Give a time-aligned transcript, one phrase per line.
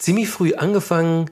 [0.00, 1.30] ziemlich früh angefangen,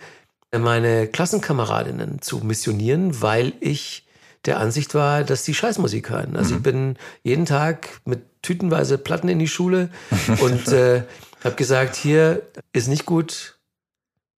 [0.57, 4.07] meine Klassenkameradinnen zu missionieren, weil ich
[4.45, 6.37] der Ansicht war, dass die Scheißmusik hören.
[6.37, 9.91] Also ich bin jeden Tag mit tütenweise Platten in die Schule
[10.41, 11.03] und äh,
[11.43, 12.43] habe gesagt, hier
[12.73, 13.57] ist nicht gut.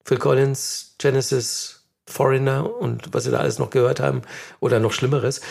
[0.05, 4.23] Phil Collins, Genesis, Foreigner und was sie da alles noch gehört haben
[4.59, 5.43] oder noch Schlimmeres.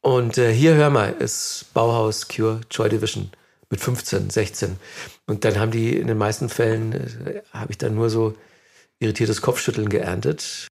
[0.00, 3.30] Und äh, hier hör mal, ist Bauhaus, Cure, Joy Division
[3.70, 4.76] mit 15, 16.
[5.26, 8.34] Und dann haben die in den meisten Fällen, äh, habe ich dann nur so
[8.98, 10.68] irritiertes Kopfschütteln geerntet.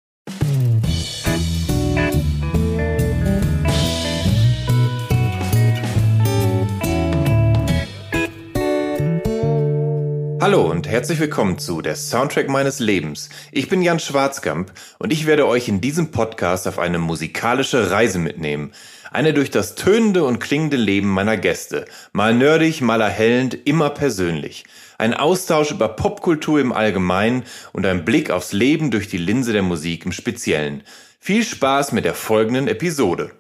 [10.40, 13.30] Hallo und herzlich willkommen zu der Soundtrack meines Lebens.
[13.52, 18.18] Ich bin Jan Schwarzkamp und ich werde euch in diesem Podcast auf eine musikalische Reise
[18.18, 18.72] mitnehmen.
[19.18, 21.86] Eine durch das tönende und klingende Leben meiner Gäste.
[22.12, 24.64] Mal nerdig, mal erhellend, immer persönlich.
[25.00, 27.42] Ein Austausch über Popkultur im Allgemeinen
[27.74, 30.84] und ein Blick aufs Leben durch die Linse der Musik im Speziellen.
[31.20, 33.32] Viel Spaß mit der folgenden Episode.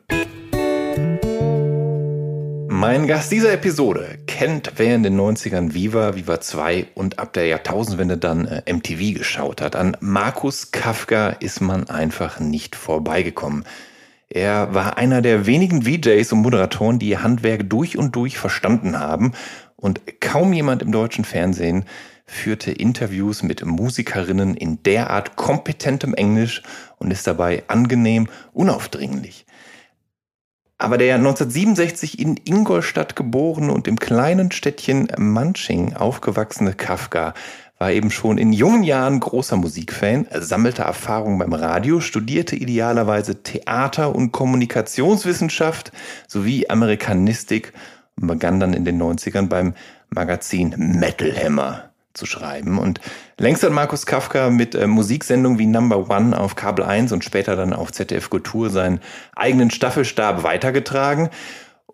[2.69, 7.45] Mein Gast dieser Episode kennt, wer in den 90ern Viva, Viva 2 und ab der
[7.45, 9.75] Jahrtausendwende dann äh, MTV geschaut hat.
[9.75, 13.63] An Markus Kafka ist man einfach nicht vorbeigekommen.
[14.29, 18.99] Er war einer der wenigen VJs und Moderatoren, die ihr Handwerk durch und durch verstanden
[18.99, 19.31] haben
[19.77, 21.85] und kaum jemand im deutschen Fernsehen
[22.25, 26.61] führte Interviews mit Musikerinnen in derart kompetentem Englisch
[26.97, 29.45] und ist dabei angenehm unaufdringlich.
[30.77, 37.33] Aber der 1967 in Ingolstadt geborene und im kleinen Städtchen Manching aufgewachsene Kafka
[37.77, 44.15] war eben schon in jungen Jahren großer Musikfan, sammelte Erfahrung beim Radio, studierte idealerweise Theater-
[44.15, 45.91] und Kommunikationswissenschaft
[46.27, 47.73] sowie Amerikanistik
[48.19, 49.73] und begann dann in den 90ern beim
[50.09, 52.79] Magazin Metal Hammer zu schreiben.
[52.79, 52.99] Und
[53.37, 57.55] längst hat Markus Kafka mit äh, Musiksendungen wie Number One auf Kabel 1 und später
[57.55, 58.99] dann auf ZDF Kultur seinen
[59.35, 61.29] eigenen Staffelstab weitergetragen.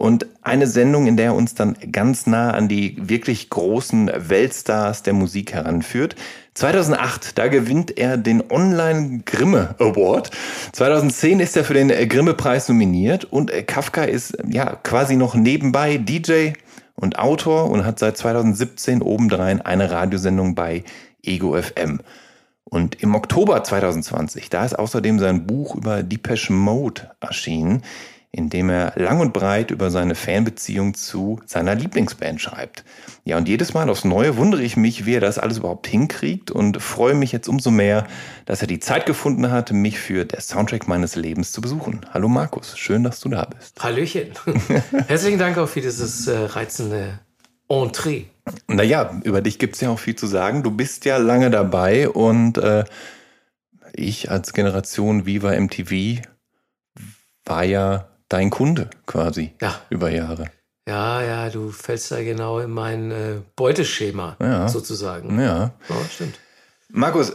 [0.03, 5.01] Und eine Sendung, in der er uns dann ganz nah an die wirklich großen Weltstars
[5.01, 6.17] der Musik heranführt.
[6.55, 10.31] 2008, da gewinnt er den Online Grimme Award.
[10.73, 15.95] 2010 ist er für den Grimme Preis nominiert und Kafka ist ja quasi noch nebenbei
[15.95, 16.51] DJ,
[16.95, 20.83] und Autor und hat seit 2017 obendrein eine Radiosendung bei
[21.23, 22.01] Ego FM.
[22.65, 27.83] Und im Oktober 2020, da ist außerdem sein Buch über Depeche Mode erschienen,
[28.35, 32.83] in dem er lang und breit über seine Fanbeziehung zu seiner Lieblingsband schreibt.
[33.25, 36.49] Ja, und jedes Mal aufs Neue wundere ich mich, wie er das alles überhaupt hinkriegt
[36.49, 38.07] und freue mich jetzt umso mehr,
[38.45, 42.01] dass er die Zeit gefunden hat, mich für der Soundtrack meines Lebens zu besuchen.
[42.11, 43.81] Hallo Markus, schön, dass du da bist.
[43.83, 44.31] Hallöchen.
[45.07, 47.19] Herzlichen Dank auch für dieses äh, reizende
[47.69, 48.25] Entree.
[48.67, 50.63] Naja, über dich gibt es ja auch viel zu sagen.
[50.63, 52.83] Du bist ja lange dabei und äh,
[53.93, 56.19] ich als Generation Viva MTV
[57.45, 59.79] war ja dein Kunde quasi Ja.
[59.89, 60.45] über Jahre.
[60.87, 64.67] Ja, ja, du fällst da genau in mein äh, Beuteschema Ja.
[64.67, 65.39] sozusagen.
[65.39, 65.71] Ja.
[65.87, 66.39] Ja, stimmt.
[66.89, 67.33] Markus,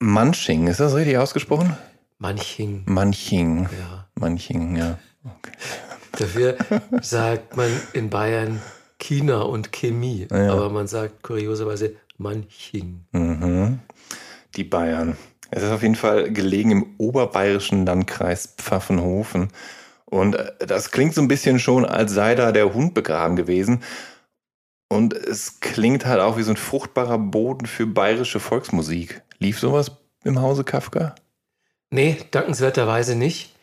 [0.00, 1.76] Manching, ist das richtig ausgesprochen?
[2.18, 2.82] Manching.
[2.86, 3.64] Manching.
[3.78, 4.06] Ja.
[4.18, 4.98] Manching, ja.
[5.24, 5.52] Okay.
[6.18, 6.56] Dafür
[7.02, 8.60] sagt man in Bayern
[8.98, 10.26] China und Chemie.
[10.30, 10.52] Ja.
[10.52, 13.04] Aber man sagt kurioserweise Manching.
[13.12, 13.80] Mhm.
[14.56, 15.16] Die Bayern.
[15.50, 19.48] Es ist auf jeden Fall gelegen im oberbayerischen Landkreis Pfaffenhofen.
[20.06, 23.82] Und äh, das klingt so ein bisschen schon, als sei da der Hund begraben gewesen.
[24.88, 29.22] Und es klingt halt auch wie so ein fruchtbarer Boden für bayerische Volksmusik.
[29.38, 29.90] Lief sowas
[30.24, 31.14] im Hause Kafka?
[31.90, 33.54] Nee, dankenswerterweise nicht.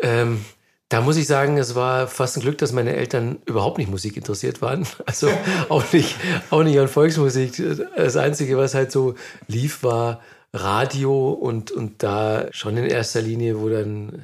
[0.00, 0.44] Ähm,
[0.90, 4.16] Da muss ich sagen, es war fast ein Glück, dass meine Eltern überhaupt nicht Musik
[4.16, 4.86] interessiert waren.
[5.06, 5.28] Also
[5.68, 6.16] auch nicht,
[6.50, 7.62] auch nicht an Volksmusik.
[7.96, 9.14] Das Einzige, was halt so
[9.48, 10.22] lief, war
[10.54, 14.22] Radio und, und da schon in erster Linie, wo dann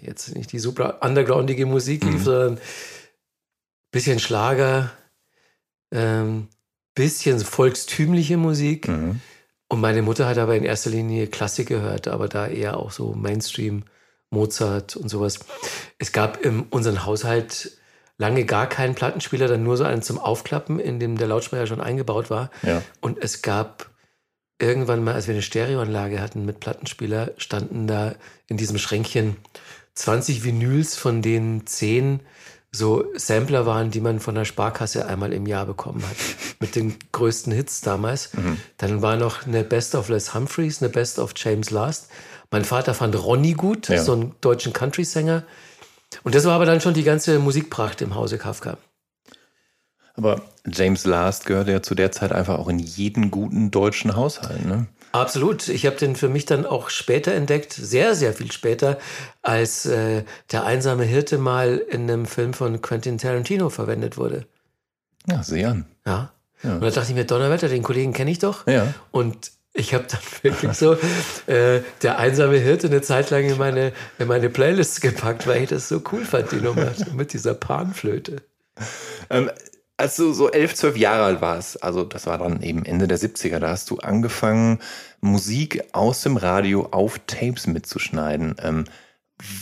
[0.00, 2.24] jetzt nicht die super undergroundige Musik lief, mhm.
[2.24, 2.58] sondern
[3.90, 4.90] bisschen Schlager,
[5.92, 6.48] ähm,
[6.94, 8.88] bisschen volkstümliche Musik.
[8.88, 9.20] Mhm.
[9.68, 13.14] Und meine Mutter hat aber in erster Linie Klassik gehört, aber da eher auch so
[13.14, 13.84] Mainstream.
[14.30, 15.40] Mozart und sowas.
[15.98, 17.72] Es gab in unserem Haushalt
[18.18, 21.80] lange gar keinen Plattenspieler, dann nur so einen zum Aufklappen, in dem der Lautsprecher schon
[21.80, 22.50] eingebaut war.
[22.62, 22.82] Ja.
[23.00, 23.90] Und es gab
[24.58, 28.16] irgendwann mal, als wir eine Stereoanlage hatten mit Plattenspieler, standen da
[28.48, 29.36] in diesem Schränkchen
[29.98, 32.20] 20 Vinyls, von denen 10
[32.70, 36.16] so Sampler waren, die man von der Sparkasse einmal im Jahr bekommen hat.
[36.60, 38.32] Mit den größten Hits damals.
[38.34, 38.60] Mhm.
[38.76, 42.10] Dann war noch eine Best of Les Humphreys, eine Best of James Last.
[42.50, 44.02] Mein Vater fand Ronny gut, ja.
[44.02, 45.42] so einen deutschen Country-Sänger.
[46.22, 48.78] Und das war aber dann schon die ganze Musikpracht im Hause Kafka.
[50.14, 54.64] Aber James Last gehörte ja zu der Zeit einfach auch in jeden guten deutschen Haushalt,
[54.64, 54.86] ne?
[55.12, 55.68] Absolut.
[55.68, 58.98] Ich habe den für mich dann auch später entdeckt, sehr, sehr viel später,
[59.42, 64.46] als äh, der einsame Hirte mal in einem Film von Quentin Tarantino verwendet wurde.
[65.26, 65.86] Ja, sehr an.
[66.06, 66.32] Ja.
[66.62, 66.74] ja.
[66.74, 68.66] Und da dachte ich mir, Donnerwetter, den Kollegen kenne ich doch.
[68.66, 68.94] Ja.
[69.10, 70.94] Und ich habe dann wirklich so
[71.46, 75.68] äh, der einsame Hirte eine Zeit lang in meine, in meine Playlists gepackt, weil ich
[75.70, 78.42] das so cool fand, die Nummer mit dieser Panflöte.
[79.30, 79.50] Ähm,
[79.98, 83.18] als du so elf, zwölf Jahre alt warst, also das war dann eben Ende der
[83.18, 84.78] 70er, da hast du angefangen,
[85.20, 88.54] Musik aus dem Radio auf Tapes mitzuschneiden.
[88.62, 88.84] Ähm,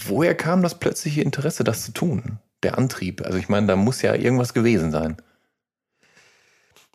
[0.06, 2.38] woher kam das plötzliche Interesse, das zu tun?
[2.62, 3.22] Der Antrieb?
[3.22, 5.16] Also ich meine, da muss ja irgendwas gewesen sein.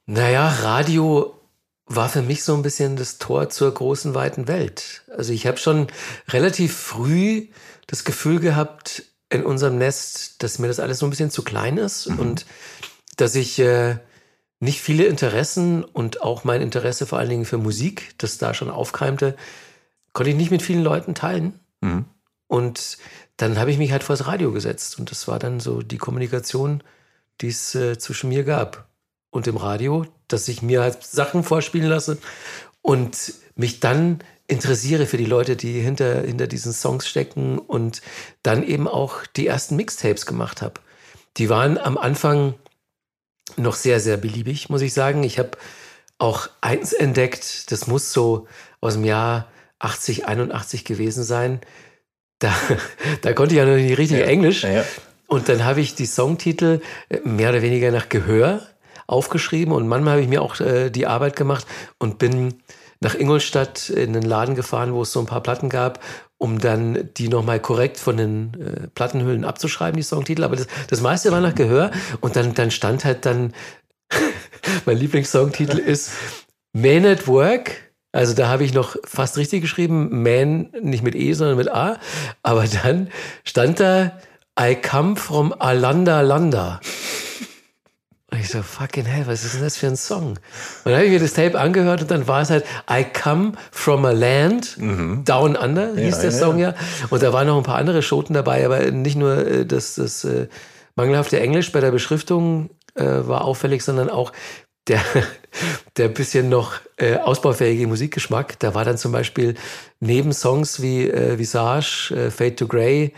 [0.05, 1.39] Naja, Radio
[1.87, 5.01] war für mich so ein bisschen das Tor zur großen, weiten Welt.
[5.17, 5.87] Also ich habe schon
[6.29, 7.47] relativ früh
[7.87, 11.77] das Gefühl gehabt in unserem Nest, dass mir das alles so ein bisschen zu klein
[11.77, 12.19] ist mhm.
[12.19, 12.45] und
[13.21, 13.97] dass ich äh,
[14.59, 18.69] nicht viele Interessen und auch mein Interesse vor allen Dingen für Musik, das da schon
[18.69, 19.35] aufkeimte,
[20.13, 21.59] konnte ich nicht mit vielen Leuten teilen.
[21.81, 22.05] Mhm.
[22.47, 22.97] Und
[23.37, 26.83] dann habe ich mich halt vors Radio gesetzt und das war dann so die Kommunikation,
[27.39, 28.87] die es äh, zwischen mir gab
[29.29, 32.17] und dem Radio, dass ich mir halt Sachen vorspielen lasse
[32.81, 38.01] und mich dann interessiere für die Leute, die hinter, hinter diesen Songs stecken und
[38.43, 40.81] dann eben auch die ersten Mixtapes gemacht habe.
[41.37, 42.55] Die waren am Anfang
[43.57, 45.23] noch sehr, sehr beliebig, muss ich sagen.
[45.23, 45.51] Ich habe
[46.17, 48.47] auch eins entdeckt, das muss so
[48.79, 49.47] aus dem Jahr
[49.79, 51.61] 80, 81 gewesen sein.
[52.39, 52.53] Da,
[53.21, 54.63] da konnte ich ja noch nicht richtig ja, Englisch.
[54.63, 54.83] Ja.
[55.27, 56.81] Und dann habe ich die Songtitel
[57.23, 58.67] mehr oder weniger nach Gehör
[59.07, 61.65] aufgeschrieben und manchmal habe ich mir auch äh, die Arbeit gemacht
[61.97, 62.61] und bin
[62.99, 65.99] nach Ingolstadt in den Laden gefahren, wo es so ein paar Platten gab,
[66.41, 70.43] um dann die nochmal korrekt von den äh, Plattenhüllen abzuschreiben, die Songtitel.
[70.43, 73.53] Aber das, das meiste war nach Gehör und dann, dann stand halt dann,
[74.85, 76.09] mein Lieblingssongtitel ist
[76.73, 77.91] Man at Work.
[78.11, 81.99] Also da habe ich noch fast richtig geschrieben, Man nicht mit E, sondern mit A.
[82.41, 83.09] Aber dann
[83.43, 84.17] stand da
[84.59, 86.81] I come from Alanda Landa.
[88.31, 90.29] Und ich so, fucking hell, was ist denn das für ein Song?
[90.29, 90.39] Und
[90.85, 94.05] dann habe ich mir das Tape angehört und dann war es halt I Come From
[94.05, 95.25] a Land, mhm.
[95.25, 96.69] Down Under hieß ja, der Song ja.
[96.69, 96.75] ja.
[97.09, 100.23] Und da waren noch ein paar andere Schoten dabei, aber nicht nur äh, das, das
[100.23, 100.47] äh,
[100.95, 104.31] mangelhafte Englisch bei der Beschriftung äh, war auffällig, sondern auch
[104.87, 105.01] der,
[105.97, 108.59] der bisschen noch äh, ausbaufähige Musikgeschmack.
[108.59, 109.55] Da war dann zum Beispiel
[109.99, 113.13] neben Songs wie äh, Visage, äh, Fade to Grey,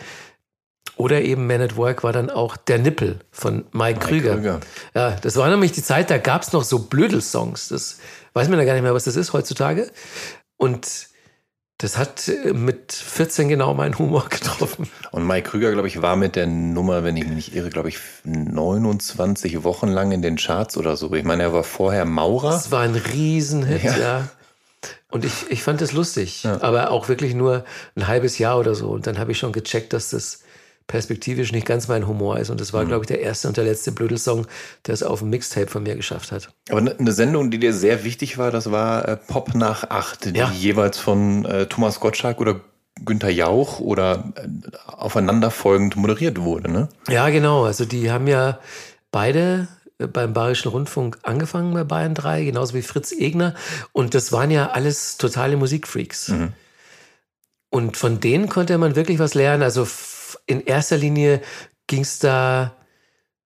[1.03, 4.36] oder eben Man at Work war dann auch Der Nippel von Mike, Mike Krüger.
[4.36, 4.60] Krüger.
[4.95, 7.67] Ja, das war nämlich die Zeit, da gab es noch so Blödel-Songs.
[7.67, 7.98] Das
[8.33, 9.91] weiß man ja gar nicht mehr, was das ist heutzutage.
[10.55, 10.88] Und
[11.77, 14.89] das hat äh, mit 14 genau meinen Humor getroffen.
[15.12, 17.89] Und Mike Krüger, glaube ich, war mit der Nummer, wenn ich mich nicht irre, glaube
[17.89, 21.13] ich, 29 Wochen lang in den Charts oder so.
[21.13, 22.51] Ich meine, er war vorher Maurer.
[22.51, 23.98] Das war ein Riesenhit, ja.
[23.98, 24.29] ja.
[25.12, 26.62] Und ich, ich fand das lustig, ja.
[26.62, 28.89] aber auch wirklich nur ein halbes Jahr oder so.
[28.89, 30.43] Und dann habe ich schon gecheckt, dass das
[30.87, 32.49] perspektivisch nicht ganz mein Humor ist.
[32.49, 32.89] Und das war, mhm.
[32.89, 34.47] glaube ich, der erste und der letzte Blödelsong,
[34.85, 36.49] der es auf dem Mixtape von mir geschafft hat.
[36.69, 40.25] Aber ne, eine Sendung, die dir sehr wichtig war, das war äh, Pop nach acht,
[40.25, 40.51] die ja.
[40.51, 42.61] jeweils von äh, Thomas Gottschalk oder
[43.05, 44.47] Günther Jauch oder äh,
[44.87, 46.89] aufeinanderfolgend moderiert wurde, ne?
[47.07, 47.65] Ja, genau.
[47.65, 48.59] Also die haben ja
[49.11, 53.55] beide äh, beim Bayerischen Rundfunk angefangen bei Bayern 3, genauso wie Fritz Egner.
[53.91, 56.29] Und das waren ja alles totale Musikfreaks.
[56.29, 56.53] Mhm.
[57.69, 59.63] Und von denen konnte man wirklich was lernen.
[59.63, 59.87] Also
[60.45, 61.41] in erster Linie
[61.87, 62.75] ging es da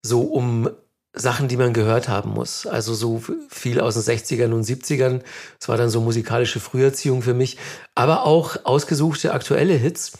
[0.01, 0.69] so um
[1.13, 2.65] Sachen, die man gehört haben muss.
[2.67, 5.21] Also so viel aus den 60ern und 70ern.
[5.59, 7.57] Es war dann so musikalische Früherziehung für mich,
[7.95, 10.13] aber auch ausgesuchte aktuelle Hits.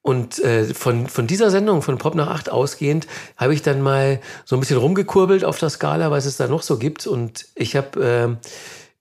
[0.00, 4.20] Und äh, von, von dieser Sendung, von Pop nach 8 ausgehend, habe ich dann mal
[4.44, 7.06] so ein bisschen rumgekurbelt auf der Skala, was es da noch so gibt.
[7.06, 8.38] Und ich habe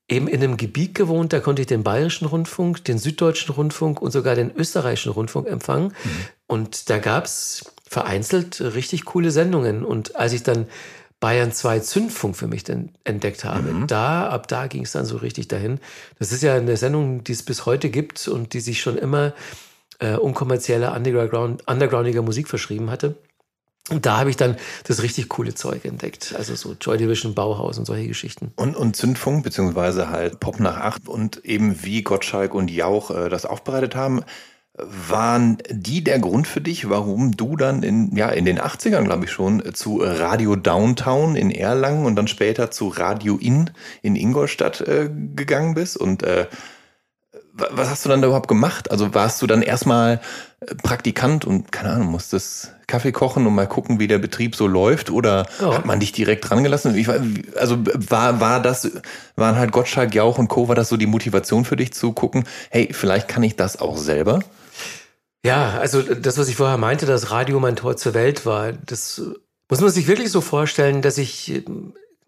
[0.09, 4.01] äh, eben in einem Gebiet gewohnt, da konnte ich den Bayerischen Rundfunk, den Süddeutschen Rundfunk
[4.01, 5.93] und sogar den Österreichischen Rundfunk empfangen.
[6.03, 6.25] Mhm.
[6.47, 9.85] Und da gab es vereinzelt richtig coole Sendungen.
[9.85, 10.67] Und als ich dann
[11.19, 12.63] Bayern 2 Zündfunk für mich
[13.03, 13.71] entdeckt habe.
[13.71, 13.87] Mhm.
[13.87, 15.79] Da, ab da ging es dann so richtig dahin.
[16.19, 19.33] Das ist ja eine Sendung, die es bis heute gibt und die sich schon immer
[19.99, 23.15] äh, unkommerzielle Underground, undergroundige Musik verschrieben hatte.
[23.89, 26.35] Und da habe ich dann das richtig coole Zeug entdeckt.
[26.37, 28.51] Also so Joy Division, Bauhaus und solche Geschichten.
[28.57, 33.29] Und, und Zündfunk, beziehungsweise halt Pop nach acht und eben wie Gottschalk und Jauch äh,
[33.29, 34.23] das aufbereitet haben.
[34.79, 39.25] Waren die der Grund für dich, warum du dann in, ja, in den 80ern, glaube
[39.25, 43.71] ich schon, zu Radio Downtown in Erlangen und dann später zu Radio In
[44.03, 45.97] in Ingolstadt äh, gegangen bist?
[45.97, 46.45] Und äh,
[47.57, 48.91] was hast du dann da überhaupt gemacht?
[48.91, 50.21] Also warst du dann erstmal
[50.59, 54.67] äh, Praktikant und keine Ahnung, musstest Kaffee kochen und mal gucken, wie der Betrieb so
[54.67, 55.09] läuft?
[55.09, 55.73] Oder ja.
[55.73, 56.95] hat man dich direkt dran gelassen?
[57.55, 58.91] also war, war das,
[59.35, 62.45] waren halt Gottschalk, Jauch und Co., war das so die Motivation für dich zu gucken,
[62.69, 64.39] hey, vielleicht kann ich das auch selber?
[65.47, 69.21] Ja, also das, was ich vorher meinte, dass Radio mein Tor zur Welt war, das
[69.69, 71.63] muss man sich wirklich so vorstellen, dass ich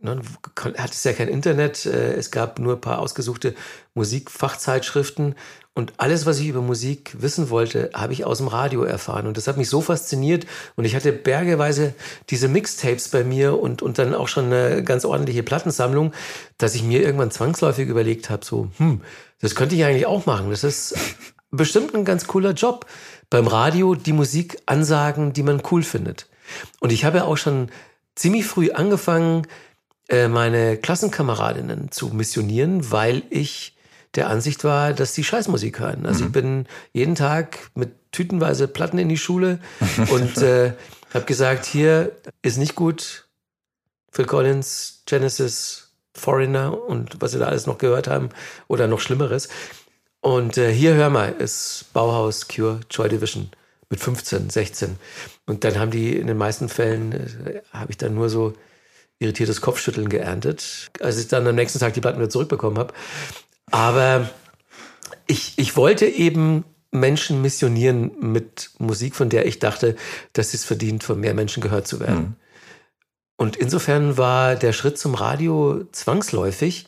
[0.01, 0.21] Ne,
[0.55, 3.53] hat es ja kein Internet, äh, es gab nur ein paar ausgesuchte
[3.95, 5.35] Musikfachzeitschriften
[5.73, 9.35] und alles, was ich über Musik wissen wollte, habe ich aus dem Radio erfahren und
[9.35, 10.45] das hat mich so fasziniert
[10.77, 11.93] und ich hatte bergeweise
[12.29, 16.13] diese Mixtapes bei mir und, und dann auch schon eine ganz ordentliche Plattensammlung,
[16.57, 19.01] dass ich mir irgendwann zwangsläufig überlegt habe, so, hm,
[19.41, 20.95] das könnte ich eigentlich auch machen, das ist
[21.51, 22.85] bestimmt ein ganz cooler Job,
[23.29, 26.27] beim Radio die Musik ansagen, die man cool findet.
[26.79, 27.69] Und ich habe auch schon
[28.15, 29.47] ziemlich früh angefangen,
[30.09, 33.77] äh, meine Klassenkameradinnen zu missionieren, weil ich
[34.15, 36.05] der Ansicht war, dass die Scheißmusik hören.
[36.05, 36.27] Also mhm.
[36.27, 39.59] ich bin jeden Tag mit tütenweise Platten in die Schule
[40.09, 40.73] und äh,
[41.13, 43.27] habe gesagt, hier ist nicht gut.
[44.11, 48.29] Phil Collins, Genesis, Foreigner und was sie da alles noch gehört haben
[48.67, 49.47] oder noch Schlimmeres.
[50.21, 53.49] Und äh, hier hör mal, ist Bauhaus, Cure, Joy Division
[53.89, 54.97] mit 15, 16.
[55.45, 58.53] Und dann haben die in den meisten Fällen, äh, habe ich dann nur so
[59.19, 62.93] irritiertes Kopfschütteln geerntet, als ich dann am nächsten Tag die Platten wieder zurückbekommen habe.
[63.71, 64.29] Aber
[65.27, 69.95] ich, ich wollte eben Menschen missionieren mit Musik, von der ich dachte,
[70.33, 72.19] dass es verdient, von mehr Menschen gehört zu werden.
[72.19, 72.35] Mhm.
[73.37, 76.87] Und insofern war der Schritt zum Radio zwangsläufig,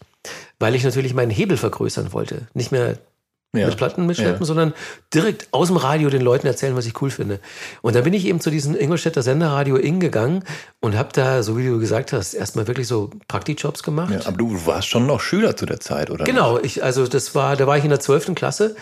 [0.60, 2.48] weil ich natürlich meinen Hebel vergrößern wollte.
[2.54, 2.98] Nicht mehr
[3.53, 3.67] ja.
[3.67, 4.46] mit Platten mitschleppen, ja.
[4.46, 4.74] sondern
[5.13, 7.39] direkt aus dem Radio den Leuten erzählen, was ich cool finde.
[7.81, 10.43] Und dann bin ich eben zu diesem Ingolstädter Senderradio Ing gegangen
[10.79, 14.13] und habe da, so wie du gesagt hast, erstmal wirklich so Praktikjobs gemacht.
[14.13, 16.24] Ja, aber du warst schon noch Schüler zu der Zeit, oder?
[16.24, 18.36] Genau, ich, also das war, da war ich in der 12.
[18.36, 18.75] Klasse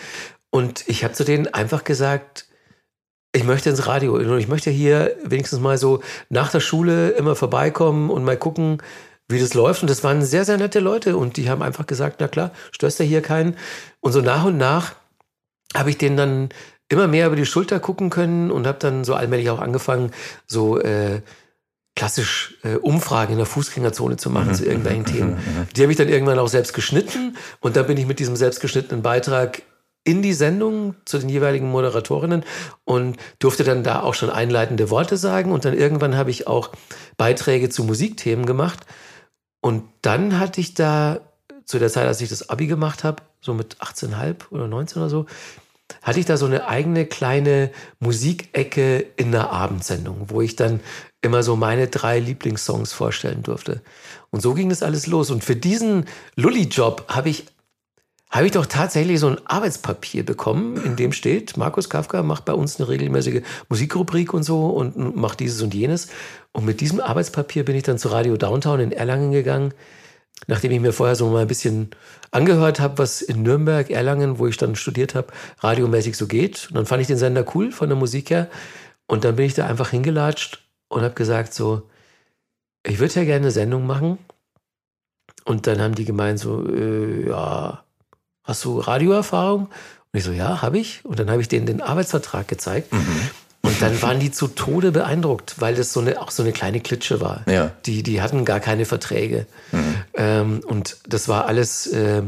[0.50, 2.46] und ich habe zu denen einfach gesagt,
[3.32, 7.36] ich möchte ins Radio und ich möchte hier wenigstens mal so nach der Schule immer
[7.36, 8.82] vorbeikommen und mal gucken,
[9.30, 9.82] wie das läuft.
[9.82, 13.00] Und das waren sehr, sehr nette Leute und die haben einfach gesagt, na klar, störst
[13.00, 13.56] du hier keinen.
[14.00, 14.94] Und so nach und nach
[15.74, 16.48] habe ich denen dann
[16.88, 20.10] immer mehr über die Schulter gucken können und habe dann so allmählich auch angefangen,
[20.46, 21.22] so äh,
[21.94, 24.54] klassisch äh, Umfragen in der Fußgängerzone zu machen mhm.
[24.54, 25.06] zu irgendwelchen mhm.
[25.06, 25.30] Themen.
[25.32, 25.68] Mhm.
[25.76, 29.02] Die habe ich dann irgendwann auch selbst geschnitten und dann bin ich mit diesem selbstgeschnittenen
[29.02, 29.62] Beitrag
[30.02, 32.44] in die Sendung zu den jeweiligen Moderatorinnen
[32.84, 35.52] und durfte dann da auch schon einleitende Worte sagen.
[35.52, 36.70] Und dann irgendwann habe ich auch
[37.18, 38.80] Beiträge zu Musikthemen gemacht.
[39.60, 41.20] Und dann hatte ich da
[41.64, 45.10] zu der Zeit, als ich das Abi gemacht habe, so mit 18,5 oder 19 oder
[45.10, 45.26] so,
[46.02, 50.80] hatte ich da so eine eigene kleine Musikecke in der Abendsendung, wo ich dann
[51.20, 53.82] immer so meine drei Lieblingssongs vorstellen durfte.
[54.30, 55.30] Und so ging das alles los.
[55.30, 57.46] Und für diesen Lully-Job habe ich,
[58.30, 62.54] habe ich doch tatsächlich so ein Arbeitspapier bekommen, in dem steht, Markus Kafka macht bei
[62.54, 66.08] uns eine regelmäßige Musikrubrik und so und macht dieses und jenes.
[66.52, 69.72] Und mit diesem Arbeitspapier bin ich dann zu Radio Downtown in Erlangen gegangen,
[70.46, 71.90] nachdem ich mir vorher so mal ein bisschen
[72.30, 75.28] angehört habe, was in Nürnberg, Erlangen, wo ich dann studiert habe,
[75.60, 76.68] radiomäßig so geht.
[76.68, 78.48] Und dann fand ich den Sender cool von der Musik her.
[79.06, 81.88] Und dann bin ich da einfach hingelatscht und habe gesagt so,
[82.84, 84.18] ich würde ja gerne eine Sendung machen.
[85.44, 87.84] Und dann haben die gemeint so, äh, ja,
[88.44, 89.66] hast du Radioerfahrung?
[89.66, 91.04] Und ich so, ja, habe ich.
[91.04, 92.92] Und dann habe ich denen den Arbeitsvertrag gezeigt.
[92.92, 93.30] Mhm.
[93.70, 96.80] Und dann waren die zu Tode beeindruckt, weil das so eine, auch so eine kleine
[96.80, 97.42] Klitsche war.
[97.46, 97.70] Ja.
[97.86, 99.46] Die, die hatten gar keine Verträge.
[99.72, 99.94] Mhm.
[100.14, 102.22] Ähm, und das war alles, äh,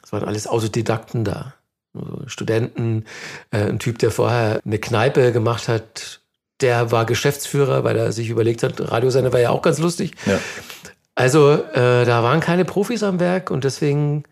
[0.00, 1.54] das waren alles Autodidakten da.
[1.94, 3.04] Also Studenten,
[3.50, 6.20] äh, ein Typ, der vorher eine Kneipe gemacht hat,
[6.60, 10.12] der war Geschäftsführer, weil er sich überlegt hat, Radiosender war ja auch ganz lustig.
[10.26, 10.38] Ja.
[11.14, 14.24] Also äh, da waren keine Profis am Werk und deswegen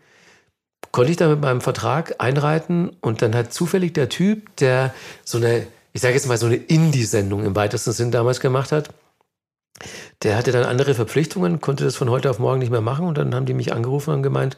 [0.91, 5.37] konnte ich da mit meinem Vertrag einreiten und dann hat zufällig der Typ, der so
[5.37, 8.89] eine ich sage jetzt mal, so eine Indie-Sendung im weitesten Sinn damals gemacht hat.
[10.21, 13.17] Der hatte dann andere Verpflichtungen, konnte das von heute auf morgen nicht mehr machen und
[13.17, 14.57] dann haben die mich angerufen und gemeint,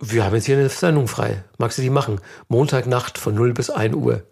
[0.00, 1.44] wir haben jetzt hier eine Sendung frei.
[1.58, 2.18] Magst du die machen?
[2.48, 4.22] Montagnacht von 0 bis 1 Uhr.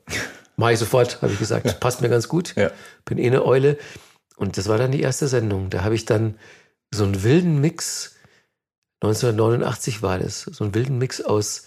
[0.57, 1.81] Mach ich sofort, habe ich gesagt.
[1.81, 2.55] Passt mir ganz gut.
[2.57, 2.71] Ja.
[3.05, 3.77] Bin eh eine Eule.
[4.37, 5.69] Und das war dann die erste Sendung.
[5.69, 6.37] Da habe ich dann
[6.91, 8.17] so einen wilden Mix,
[9.03, 11.67] 1989 war das, so einen wilden Mix aus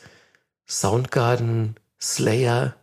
[0.68, 2.76] Soundgarden, Slayer,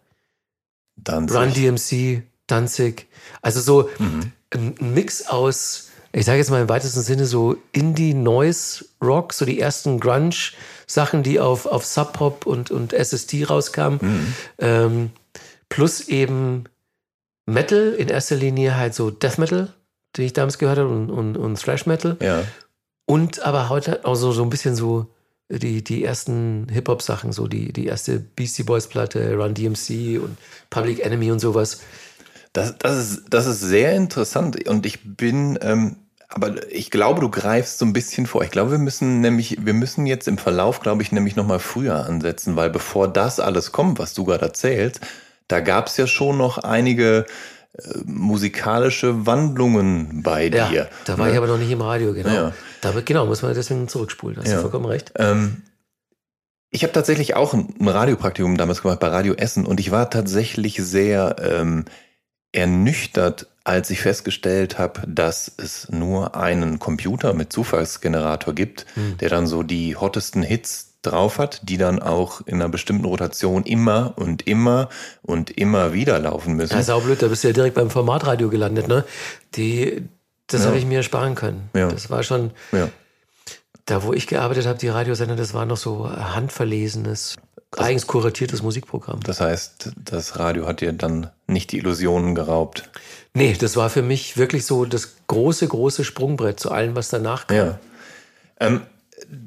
[1.04, 1.37] Danzig.
[1.37, 3.07] Run DMC, Danzig.
[3.42, 4.33] Also so Mhm.
[4.52, 9.45] ein Mix aus, ich sage jetzt mal im weitesten Sinne so Indie Noise Rock, so
[9.45, 10.35] die ersten Grunge
[10.87, 13.99] Sachen, die auf, auf Sub Pop und, und SSD rauskamen.
[14.02, 14.35] Mhm.
[14.59, 15.11] Ähm,
[15.69, 16.64] plus eben
[17.47, 19.73] Metal, in erster Linie halt so Death Metal,
[20.16, 22.16] den ich damals gehört habe, und, und, und Thrash Metal.
[22.21, 22.42] Ja.
[23.07, 25.07] Und aber heute auch so, so ein bisschen so
[25.59, 30.37] die, die ersten Hip-Hop-Sachen, so die, die erste Beastie Boys-Platte, Run DMC und
[30.71, 31.80] Public Enemy und sowas.
[32.52, 35.97] Das, das, ist, das ist sehr interessant und ich bin, ähm,
[36.28, 38.42] aber ich glaube, du greifst so ein bisschen vor.
[38.45, 42.07] Ich glaube, wir müssen nämlich, wir müssen jetzt im Verlauf, glaube ich, nämlich nochmal früher
[42.07, 45.00] ansetzen, weil bevor das alles kommt, was du gerade erzählst,
[45.49, 47.26] da gab es ja schon noch einige
[48.05, 50.89] musikalische Wandlungen bei Ja, dir.
[51.05, 51.33] da war ne?
[51.33, 52.31] ich aber noch nicht im Radio, genau.
[52.33, 52.53] Ja.
[52.81, 54.39] Da, genau, muss man deswegen zurückspulen.
[54.39, 54.57] Hast Ja.
[54.57, 55.12] du vollkommen recht.
[55.17, 55.62] Ähm,
[56.71, 60.77] ich habe tatsächlich auch ein Radiopraktikum damals gemacht bei Radio Essen und ich war tatsächlich
[60.77, 61.85] sehr ähm,
[62.53, 68.87] ernüchtert, als ich festgestellt habe, dass es nur einen Computer mit Zufallsgenerator gibt,
[69.21, 73.64] der dann so die hottesten Hits drauf hat, die dann auch in einer bestimmten Rotation
[73.64, 74.88] immer und immer
[75.23, 76.75] und immer wieder laufen müssen.
[76.75, 79.04] Ja, saublöd, da bist du ja direkt beim Formatradio gelandet, ne?
[79.57, 80.02] Die,
[80.47, 80.66] das Ja.
[80.69, 81.71] habe ich mir sparen können.
[81.75, 81.88] Ja.
[81.88, 82.88] Das war schon, ja.
[83.87, 87.37] da wo ich gearbeitet habe, die Radiosender, das war noch so handverlesenes,
[87.78, 89.21] eigens kuratiertes Musikprogramm.
[89.23, 92.90] Das heißt, das Radio hat dir dann nicht die Illusionen geraubt.
[93.33, 97.47] Nee, das war für mich wirklich so das große, große Sprungbrett zu allem, was danach
[97.47, 97.57] kam.
[97.57, 97.78] Ja.
[98.59, 98.83] Ähm,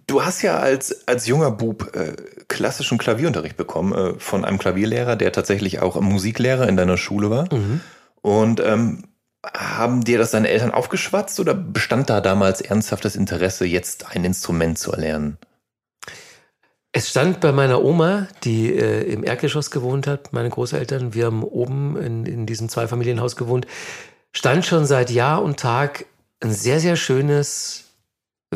[0.08, 2.14] du hast ja als, als junger Bub äh,
[2.48, 7.48] klassischen Klavierunterricht bekommen äh, von einem Klavierlehrer, der tatsächlich auch Musiklehrer in deiner Schule war.
[8.22, 9.04] Und ähm,
[9.46, 14.78] haben dir das deine Eltern aufgeschwatzt oder bestand da damals ernsthaftes Interesse, jetzt ein Instrument
[14.78, 15.38] zu erlernen?
[16.94, 21.44] Es stand bei meiner Oma, die äh, im Erdgeschoss gewohnt hat, meine Großeltern, wir haben
[21.44, 23.66] oben in, in diesem Zweifamilienhaus gewohnt,
[24.32, 26.06] stand schon seit Jahr und Tag
[26.40, 27.83] ein sehr, sehr schönes,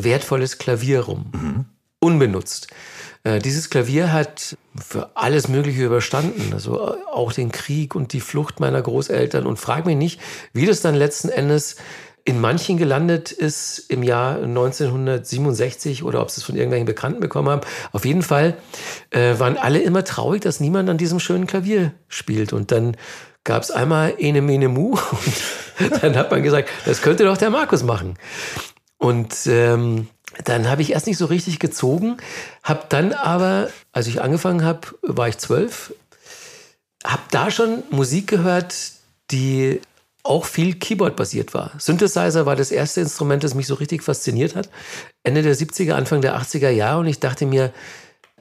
[0.04, 1.66] wertvolles Klavier rum.
[2.00, 2.68] Unbenutzt.
[3.24, 8.22] Äh, dieses Klavier hat für alles Mögliche überstanden, also äh, auch den Krieg und die
[8.22, 10.22] Flucht meiner Großeltern und frag mich nicht,
[10.54, 11.76] wie das dann letzten Endes
[12.24, 17.50] in manchen gelandet ist im Jahr 1967 oder ob sie es von irgendwelchen Bekannten bekommen
[17.50, 17.62] haben.
[17.94, 18.58] Auf jeden Fall
[19.12, 22.52] äh, waren alle immer traurig, dass niemand an diesem schönen Klavier spielt.
[22.52, 22.98] Und dann
[23.46, 24.92] gab es einmal Ene Mene Mu
[25.80, 28.16] und dann hat man gesagt, das könnte doch der Markus machen.
[28.98, 30.08] Und ähm,
[30.44, 32.18] dann habe ich erst nicht so richtig gezogen,
[32.64, 35.94] habe dann aber, als ich angefangen habe, war ich zwölf,
[37.06, 38.76] habe da schon Musik gehört,
[39.32, 39.82] die
[40.24, 41.72] auch viel Keyboard-basiert war.
[41.78, 44.70] Synthesizer war das erste Instrument, das mich so richtig fasziniert hat.
[45.24, 47.00] Ende der 70er, Anfang der 80er Jahre.
[47.00, 47.72] Und ich dachte mir,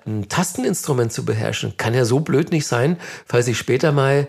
[0.05, 4.29] ein Tasteninstrument zu beherrschen, kann ja so blöd nicht sein, falls ich später mal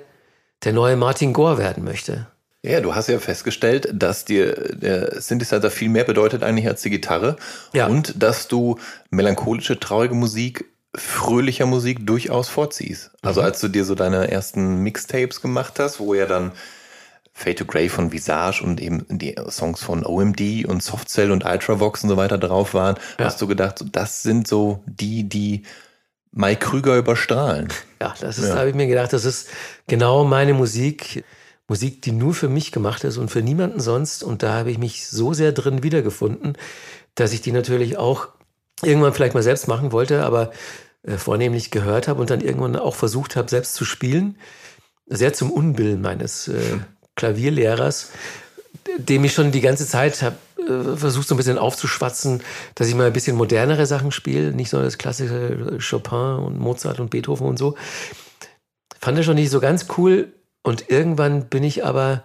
[0.64, 2.28] der neue Martin Gore werden möchte.
[2.68, 6.90] Ja, du hast ja festgestellt, dass dir der Synthesizer viel mehr bedeutet eigentlich als die
[6.90, 7.38] Gitarre.
[7.74, 7.88] Ja.
[7.88, 8.78] Und dass du
[9.10, 13.12] melancholische, traurige Musik, fröhlicher Musik durchaus vorziehst.
[13.22, 16.52] Also als du dir so deine ersten Mixtapes gemacht hast, wo ja dann
[17.34, 22.04] Fade to Grey von Visage und eben die Songs von OMD und Softcell und Ultravox
[22.04, 23.26] und so weiter drauf waren, Ja.
[23.26, 25.62] hast du gedacht, das sind so die, die
[26.32, 27.68] Mike Krüger überstrahlen.
[28.02, 28.56] Ja, das ist, Ja.
[28.56, 29.50] habe ich mir gedacht, das ist
[29.88, 31.24] genau meine Musik.
[31.68, 34.24] Musik, die nur für mich gemacht ist und für niemanden sonst.
[34.24, 36.58] Und da habe ich mich so sehr drin wiedergefunden,
[37.16, 38.30] dass ich die natürlich auch
[38.82, 40.52] irgendwann vielleicht mal selbst machen wollte, aber
[41.04, 44.38] äh, vornehmlich gehört habe und dann irgendwann auch versucht habe, selbst zu spielen.
[45.08, 46.78] Sehr zum Unbillen meines äh,
[47.16, 48.12] Klavierlehrers,
[48.98, 52.44] dem ich schon die ganze Zeit habe äh, versucht, so ein bisschen aufzuschwatzen,
[52.76, 57.00] dass ich mal ein bisschen modernere Sachen spiele, nicht so das klassische Chopin und Mozart
[57.00, 57.76] und Beethoven und so.
[59.00, 60.34] Fand er schon nicht so ganz cool.
[60.64, 62.24] Und irgendwann bin ich aber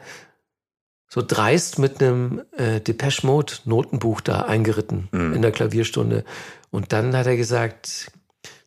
[1.09, 5.35] so dreist mit einem äh, Depeche Mode Notenbuch da eingeritten Mhm.
[5.35, 6.25] in der Klavierstunde.
[6.71, 8.11] Und dann hat er gesagt,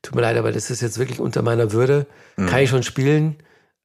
[0.04, 2.06] tut mir leid, aber das ist jetzt wirklich unter meiner Würde.
[2.36, 3.38] Kann ich schon spielen,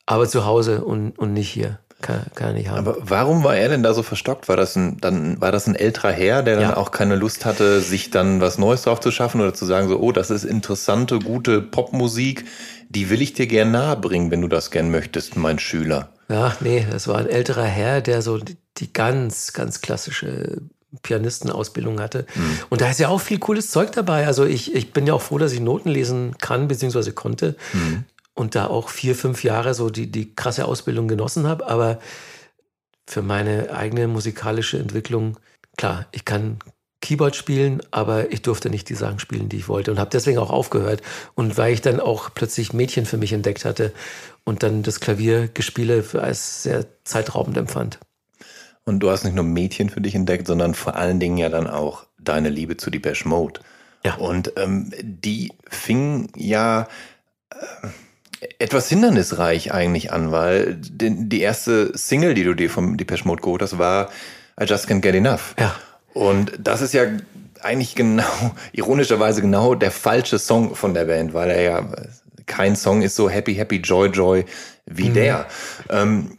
[0.07, 1.79] aber zu Hause und, und nicht hier.
[2.03, 2.79] kann, kann er nicht haben.
[2.87, 4.49] Aber warum war er denn da so verstockt?
[4.49, 6.77] War das ein, dann, war das ein älterer Herr, der dann Ja.
[6.77, 9.99] auch keine Lust hatte, sich dann was Neues drauf zu schaffen oder zu sagen, so,
[10.01, 12.45] oh, das ist interessante, gute Popmusik,
[12.91, 16.13] die will ich dir gern nahebringen, wenn du das gern möchtest, mein Schüler.
[16.29, 20.61] Ja, nee, das war ein älterer Herr, der so die, ganz, ganz klassische
[21.03, 22.27] Pianistenausbildung hatte.
[22.69, 24.27] Und da ist ja auch viel cooles Zeug dabei.
[24.27, 27.57] Also ich, ich bin ja auch froh, dass ich Noten lesen kann, beziehungsweise konnte.
[28.35, 31.69] Und da auch vier, fünf Jahre so die, die krasse Ausbildung genossen habe.
[31.69, 32.01] Aber
[33.07, 35.39] für meine eigene musikalische Entwicklung,
[35.77, 36.59] klar, ich kann
[37.01, 40.39] Keyboard spielen, aber ich durfte nicht die Sachen spielen, die ich wollte und habe deswegen
[40.39, 41.03] auch aufgehört.
[41.35, 43.93] Und weil ich dann auch plötzlich Mädchen für mich entdeckt hatte
[44.45, 47.99] und dann das Klaviergespiele als sehr zeitraubend empfand.
[48.85, 51.67] Und du hast nicht nur Mädchen für dich entdeckt, sondern vor allen Dingen ja dann
[51.67, 53.61] auch deine Liebe zu Depeche Mode.
[54.05, 54.15] Ja.
[54.17, 56.89] Und ähm, die fing ja
[57.51, 63.27] äh, etwas hindernisreich eigentlich an, weil den, die erste Single, die du dir vom Depeche
[63.27, 64.11] Mode geholt hast, war
[64.61, 65.55] I Just Can't Get Enough.
[65.59, 65.75] Ja.
[66.15, 67.05] Und das ist ja
[67.63, 68.25] eigentlich genau,
[68.73, 71.87] ironischerweise genau der falsche Song von der Band, weil er ja
[72.47, 74.45] kein Song ist so Happy, Happy, Joy, Joy
[74.87, 75.47] wie der.
[75.89, 76.39] Ähm,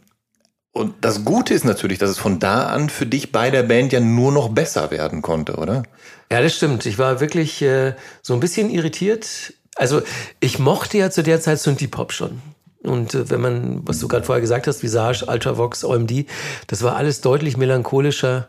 [0.72, 3.92] und das Gute ist natürlich, dass es von da an für dich bei der Band
[3.92, 5.82] ja nur noch besser werden konnte, oder?
[6.30, 6.86] Ja, das stimmt.
[6.86, 9.52] Ich war wirklich äh, so ein bisschen irritiert.
[9.74, 10.02] Also
[10.40, 12.40] ich mochte ja zu der Zeit Synthie Pop schon.
[12.82, 16.26] Und äh, wenn man, was du gerade vorher gesagt hast, Visage, Ultravox, OMD,
[16.68, 18.48] das war alles deutlich melancholischer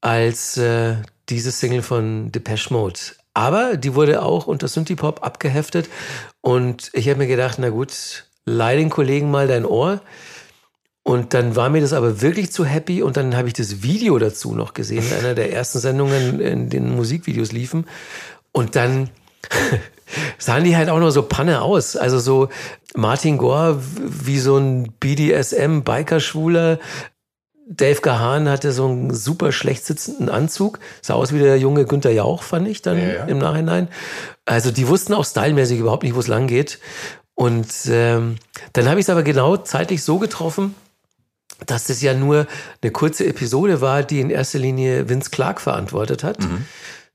[0.00, 0.96] als äh,
[1.28, 2.98] diese Single von Depeche Mode.
[3.34, 5.88] Aber die wurde auch unter Synthie Pop abgeheftet.
[6.40, 10.00] Und ich habe mir gedacht, na gut, leih den Kollegen mal dein Ohr.
[11.02, 14.18] Und dann war mir das aber wirklich zu happy und dann habe ich das Video
[14.18, 17.86] dazu noch gesehen, in einer der ersten Sendungen, in denen Musikvideos liefen.
[18.50, 19.10] Und dann
[20.38, 21.94] sahen die halt auch noch so Panne aus.
[21.94, 22.48] Also so
[22.96, 26.80] Martin Gore wie so ein BDSM-Biker-Schwuler.
[27.68, 30.78] Dave Gahan hatte so einen super schlecht sitzenden Anzug.
[31.02, 33.24] Sah aus wie der junge Günther Jauch, fand ich dann Ja, ja.
[33.24, 33.88] im Nachhinein.
[34.44, 36.78] Also die wussten auch stylmäßig überhaupt nicht, wo es lang geht.
[37.34, 38.36] Und ähm,
[38.72, 40.76] dann habe ich es aber genau zeitlich so getroffen,
[41.66, 42.46] dass das ja nur
[42.82, 46.38] eine kurze Episode war, die in erster Linie Vince Clark verantwortet hat,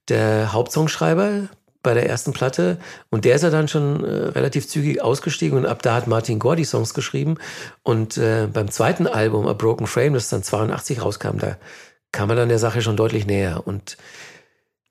[0.10, 1.48] der Hauptsongschreiber
[1.84, 2.78] bei der ersten Platte.
[3.10, 6.40] Und der ist ja dann schon äh, relativ zügig ausgestiegen und ab da hat Martin
[6.40, 7.38] Gore die Songs geschrieben.
[7.84, 11.58] Und äh, beim zweiten Album, A Broken Frame, das dann 82 rauskam, da
[12.12, 13.66] kam er dann der Sache schon deutlich näher.
[13.66, 13.98] Und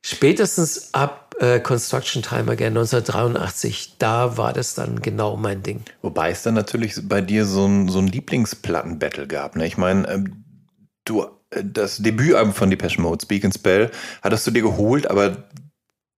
[0.02, 5.82] spätestens ab äh, Construction Time Again 1983, da war das dann genau mein Ding.
[6.02, 9.56] Wobei es dann natürlich bei dir so ein, so ein Lieblingsplatten-Battle gab.
[9.56, 9.66] Ne?
[9.66, 10.44] Ich meine, ähm,
[11.04, 13.90] du, äh, das Debütalbum von Depeche Mode, Speak and Spell,
[14.22, 15.44] hattest du dir geholt, aber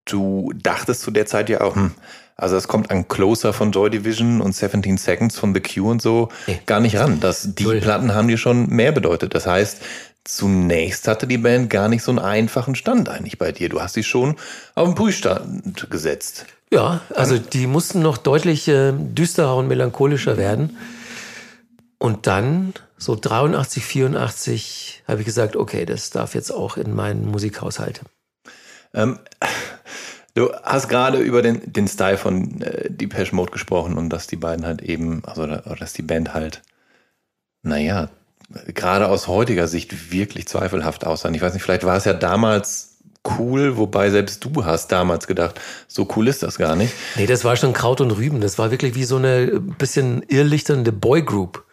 [0.05, 1.93] du dachtest zu der Zeit ja auch, hm,
[2.37, 6.03] also es kommt an Closer von Joy Division und 17 Seconds von The Cure und
[6.03, 6.61] so Nee.
[6.67, 7.21] gar nicht ran.
[7.21, 7.81] Das, die Null.
[7.81, 9.35] Platten haben dir schon mehr bedeutet.
[9.35, 9.81] Das heißt,
[10.25, 13.69] zunächst hatte die Band gar nicht so einen einfachen Stand eigentlich bei dir.
[13.69, 14.37] Du hast sie schon
[14.75, 16.47] auf den Prüfstand gesetzt.
[16.73, 20.77] Ja, also die mussten noch deutlich äh, düsterer und melancholischer werden.
[21.99, 27.27] Und dann, so 83, 84, habe ich gesagt, okay, das darf jetzt auch in meinen
[27.31, 28.01] Musikhaushalt.
[28.95, 29.19] Ähm,
[30.35, 34.37] du hast gerade über den, den Style von äh, Depeche Mode gesprochen und dass die
[34.37, 36.63] beiden halt eben, also dass die Band halt,
[37.63, 38.09] naja,
[38.75, 41.35] gerade aus heutiger Sicht wirklich zweifelhaft aussahen.
[41.35, 42.93] Ich weiß nicht, vielleicht war es ja damals
[43.39, 46.93] cool, wobei selbst du hast damals gedacht, so cool ist das gar nicht.
[47.17, 48.41] Nee, das war schon Kraut und Rüben.
[48.41, 51.65] Das war wirklich wie so eine bisschen irrlichternde Boygroup.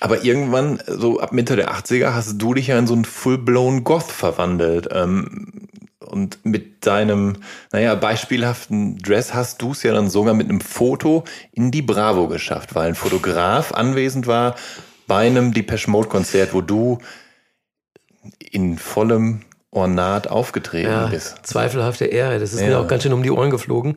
[0.00, 3.82] Aber irgendwann, so ab Mitte der 80er, hast du dich ja in so einen full-blown
[3.82, 4.88] Goth verwandelt.
[4.92, 5.68] Ähm,
[6.08, 7.36] und mit deinem,
[7.72, 12.28] naja, beispielhaften Dress hast du es ja dann sogar mit einem Foto in die Bravo
[12.28, 14.56] geschafft, weil ein Fotograf anwesend war
[15.06, 16.98] bei einem Depeche Mode Konzert, wo du
[18.38, 19.40] in vollem
[19.70, 21.38] Ornat aufgetreten Ja, bist.
[21.46, 22.38] zweifelhafte Ehre.
[22.38, 22.68] Das ist Ja.
[22.68, 23.96] mir auch ganz schön um die Ohren geflogen,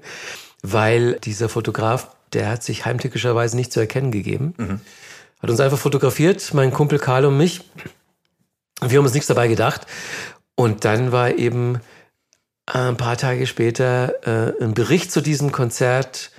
[0.61, 4.53] weil dieser Fotograf, der hat sich heimtückischerweise nicht zu erkennen gegeben.
[5.41, 7.61] Hat uns einfach fotografiert, mein Kumpel Karl und mich.
[8.81, 9.85] Wir haben uns nichts dabei gedacht.
[10.55, 11.79] Und dann war eben
[12.65, 16.31] ein paar Tage später äh, ein Bericht zu diesem Konzert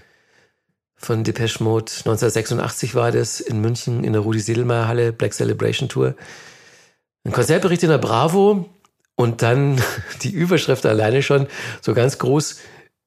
[0.96, 1.90] von Depeche Mode.
[1.90, 6.14] 1986 war das in München in der Rudi Sedelmeier Halle, Black Celebration Tour.
[7.24, 8.68] Ein Konzertbericht in der Bravo
[9.16, 9.82] und dann
[10.22, 11.48] die Überschrift alleine schon
[11.80, 12.58] so ganz groß,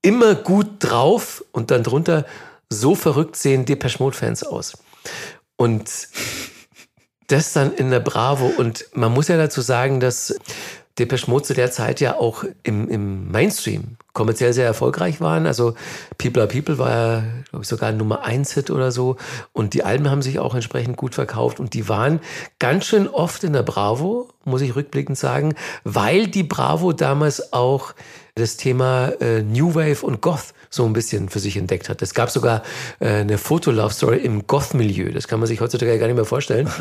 [0.01, 2.25] immer gut drauf und dann drunter,
[2.69, 4.77] so verrückt sehen Depeche Mode Fans aus.
[5.55, 5.89] Und
[7.27, 10.37] das dann in der Bravo und man muss ja dazu sagen, dass
[10.97, 15.45] Depeche Mode zu der Zeit ja auch im, im Mainstream kommerziell sehr erfolgreich waren.
[15.45, 15.75] Also
[16.17, 19.17] People are People war ja, glaube ich, sogar ein Nummer 1 Hit oder so.
[19.51, 21.59] Und die Alben haben sich auch entsprechend gut verkauft.
[21.59, 22.21] Und die waren
[22.57, 25.53] ganz schön oft in der Bravo, muss ich rückblickend sagen,
[25.83, 27.93] weil die Bravo damals auch
[28.35, 32.01] das Thema äh, New Wave und Goth so ein bisschen für sich entdeckt hat.
[32.01, 32.63] Es gab sogar
[32.99, 35.11] äh, eine Foto-Love-Story im Goth-Milieu.
[35.11, 36.69] Das kann man sich heutzutage gar nicht mehr vorstellen.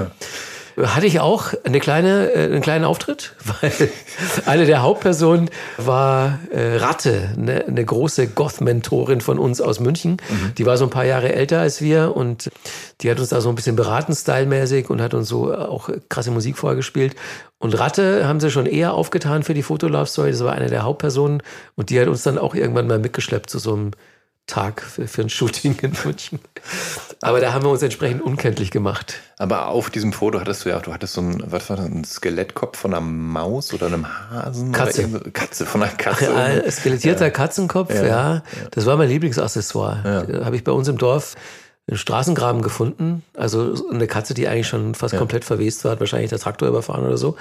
[0.76, 3.90] hatte ich auch eine kleine, äh, einen kleinen Auftritt, weil
[4.46, 10.12] eine der Hauptpersonen war äh, Ratte, eine, eine große Goth-Mentorin von uns aus München.
[10.28, 10.54] Mhm.
[10.56, 12.50] Die war so ein paar Jahre älter als wir und
[13.00, 16.30] die hat uns da so ein bisschen beraten, stylmäßig und hat uns so auch krasse
[16.30, 17.14] Musik vorgespielt.
[17.58, 20.32] Und Ratte haben sie schon eher aufgetan für die Fotolove-Story.
[20.32, 21.42] Das war eine der Hauptpersonen
[21.76, 23.90] und die hat uns dann auch irgendwann mal mitgeschleppt zu so einem
[24.46, 26.38] Tag für, für ein Shooting in München.
[27.22, 29.14] Aber da haben wir uns entsprechend unkenntlich gemacht.
[29.38, 32.04] Aber auf diesem Foto hattest du ja, du hattest so ein, was war das, ein
[32.04, 34.72] Skelettkopf von einer Maus oder einem Hasen?
[34.72, 35.08] Katze.
[35.08, 36.24] Oder Katze, von einer Katze.
[36.26, 37.30] Ja, skelettierter ja.
[37.30, 38.04] Katzenkopf, ja.
[38.04, 38.42] ja.
[38.72, 40.26] Das war mein Lieblingsaccessoire.
[40.30, 40.44] Ja.
[40.44, 41.36] Habe ich bei uns im Dorf
[41.86, 43.22] einen Straßengraben gefunden.
[43.36, 47.04] Also eine Katze, die eigentlich schon fast komplett verwest war, hat wahrscheinlich der Traktor überfahren
[47.04, 47.36] oder so.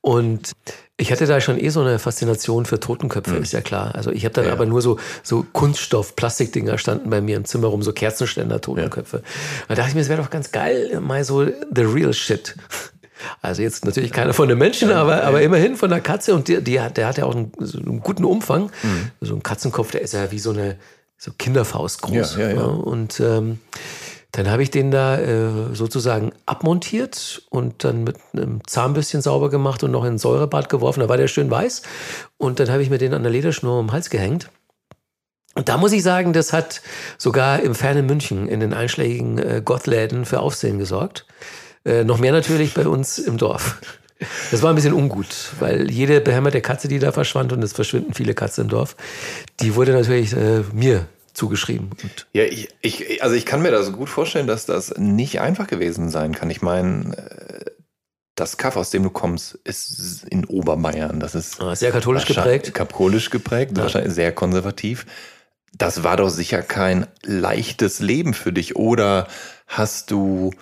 [0.00, 0.52] Und
[0.96, 3.42] ich hatte da schon eh so eine Faszination für Totenköpfe, mhm.
[3.42, 3.94] ist ja klar.
[3.94, 4.52] Also ich habe dann ja.
[4.52, 9.18] aber nur so, so Kunststoff, Plastikdinger standen bei mir im Zimmer rum, so Kerzenständer, Totenköpfe.
[9.18, 9.22] Ja.
[9.68, 12.56] Da dachte ich mir, es wäre doch ganz geil, mal so the real shit.
[13.40, 16.62] Also jetzt natürlich keiner von den Menschen, aber, aber immerhin von der Katze und die,
[16.62, 18.70] die der hat ja auch einen, so einen guten Umfang.
[18.82, 19.10] Mhm.
[19.20, 20.76] So ein Katzenkopf, der ist ja wie so eine
[21.16, 22.36] so Kinderfaust groß.
[22.36, 22.64] Ja, ja, ja.
[22.64, 23.60] Und ähm,
[24.32, 29.82] dann habe ich den da äh, sozusagen abmontiert und dann mit einem Zahnbürstchen sauber gemacht
[29.82, 31.00] und noch in ein Säurebad geworfen.
[31.00, 31.82] Da war der schön weiß.
[32.36, 34.50] Und dann habe ich mir den an der Lederschnur um den Hals gehängt.
[35.54, 36.82] Und da muss ich sagen, das hat
[37.16, 41.24] sogar im fernen München in den einschlägigen äh, Gottläden für Aufsehen gesorgt.
[41.86, 43.80] Äh, noch mehr natürlich bei uns im Dorf.
[44.50, 48.14] Das war ein bisschen ungut, weil jede behämmerte Katze, die da verschwand, und es verschwinden
[48.14, 48.96] viele Katzen im Dorf,
[49.60, 51.90] die wurde natürlich äh, mir zugeschrieben.
[52.02, 55.66] Und ja, ich, ich, also ich kann mir das gut vorstellen, dass das nicht einfach
[55.66, 56.50] gewesen sein kann.
[56.50, 57.70] Ich meine, äh,
[58.34, 61.20] das Kaff, aus dem du kommst, ist in Oberbayern.
[61.20, 62.74] Das ist ah, sehr katholisch geprägt.
[62.74, 63.84] Katholisch geprägt, ja.
[63.84, 65.06] wahrscheinlich sehr konservativ.
[65.72, 68.76] Das war doch sicher kein leichtes Leben für dich.
[68.76, 69.28] Oder
[69.66, 70.52] hast du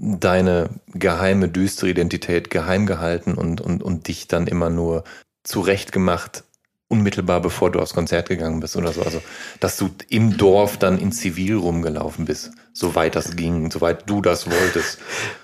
[0.00, 5.04] deine geheime, düstere Identität geheim gehalten und, und, und dich dann immer nur
[5.44, 6.44] zurechtgemacht,
[6.88, 9.02] unmittelbar bevor du aufs Konzert gegangen bist oder so.
[9.02, 9.22] Also,
[9.60, 14.50] dass du im Dorf dann in Zivil rumgelaufen bist, soweit das ging, soweit du das
[14.50, 14.98] wolltest.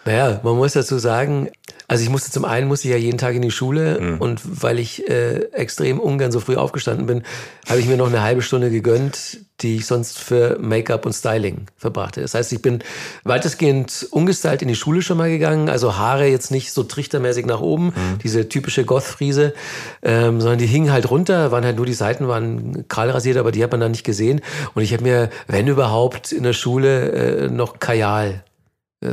[0.07, 1.51] Naja, man muss dazu sagen,
[1.89, 4.19] also ich musste zum einen musste ich ja jeden Tag in die Schule mhm.
[4.19, 7.23] und weil ich äh, extrem ungern so früh aufgestanden bin,
[7.69, 11.67] habe ich mir noch eine halbe Stunde gegönnt, die ich sonst für Make-up und Styling
[11.77, 12.21] verbrachte.
[12.21, 12.81] Das heißt, ich bin
[13.25, 17.61] weitestgehend ungestylt in die Schule schon mal gegangen, also Haare jetzt nicht so trichtermäßig nach
[17.61, 18.19] oben, mhm.
[18.23, 19.55] diese typische Goth-Friese,
[20.03, 23.53] ähm, sondern die hingen halt runter, waren halt nur die Seiten waren kahl rasiert, aber
[23.53, 24.41] die hat man dann nicht gesehen.
[24.75, 28.45] Und ich habe mir, wenn überhaupt, in der Schule äh, noch Kajal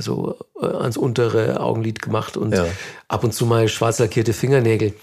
[0.01, 2.65] so äh, ans untere Augenlid gemacht und ja.
[3.07, 4.93] ab und zu mal schwarz lackierte Fingernägel.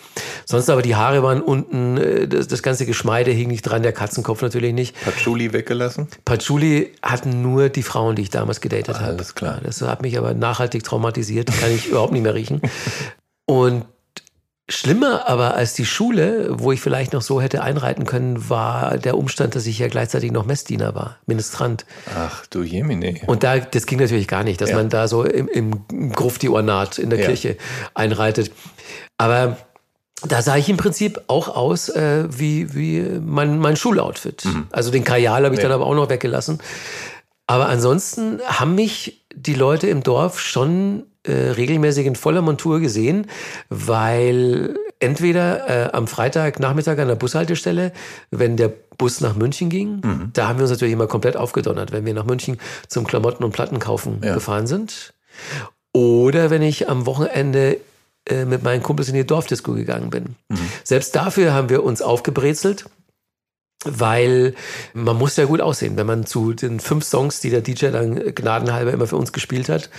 [0.44, 3.92] Sonst aber die Haare waren unten, äh, das, das ganze Geschmeide hing nicht dran, der
[3.92, 5.00] Katzenkopf natürlich nicht.
[5.02, 6.08] Patchouli weggelassen?
[6.24, 9.12] Patchouli hatten nur die Frauen, die ich damals gedatet habe.
[9.12, 9.60] Alles klar.
[9.62, 12.60] Das hat mich aber nachhaltig traumatisiert, kann ich überhaupt nicht mehr riechen.
[13.46, 13.84] Und
[14.70, 19.18] Schlimmer aber als die Schule, wo ich vielleicht noch so hätte einreiten können, war der
[19.18, 21.84] Umstand, dass ich ja gleichzeitig noch Messdiener war, Ministrant.
[22.16, 23.20] Ach du Jemine.
[23.26, 24.76] Und da, das ging natürlich gar nicht, dass ja.
[24.76, 27.26] man da so im, im Grufti-Ornat in der ja.
[27.26, 27.56] Kirche
[27.94, 28.52] einreitet.
[29.18, 29.56] Aber
[30.22, 34.44] da sah ich im Prinzip auch aus äh, wie, wie mein, mein Schuloutfit.
[34.44, 34.66] Mhm.
[34.70, 35.68] Also den Kajal habe ich ja.
[35.68, 36.58] dann aber auch noch weggelassen.
[37.46, 43.26] Aber ansonsten haben mich die Leute im Dorf schon äh, regelmäßig in voller Montur gesehen,
[43.68, 47.92] weil entweder äh, am Freitagnachmittag an der Bushaltestelle,
[48.30, 50.30] wenn der Bus nach München ging, mhm.
[50.32, 53.52] da haben wir uns natürlich immer komplett aufgedonnert, wenn wir nach München zum Klamotten und
[53.52, 54.34] Platten kaufen ja.
[54.34, 55.14] gefahren sind.
[55.92, 57.78] Oder wenn ich am Wochenende
[58.26, 60.36] äh, mit meinen Kumpels in die Dorfdisco gegangen bin.
[60.48, 60.58] Mhm.
[60.84, 62.84] Selbst dafür haben wir uns aufgebrezelt
[63.84, 64.54] weil
[64.92, 68.34] man muss ja gut aussehen, wenn man zu den fünf Songs, die der DJ dann
[68.34, 69.90] gnadenhalber immer für uns gespielt hat,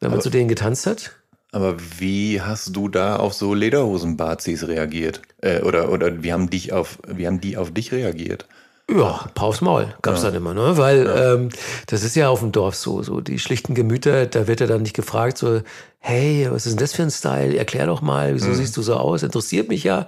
[0.00, 1.12] wenn man aber, zu denen getanzt hat.
[1.52, 5.20] Aber wie hast du da auf so Lederhosen-Bazis reagiert?
[5.42, 8.46] Äh, oder, oder wie haben dich auf, wie haben die auf dich reagiert?
[8.94, 10.28] Ja, Paus Maul gab's ja.
[10.28, 10.76] dann immer, ne?
[10.76, 11.34] Weil ja.
[11.34, 11.48] ähm,
[11.86, 14.82] das ist ja auf dem Dorf so, so die schlichten Gemüter, da wird er dann
[14.82, 15.62] nicht gefragt, so,
[15.98, 17.56] hey, was ist denn das für ein Style?
[17.56, 18.54] Erklär doch mal, wieso mhm.
[18.54, 19.22] siehst du so aus?
[19.22, 20.06] Interessiert mich ja.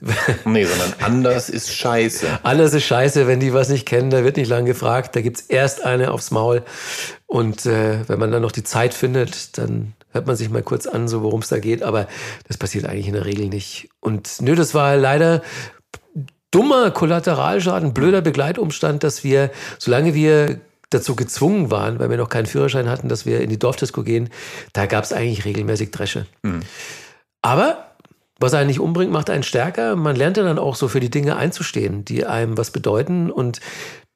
[0.44, 2.26] Nee, sondern anders ist scheiße.
[2.42, 5.42] Anders ist scheiße, wenn die was nicht kennen, da wird nicht lange gefragt, da gibt's
[5.42, 6.62] erst eine aufs Maul.
[7.26, 10.86] Und äh, wenn man dann noch die Zeit findet, dann hört man sich mal kurz
[10.86, 12.06] an, so worum es da geht, aber
[12.46, 13.88] das passiert eigentlich in der Regel nicht.
[14.00, 15.42] Und nö, das war leider
[16.52, 20.60] dummer Kollateralschaden, blöder Begleitumstand, dass wir, solange wir
[20.90, 24.28] dazu gezwungen waren, weil wir noch keinen Führerschein hatten, dass wir in die Dorfdisco gehen,
[24.72, 26.26] da gab es eigentlich regelmäßig Dresche.
[26.42, 26.60] Mhm.
[27.40, 27.92] Aber
[28.38, 29.94] was einen nicht umbringt, macht einen stärker.
[29.96, 33.30] Man lernt ja dann auch so für die Dinge einzustehen, die einem was bedeuten.
[33.30, 33.60] Und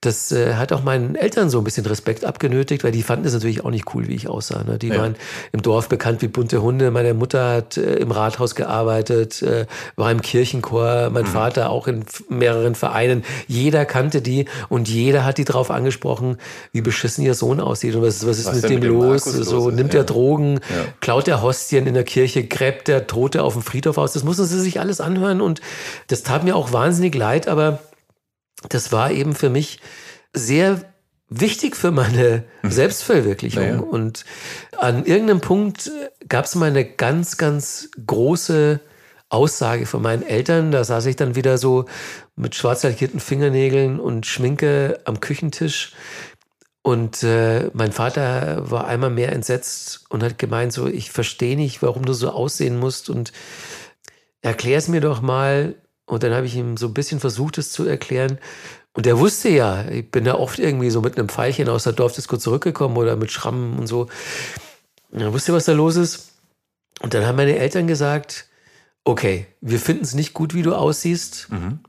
[0.02, 3.32] das äh, hat auch meinen Eltern so ein bisschen Respekt abgenötigt, weil die fanden es
[3.32, 4.62] natürlich auch nicht cool, wie ich aussah.
[4.62, 4.78] Ne?
[4.78, 4.98] Die ja.
[4.98, 5.16] waren
[5.52, 6.90] im Dorf bekannt wie bunte Hunde.
[6.90, 11.28] Meine Mutter hat äh, im Rathaus gearbeitet, äh, war im Kirchenchor, mein mhm.
[11.28, 13.24] Vater auch in mehreren Vereinen.
[13.48, 16.36] Jeder kannte die und jeder hat die drauf angesprochen,
[16.72, 19.24] wie beschissen ihr Sohn aussieht und was, was ist was mit dem, mit los?
[19.24, 20.00] So nimmt ja.
[20.00, 20.84] er Drogen, ja.
[21.00, 24.12] klaut er Hostien in der Kirche, gräbt der Tote auf dem Friedhof aus.
[24.12, 25.62] Das mussten sie sich alles anhören und
[26.08, 27.80] das tat mir auch wahnsinnig leid, aber
[28.68, 29.80] das war eben für mich
[30.32, 30.82] sehr
[31.28, 32.70] wichtig für meine hm.
[32.70, 33.62] Selbstverwirklichung.
[33.62, 33.80] Naja.
[33.80, 34.24] Und
[34.78, 35.90] an irgendeinem Punkt
[36.28, 38.80] gab es mal eine ganz, ganz große
[39.28, 40.70] Aussage von meinen Eltern.
[40.70, 41.86] Da saß ich dann wieder so
[42.36, 45.94] mit schwarz lackierten Fingernägeln und Schminke am Küchentisch.
[46.82, 51.82] Und äh, mein Vater war einmal mehr entsetzt und hat gemeint, so, ich verstehe nicht,
[51.82, 53.32] warum du so aussehen musst und
[54.40, 55.74] erklär es mir doch mal,
[56.06, 58.38] und dann habe ich ihm so ein bisschen versucht, es zu erklären.
[58.92, 61.92] Und er wusste ja, ich bin ja oft irgendwie so mit einem Pfeilchen aus der
[61.92, 64.08] Dorfdisco zurückgekommen oder mit Schrammen und so.
[65.10, 66.32] Und er wusste, was da los ist.
[67.00, 68.48] Und dann haben meine Eltern gesagt,
[69.04, 71.48] okay, wir finden es nicht gut, wie du aussiehst.
[71.50, 71.80] Mhm.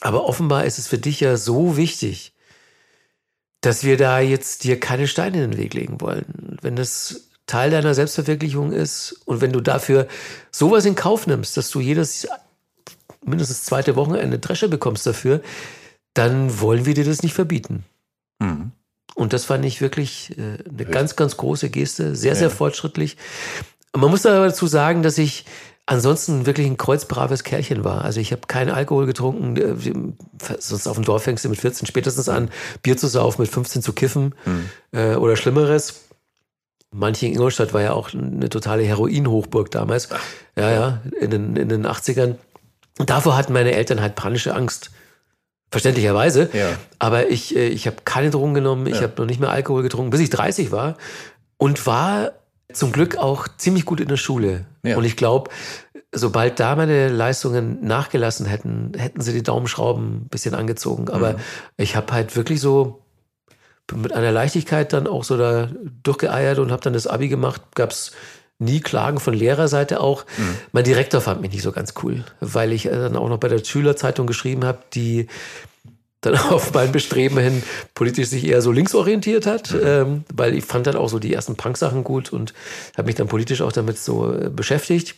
[0.00, 2.32] Aber offenbar ist es für dich ja so wichtig,
[3.60, 6.56] dass wir da jetzt dir keine Steine in den Weg legen wollen.
[6.62, 10.06] Wenn das Teil deiner Selbstverwirklichung ist und wenn du dafür
[10.52, 12.28] sowas in Kauf nimmst, dass du jedes
[13.28, 15.40] mindestens zweite Wochenende Dresche bekommst dafür,
[16.14, 17.84] dann wollen wir dir das nicht verbieten.
[18.40, 18.72] Mhm.
[19.14, 20.92] Und das fand ich wirklich äh, eine Höchst.
[20.92, 23.16] ganz, ganz große Geste, sehr, sehr fortschrittlich.
[23.96, 25.44] Man muss aber dazu sagen, dass ich
[25.86, 28.04] ansonsten wirklich ein kreuzbraves Kerlchen war.
[28.04, 29.56] Also ich habe keinen Alkohol getrunken.
[29.56, 32.50] Äh, sonst auf dem Dorf fängst du mit 14 spätestens an,
[32.82, 34.68] Bier zu saufen, mit 15 zu kiffen mhm.
[34.92, 36.04] äh, oder Schlimmeres.
[36.90, 40.08] Manche in Ingolstadt war ja auch eine totale Heroin-Hochburg damals.
[40.56, 42.36] Ja, ja, in den, in den 80ern.
[42.98, 44.90] Und davor hatten meine Eltern halt panische Angst.
[45.70, 46.48] Verständlicherweise.
[46.52, 46.70] Ja.
[46.98, 49.02] Aber ich, äh, ich habe keine Drogen genommen, ich ja.
[49.02, 50.96] habe noch nicht mehr Alkohol getrunken, bis ich 30 war.
[51.58, 52.32] Und war
[52.72, 54.66] zum Glück auch ziemlich gut in der Schule.
[54.82, 54.96] Ja.
[54.96, 55.50] Und ich glaube,
[56.12, 61.08] sobald da meine Leistungen nachgelassen hätten, hätten sie die Daumenschrauben ein bisschen angezogen.
[61.10, 61.38] Aber mhm.
[61.76, 63.02] ich habe halt wirklich so
[63.94, 65.70] mit einer Leichtigkeit dann auch so da
[66.02, 67.62] durchgeeiert und habe dann das Abi gemacht.
[67.74, 68.12] Gab es
[68.58, 70.24] nie Klagen von Lehrerseite auch.
[70.36, 70.54] Mhm.
[70.72, 73.64] Mein Direktor fand mich nicht so ganz cool, weil ich dann auch noch bei der
[73.64, 75.28] Schülerzeitung geschrieben habe, die
[76.20, 77.62] dann auf mein Bestreben hin
[77.94, 79.80] politisch sich eher so linksorientiert hat, mhm.
[79.84, 82.54] ähm, weil ich fand dann auch so die ersten Punk-Sachen gut und
[82.96, 85.14] habe mich dann politisch auch damit so äh, beschäftigt.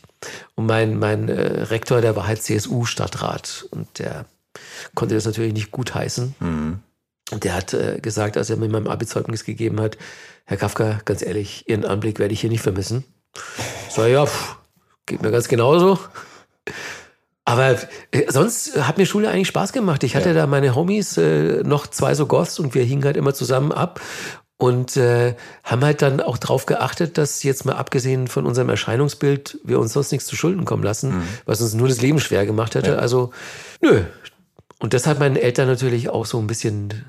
[0.55, 4.27] Und mein, mein äh, Rektor, der war halt CSU-Stadtrat und der
[4.95, 6.35] konnte das natürlich nicht gut heißen.
[6.41, 6.81] Mhm.
[7.31, 9.97] Und der hat äh, gesagt, als er mir mein Abi-Zeugnis gegeben hat,
[10.45, 13.05] Herr Kafka, ganz ehrlich, Ihren Anblick werde ich hier nicht vermissen.
[13.89, 14.57] So, ja, pff,
[15.07, 15.99] geht mir ganz genauso.
[17.45, 17.77] Aber
[18.13, 20.05] äh, sonst hat mir Schule eigentlich Spaß gemacht.
[20.05, 20.35] Ich hatte ja.
[20.35, 24.01] da meine Homies, äh, noch zwei so Goths und wir hingen halt immer zusammen ab
[24.57, 29.59] und äh, haben halt dann auch darauf geachtet, dass jetzt mal abgesehen von unserem Erscheinungsbild
[29.65, 31.23] wir uns sonst nichts zu Schulden kommen lassen, mhm.
[31.47, 32.93] was uns nur das Leben schwer gemacht hätte.
[32.93, 32.97] Ja.
[32.99, 33.33] Also,
[33.81, 34.03] nö.
[34.79, 37.05] Und das hat meinen Eltern natürlich auch so ein bisschen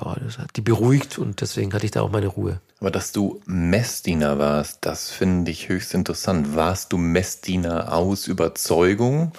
[0.00, 2.60] ja, das hat die beruhigt und deswegen hatte ich da auch meine Ruhe.
[2.80, 6.56] Aber dass du Messdiener warst, das finde ich höchst interessant.
[6.56, 9.32] Warst du Messdiener aus Überzeugung,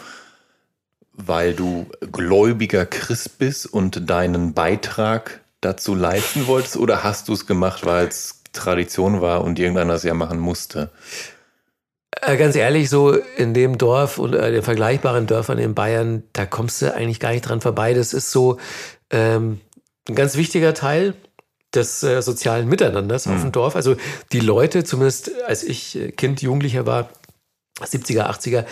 [1.14, 7.46] weil du gläubiger Christ bist und deinen Beitrag dazu leisten wolltest oder hast du es
[7.46, 10.92] gemacht, weil es Tradition war und irgendeiner es ja machen musste?
[12.22, 16.46] Äh, ganz ehrlich, so in dem Dorf und äh, den vergleichbaren Dörfern in Bayern, da
[16.46, 17.94] kommst du eigentlich gar nicht dran vorbei.
[17.94, 18.60] Das ist so,
[19.10, 19.60] ähm,
[20.10, 21.16] ein ganz wichtiger Teil
[21.74, 23.36] des äh, sozialen Miteinanders mhm.
[23.36, 23.76] auf dem Dorf.
[23.76, 23.96] Also
[24.32, 27.10] die Leute, zumindest als ich äh, Kind, Jugendlicher war,
[27.80, 28.66] 70er, 80er,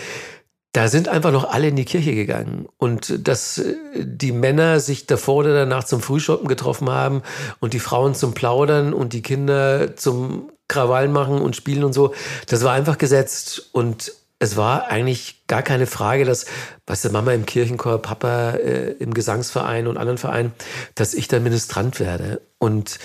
[0.74, 2.66] da sind einfach noch alle in die Kirche gegangen.
[2.78, 7.22] Und dass äh, die Männer sich davor oder danach zum Frühschoppen getroffen haben
[7.60, 12.14] und die Frauen zum Plaudern und die Kinder zum Krawall machen und spielen und so,
[12.46, 13.68] das war einfach gesetzt.
[13.72, 16.46] Und es war eigentlich gar keine Frage, dass,
[16.88, 20.52] weißt du, Mama im Kirchenchor, Papa äh, im Gesangsverein und anderen Vereinen,
[20.96, 22.40] dass ich dann Ministrant werde.
[22.58, 22.98] Und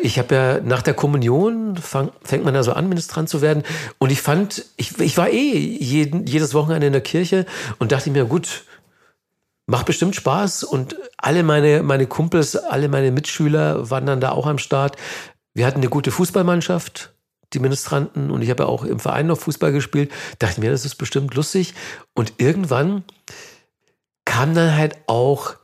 [0.00, 3.64] ich habe ja nach der Kommunion fang, fängt man da so an, Ministrant zu werden.
[3.98, 7.44] Und ich fand, ich, ich war eh jeden, jedes Wochenende in der Kirche
[7.78, 8.64] und dachte mir, gut,
[9.66, 10.64] macht bestimmt Spaß.
[10.64, 14.96] Und alle meine, meine Kumpels, alle meine Mitschüler waren dann da auch am Start.
[15.52, 17.12] Wir hatten eine gute Fußballmannschaft
[17.52, 18.30] die Ministranten.
[18.30, 20.10] Und ich habe ja auch im Verein noch Fußball gespielt.
[20.38, 21.74] Dachte mir, das ist bestimmt lustig.
[22.14, 23.04] Und irgendwann
[24.24, 25.54] kam dann halt auch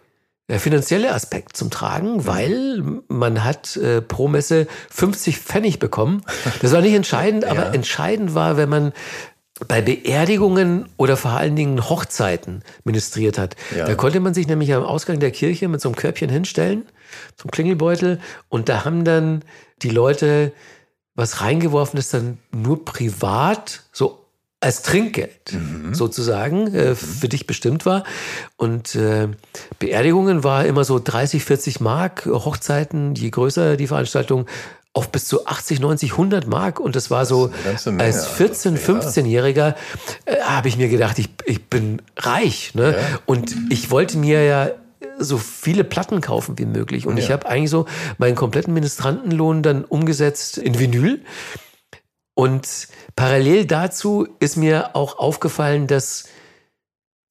[0.49, 2.27] der finanzielle Aspekt zum Tragen, mhm.
[2.27, 6.23] weil man hat äh, pro Messe 50 Pfennig bekommen.
[6.61, 8.93] Das war nicht entscheidend, aber entscheidend war, wenn man
[9.69, 13.55] bei Beerdigungen oder vor allen Dingen Hochzeiten ministriert hat.
[13.77, 13.87] Ja.
[13.87, 16.87] Da konnte man sich nämlich am Ausgang der Kirche mit so einem Körbchen hinstellen,
[17.37, 19.43] zum Klingelbeutel, und da haben dann
[19.83, 20.53] die Leute
[21.15, 24.25] was reingeworfen, das dann nur privat so
[24.61, 25.95] als Trinkgeld mhm.
[25.95, 26.97] sozusagen äh, mhm.
[26.97, 28.05] für dich bestimmt war.
[28.57, 29.29] Und äh,
[29.79, 34.47] Beerdigungen war immer so 30, 40 Mark, Hochzeiten, je größer die Veranstaltung,
[34.95, 36.81] auf bis zu 80, 90, 100 Mark.
[36.81, 39.75] Und das war so, das als 14, 15-Jähriger
[40.25, 42.75] äh, habe ich mir gedacht, ich, ich bin reich.
[42.75, 42.93] Ne?
[42.93, 43.19] Ja.
[43.27, 44.71] Und ich wollte mir ja
[45.19, 47.07] so viele Platten kaufen wie möglich.
[47.07, 47.25] Und ja.
[47.25, 47.87] ich habe eigentlich so
[48.19, 51.23] meinen kompletten Ministrantenlohn dann umgesetzt in Vinyl.
[52.35, 56.29] Und parallel dazu ist mir auch aufgefallen, dass,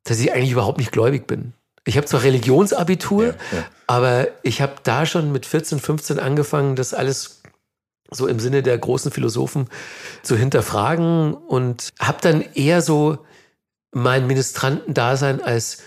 [0.06, 1.54] dass ich eigentlich überhaupt nicht gläubig bin.
[1.86, 3.66] Ich habe zwar Religionsabitur, ja, ja.
[3.88, 7.42] aber ich habe da schon mit 14, 15 angefangen, das alles
[8.10, 9.68] so im Sinne der großen Philosophen
[10.22, 13.18] zu hinterfragen und habe dann eher so
[13.92, 15.84] mein Ministrantendasein als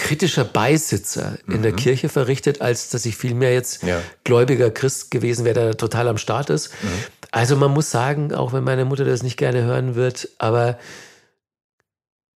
[0.00, 1.62] kritischer Beisitzer in mhm.
[1.62, 4.00] der Kirche verrichtet, als dass ich vielmehr jetzt ja.
[4.24, 6.70] gläubiger Christ gewesen wäre, der total am Start ist.
[6.82, 6.88] Mhm.
[7.30, 10.78] Also man muss sagen, auch wenn meine Mutter das nicht gerne hören wird, aber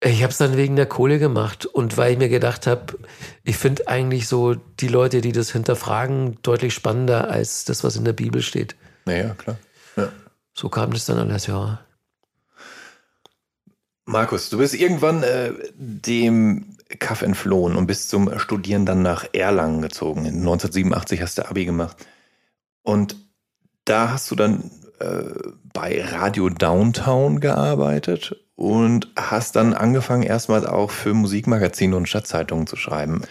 [0.01, 2.99] ich habe es dann wegen der Kohle gemacht und weil ich mir gedacht habe,
[3.43, 8.03] ich finde eigentlich so die Leute, die das hinterfragen, deutlich spannender als das, was in
[8.03, 8.76] der Bibel steht.
[9.05, 9.57] Naja, klar.
[9.95, 10.09] Ja.
[10.53, 11.80] So kam das dann alles, ja.
[14.05, 19.82] Markus, du bist irgendwann äh, dem Kaff entflohen und bist zum Studieren dann nach Erlangen
[19.82, 20.22] gezogen.
[20.22, 21.98] In 1987 hast du Abi gemacht.
[22.84, 23.16] Und
[23.86, 25.24] da hast du dann äh,
[25.74, 32.76] bei Radio Downtown gearbeitet und hast dann angefangen, erstmals auch für Musikmagazine und Stadtzeitungen zu
[32.76, 33.24] schreiben.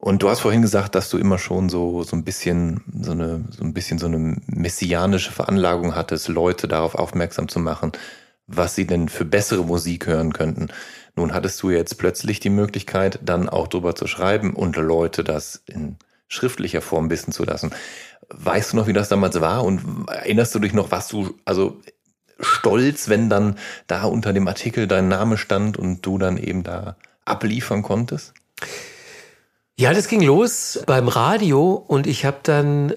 [0.00, 3.44] Und du hast vorhin gesagt, dass du immer schon so, so ein bisschen, so eine,
[3.50, 7.92] so ein bisschen so eine messianische Veranlagung hattest, Leute darauf aufmerksam zu machen,
[8.46, 10.68] was sie denn für bessere Musik hören könnten.
[11.16, 15.62] Nun hattest du jetzt plötzlich die Möglichkeit, dann auch drüber zu schreiben und Leute das
[15.66, 15.96] in
[16.28, 17.72] schriftlicher Form wissen zu lassen.
[18.28, 19.64] Weißt du noch, wie das damals war?
[19.64, 21.80] Und erinnerst du dich noch, was du, also
[22.38, 26.96] stolz, wenn dann da unter dem Artikel dein Name stand und du dann eben da
[27.24, 28.32] abliefern konntest?
[29.76, 32.92] Ja, das ging los beim Radio und ich habe dann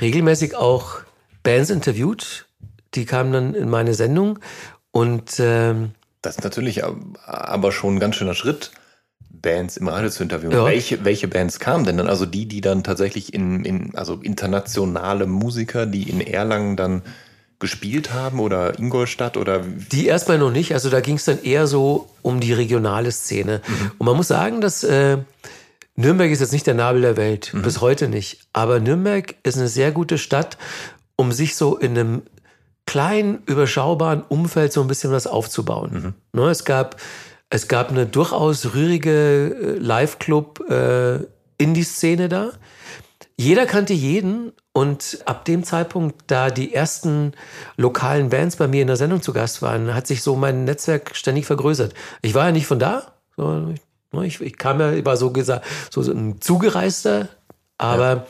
[0.00, 1.00] regelmäßig auch
[1.42, 2.46] Bands interviewt.
[2.94, 4.40] Die kamen dann in meine Sendung
[4.90, 5.92] und ähm,
[6.22, 6.82] das ist natürlich
[7.24, 8.72] aber schon ein ganz schöner Schritt,
[9.30, 10.52] Bands im Radio zu interviewen.
[10.52, 10.64] Ja.
[10.64, 12.08] Welche, welche Bands kamen denn dann?
[12.08, 17.02] Also die, die dann tatsächlich in, in, also internationale Musiker, die in Erlangen dann
[17.60, 19.60] gespielt haben oder Ingolstadt oder?
[19.60, 20.74] Die erstmal noch nicht.
[20.74, 23.62] Also da ging es dann eher so um die regionale Szene.
[23.66, 23.90] Mhm.
[23.98, 25.18] Und man muss sagen, dass äh,
[25.96, 27.62] Nürnberg ist jetzt nicht der Nabel der Welt, mhm.
[27.62, 28.40] bis heute nicht.
[28.52, 30.56] Aber Nürnberg ist eine sehr gute Stadt,
[31.16, 32.22] um sich so in einem
[32.88, 36.14] kleinen, überschaubaren Umfeld so ein bisschen was aufzubauen.
[36.32, 36.40] Mhm.
[36.40, 36.96] Ne, es gab
[37.50, 42.50] es gab eine durchaus rührige äh, Live-Club äh, da.
[43.36, 47.32] Jeder kannte jeden und ab dem Zeitpunkt, da die ersten
[47.76, 51.14] lokalen Bands bei mir in der Sendung zu Gast waren, hat sich so mein Netzwerk
[51.14, 51.94] ständig vergrößert.
[52.22, 53.74] Ich war ja nicht von da, so,
[54.22, 57.28] ich, ich kam ja, war so gesagt, so ein Zugereister,
[57.76, 58.26] aber ja.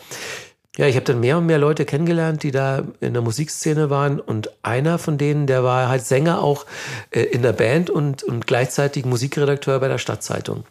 [0.79, 4.21] Ja, ich habe dann mehr und mehr Leute kennengelernt, die da in der Musikszene waren.
[4.21, 6.67] Und einer von denen, der war halt Sänger auch
[7.11, 10.63] äh, in der Band und, und gleichzeitig Musikredakteur bei der Stadtzeitung.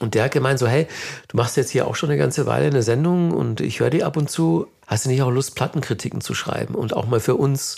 [0.00, 0.88] Und der hat gemeint so, hey,
[1.28, 4.02] du machst jetzt hier auch schon eine ganze Weile eine Sendung und ich höre die
[4.02, 4.66] ab und zu.
[4.88, 7.76] Hast du nicht auch Lust, Plattenkritiken zu schreiben und auch mal für uns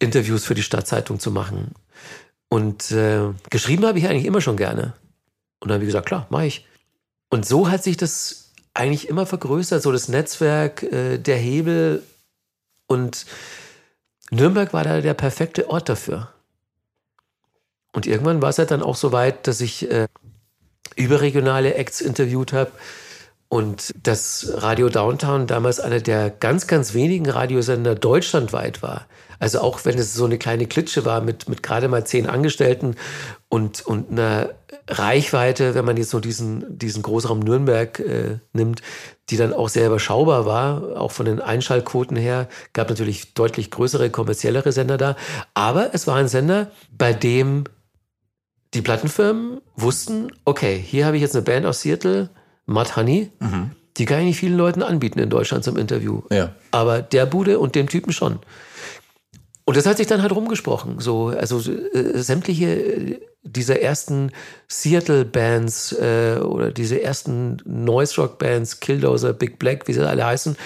[0.00, 1.70] Interviews für die Stadtzeitung zu machen?
[2.48, 4.94] Und äh, geschrieben habe ich eigentlich immer schon gerne.
[5.60, 6.66] Und dann habe ich gesagt, klar, mache ich.
[7.30, 8.43] Und so hat sich das
[8.74, 12.02] eigentlich immer vergrößert, so das Netzwerk, äh, der Hebel.
[12.86, 13.24] Und
[14.30, 16.28] Nürnberg war da der perfekte Ort dafür.
[17.92, 20.08] Und irgendwann war es halt dann auch so weit, dass ich äh,
[20.96, 22.72] überregionale Acts interviewt habe
[23.48, 29.06] und das Radio Downtown damals einer der ganz, ganz wenigen Radiosender deutschlandweit war.
[29.38, 32.96] Also auch wenn es so eine kleine Klitsche war mit, mit gerade mal zehn Angestellten
[33.48, 34.50] und, und einer
[34.88, 38.82] Reichweite, wenn man jetzt so diesen, diesen Großraum Nürnberg äh, nimmt,
[39.30, 44.10] die dann auch sehr überschaubar war, auch von den Einschaltquoten her, gab natürlich deutlich größere,
[44.10, 45.16] kommerziellere Sender da.
[45.54, 47.64] Aber es war ein Sender, bei dem
[48.74, 52.28] die Plattenfirmen wussten, okay, hier habe ich jetzt eine Band aus Seattle,
[52.66, 53.70] Mud Honey, mhm.
[53.96, 56.22] die kann ich nicht vielen Leuten anbieten in Deutschland zum Interview.
[56.30, 56.54] Ja.
[56.72, 58.40] Aber der Bude und dem Typen schon.
[59.66, 61.00] Und das hat sich dann halt rumgesprochen.
[61.00, 64.30] So, also äh, sämtliche dieser ersten
[64.68, 70.56] Seattle-Bands äh, oder diese ersten Noise-Rock-Bands, Killdozer, Big Black, wie sie alle heißen,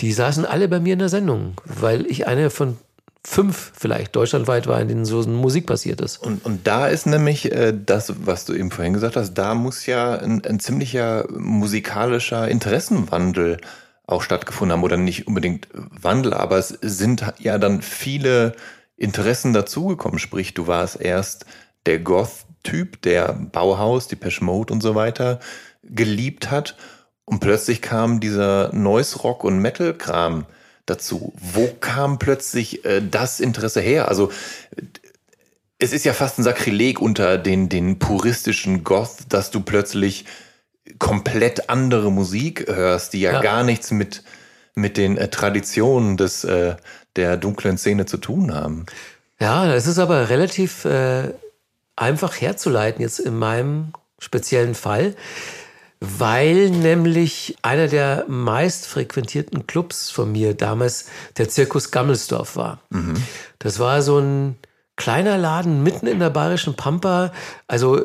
[0.00, 2.76] die saßen alle bei mir in der Sendung, weil ich eine von
[3.24, 6.16] fünf vielleicht deutschlandweit war, in denen so Musik passiert ist.
[6.18, 9.86] Und, und da ist nämlich äh, das, was du eben vorhin gesagt hast, da muss
[9.86, 13.58] ja ein, ein ziemlicher musikalischer Interessenwandel
[14.10, 18.54] auch stattgefunden haben oder nicht unbedingt Wandel, aber es sind ja dann viele
[18.96, 20.18] Interessen dazugekommen.
[20.18, 21.46] Sprich, du warst erst
[21.86, 25.40] der Goth-Typ, der Bauhaus, die Mode und so weiter
[25.82, 26.76] geliebt hat.
[27.24, 30.46] Und plötzlich kam dieser Noise-Rock- und Metal-Kram
[30.86, 31.32] dazu.
[31.40, 34.08] Wo kam plötzlich äh, das Interesse her?
[34.08, 34.30] Also
[35.78, 40.26] es ist ja fast ein Sakrileg unter den, den puristischen Goth, dass du plötzlich
[40.98, 43.40] komplett andere Musik hörst, die ja, ja.
[43.40, 44.22] gar nichts mit,
[44.74, 46.76] mit den äh, Traditionen des, äh,
[47.16, 48.86] der dunklen Szene zu tun haben.
[49.40, 51.32] Ja, es ist aber relativ äh,
[51.96, 55.14] einfach herzuleiten jetzt in meinem speziellen Fall,
[56.00, 62.80] weil nämlich einer der meist frequentierten Clubs von mir damals der Zirkus Gammelsdorf war.
[62.90, 63.22] Mhm.
[63.58, 64.56] Das war so ein
[64.96, 67.32] kleiner Laden mitten in der bayerischen Pampa,
[67.66, 68.04] also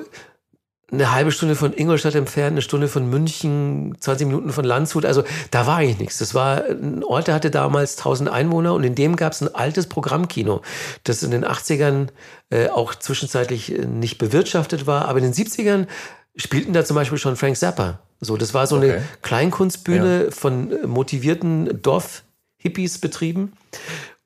[0.91, 5.05] eine halbe Stunde von Ingolstadt entfernt, eine Stunde von München, 20 Minuten von Landshut.
[5.05, 6.19] Also da war eigentlich nichts.
[6.19, 9.53] Das war ein Ort, der hatte damals 1000 Einwohner und in dem gab es ein
[9.53, 10.61] altes Programmkino,
[11.03, 12.09] das in den 80ern
[12.51, 15.07] äh, auch zwischenzeitlich äh, nicht bewirtschaftet war.
[15.07, 15.87] Aber in den 70ern
[16.35, 17.99] spielten da zum Beispiel schon Frank Zappa.
[18.21, 18.93] So, das war so okay.
[18.93, 20.31] eine Kleinkunstbühne ja.
[20.31, 23.53] von äh, motivierten Dorf-Hippies betrieben.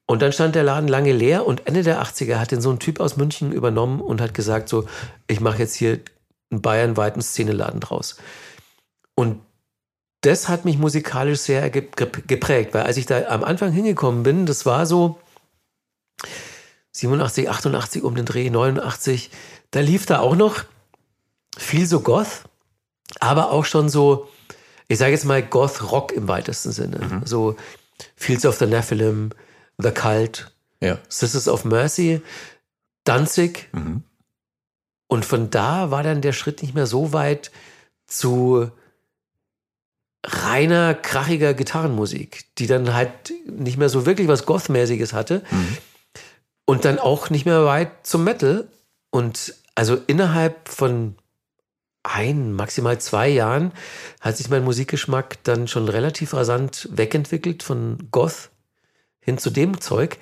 [0.05, 2.80] Und dann stand der Laden lange leer und Ende der 80er hat den so ein
[2.80, 4.86] Typ aus München übernommen und hat gesagt so,
[5.28, 5.99] ich mache jetzt hier
[6.51, 8.17] einen bayernweiten Szeneladen draus.
[9.15, 9.41] Und
[10.21, 14.65] das hat mich musikalisch sehr geprägt, weil als ich da am Anfang hingekommen bin, das
[14.65, 15.19] war so
[16.91, 19.31] 87, 88 um den Dreh, 89,
[19.71, 20.65] da lief da auch noch
[21.57, 22.43] viel so Goth,
[23.19, 24.27] aber auch schon so,
[24.87, 26.99] ich sage jetzt mal Goth-Rock im weitesten Sinne.
[26.99, 27.25] Mhm.
[27.25, 27.55] So
[28.15, 29.31] Fields of the Nephilim,
[29.77, 30.97] The Cult, ja.
[31.07, 32.21] Sisters of Mercy,
[33.03, 33.69] Danzig.
[33.71, 34.03] Mhm.
[35.10, 37.51] Und von da war dann der Schritt nicht mehr so weit
[38.05, 38.72] zu
[40.24, 45.43] reiner, krachiger Gitarrenmusik, die dann halt nicht mehr so wirklich was Goth-mäßiges hatte.
[45.49, 45.78] Mhm.
[46.66, 48.68] Und dann auch nicht mehr weit zum Metal.
[49.10, 51.16] Und also innerhalb von
[52.03, 53.72] ein, maximal zwei Jahren
[54.22, 58.51] hat sich mein Musikgeschmack dann schon relativ rasant wegentwickelt von Goth
[59.20, 60.18] hin zu dem Zeug.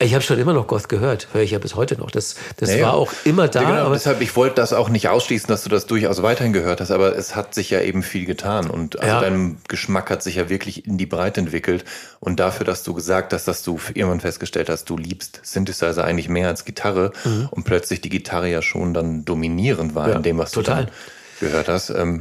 [0.00, 2.12] Ich habe schon immer noch Goth gehört, höre ich ja bis heute noch.
[2.12, 3.62] Das, das naja, war auch immer da.
[3.62, 6.52] Ja, genau, aber deshalb, ich wollte das auch nicht ausschließen, dass du das durchaus weiterhin
[6.52, 9.20] gehört hast, aber es hat sich ja eben viel getan und also ja.
[9.20, 11.84] dein Geschmack hat sich ja wirklich in die Breite entwickelt.
[12.20, 16.28] Und dafür, dass du gesagt hast, dass du irgendwann festgestellt hast, du liebst Synthesizer eigentlich
[16.28, 17.48] mehr als Gitarre mhm.
[17.50, 20.84] und plötzlich die Gitarre ja schon dann dominierend war ja, in dem, was total.
[20.84, 20.94] du dann
[21.40, 21.90] gehört hast.
[21.90, 22.20] Ähm,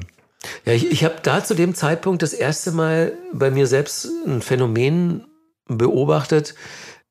[0.65, 4.41] ja, ich, ich habe da zu dem Zeitpunkt das erste Mal bei mir selbst ein
[4.41, 5.25] Phänomen
[5.67, 6.55] beobachtet,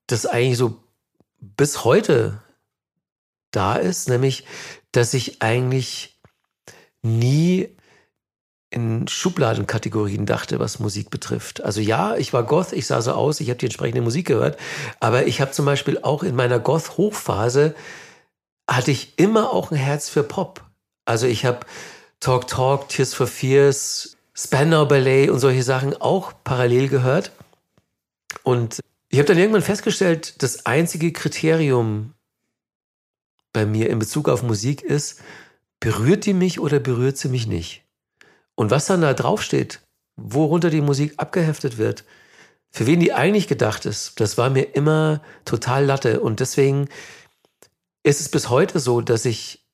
[0.06, 0.82] das eigentlich so
[1.40, 2.40] bis heute
[3.50, 4.44] da ist, nämlich,
[4.92, 6.18] dass ich eigentlich
[7.02, 7.68] nie
[8.70, 11.62] in Schubladenkategorien dachte, was Musik betrifft.
[11.62, 14.58] Also ja, ich war Goth, ich sah so aus, ich habe die entsprechende Musik gehört,
[15.00, 17.74] aber ich habe zum Beispiel auch in meiner Goth-Hochphase
[18.68, 20.64] hatte ich immer auch ein Herz für Pop.
[21.04, 21.60] Also ich habe
[22.20, 27.30] Talk Talk, Tears for Fears, Spandau Ballet und solche Sachen auch parallel gehört.
[28.42, 28.80] Und
[29.16, 32.12] ich habe dann irgendwann festgestellt, das einzige Kriterium
[33.54, 35.22] bei mir in Bezug auf Musik ist,
[35.80, 37.82] berührt die mich oder berührt sie mich nicht?
[38.56, 39.80] Und was dann da draufsteht,
[40.16, 42.04] worunter die Musik abgeheftet wird,
[42.70, 46.20] für wen die eigentlich gedacht ist, das war mir immer total Latte.
[46.20, 46.90] Und deswegen
[48.02, 49.65] ist es bis heute so, dass ich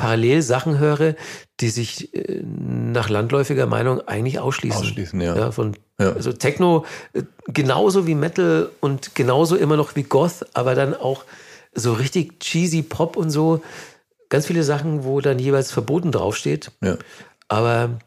[0.00, 1.14] parallel Sachen höre,
[1.60, 4.80] die sich äh, nach landläufiger Meinung eigentlich ausschließen.
[4.80, 5.36] Ausschließen, ja.
[5.36, 6.12] ja von, ja.
[6.12, 11.24] Also Techno äh, genauso wie Metal und genauso immer noch wie Goth, aber dann auch
[11.74, 13.62] so richtig cheesy Pop und so.
[14.30, 16.70] Ganz viele Sachen, wo dann jeweils verboten draufsteht.
[16.82, 16.96] Ja.
[17.48, 17.98] Aber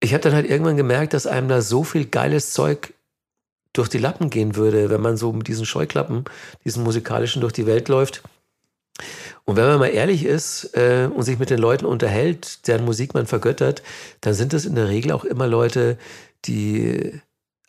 [0.00, 2.92] ich habe dann halt irgendwann gemerkt, dass einem da so viel geiles Zeug
[3.72, 6.24] durch die Lappen gehen würde, wenn man so mit diesen Scheuklappen,
[6.66, 8.22] diesen musikalischen durch die Welt läuft.
[9.46, 13.14] Und wenn man mal ehrlich ist äh, und sich mit den Leuten unterhält, deren Musik
[13.14, 13.82] man vergöttert,
[14.20, 15.98] dann sind es in der Regel auch immer Leute,
[16.44, 17.20] die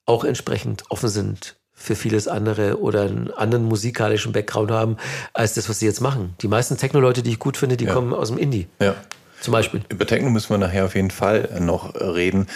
[0.06, 4.98] auch entsprechend offen sind für vieles andere oder einen anderen musikalischen Background haben,
[5.34, 6.34] als das, was sie jetzt machen.
[6.42, 7.94] Die meisten Techno-Leute, die ich gut finde, die ja.
[7.94, 8.68] kommen aus dem Indie.
[8.80, 8.96] Ja.
[9.40, 9.84] Zum Beispiel.
[9.90, 12.48] Über Techno müssen wir nachher auf jeden Fall noch reden.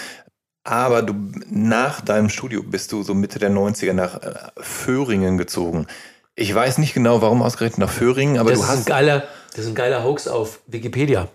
[0.63, 1.13] Aber du,
[1.49, 5.85] nach deinem Studio bist du so Mitte der 90er nach äh, Föhringen gezogen.
[6.35, 8.85] Ich weiß nicht genau, warum ausgerechnet nach Föhringen, aber Das du ist, ein hast.
[8.87, 9.23] geiler,
[9.55, 11.27] das ist ein geiler Hoax auf Wikipedia.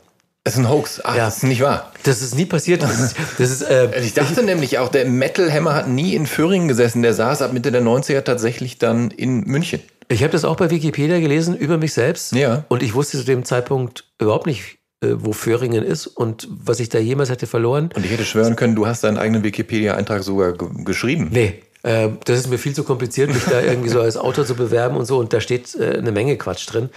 [0.45, 1.01] Es ist ein Hoax.
[1.05, 1.25] Ach, Ja.
[1.27, 1.93] das ist nicht wahr.
[2.05, 2.83] Das ist nie passiert.
[2.83, 6.27] Das ist, das ist äh, Ich dachte nämlich auch, der Metal Hammer hat nie in
[6.27, 7.03] Föhringen gesessen.
[7.03, 9.81] Der saß ab Mitte der 90er tatsächlich dann in München.
[10.09, 12.33] Ich habe das auch bei Wikipedia gelesen über mich selbst.
[12.33, 12.65] Ja.
[12.69, 16.89] Und ich wusste zu dem Zeitpunkt überhaupt nicht, äh, wo Föhringen ist und was ich
[16.91, 17.91] da jemals hätte verloren.
[17.97, 21.29] Und ich hätte schwören können, du hast deinen eigenen Wikipedia-Eintrag sogar ge geschrieben.
[21.33, 24.57] Nee, äh, das ist mir viel zu kompliziert, mich da irgendwie so als Autor zu
[24.57, 25.19] bewerben und so.
[25.19, 26.91] Und da steht äh, eine Menge Quatsch drin.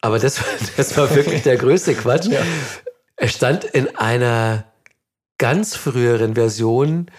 [0.00, 0.40] Aber das,
[0.76, 2.28] das war wirklich der größte Quatsch.
[3.16, 4.64] Es stand in einer
[5.38, 7.10] ganz früheren Version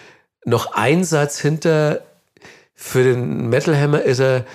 [0.46, 2.02] noch ein Satz hinter.
[2.74, 4.46] Für den Metal Hammer ist er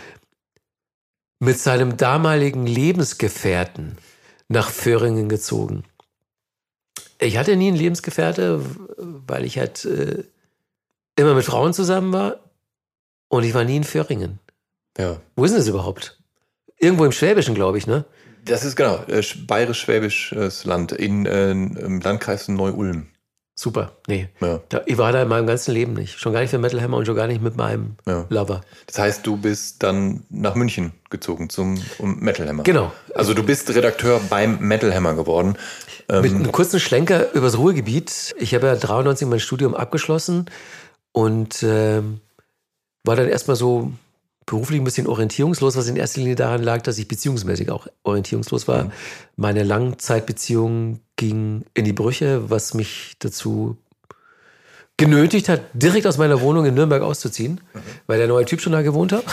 [1.40, 3.98] mit seinem damaligen Lebensgefährten
[4.48, 5.84] nach Föhringen gezogen.
[7.20, 8.64] Ich hatte nie einen Lebensgefährte,
[8.98, 10.24] weil ich halt äh,
[11.16, 12.38] immer mit Frauen zusammen war
[13.28, 14.40] und ich war nie in Föhringen.
[14.98, 15.18] Ja.
[15.36, 16.20] Wo ist denn das überhaupt?
[16.78, 18.06] Irgendwo im Schwäbischen, glaube ich, ne?
[18.44, 23.08] Das ist genau, äh, sch- bayerisch-schwäbisches Land in, äh, im Landkreis Neu-Ulm.
[23.54, 23.92] Super.
[24.08, 24.30] Nee.
[24.40, 24.62] Ja.
[24.70, 26.18] Da, ich war da in meinem ganzen Leben nicht.
[26.20, 28.26] Schon gar nicht für Metal Hammer und schon gar nicht mit meinem Ja.
[28.30, 28.62] Lover.
[28.88, 32.64] Das heißt, du bist dann nach München gezogen zum um Metal Hammer.
[32.64, 32.92] Genau.
[33.14, 35.56] Also du bist Redakteur beim Metal Hammer geworden.
[36.10, 38.34] Mit einem kurzen Schlenker übers Ruhrgebiet.
[38.40, 40.46] Ich habe ja 93 mein Studium abgeschlossen
[41.12, 42.22] und ähm,
[43.04, 43.92] war dann erstmal so
[44.46, 48.68] beruflich ein bisschen orientierungslos, was in erster Linie daran lag, dass ich beziehungsmäßig auch orientierungslos
[48.68, 48.92] war.
[49.36, 53.78] Meine Langzeitbeziehung ging in die Brüche, was mich dazu
[54.98, 57.62] genötigt hat, direkt aus meiner Wohnung in Nürnberg auszuziehen,
[58.08, 59.24] weil der neue Typ schon da gewohnt hat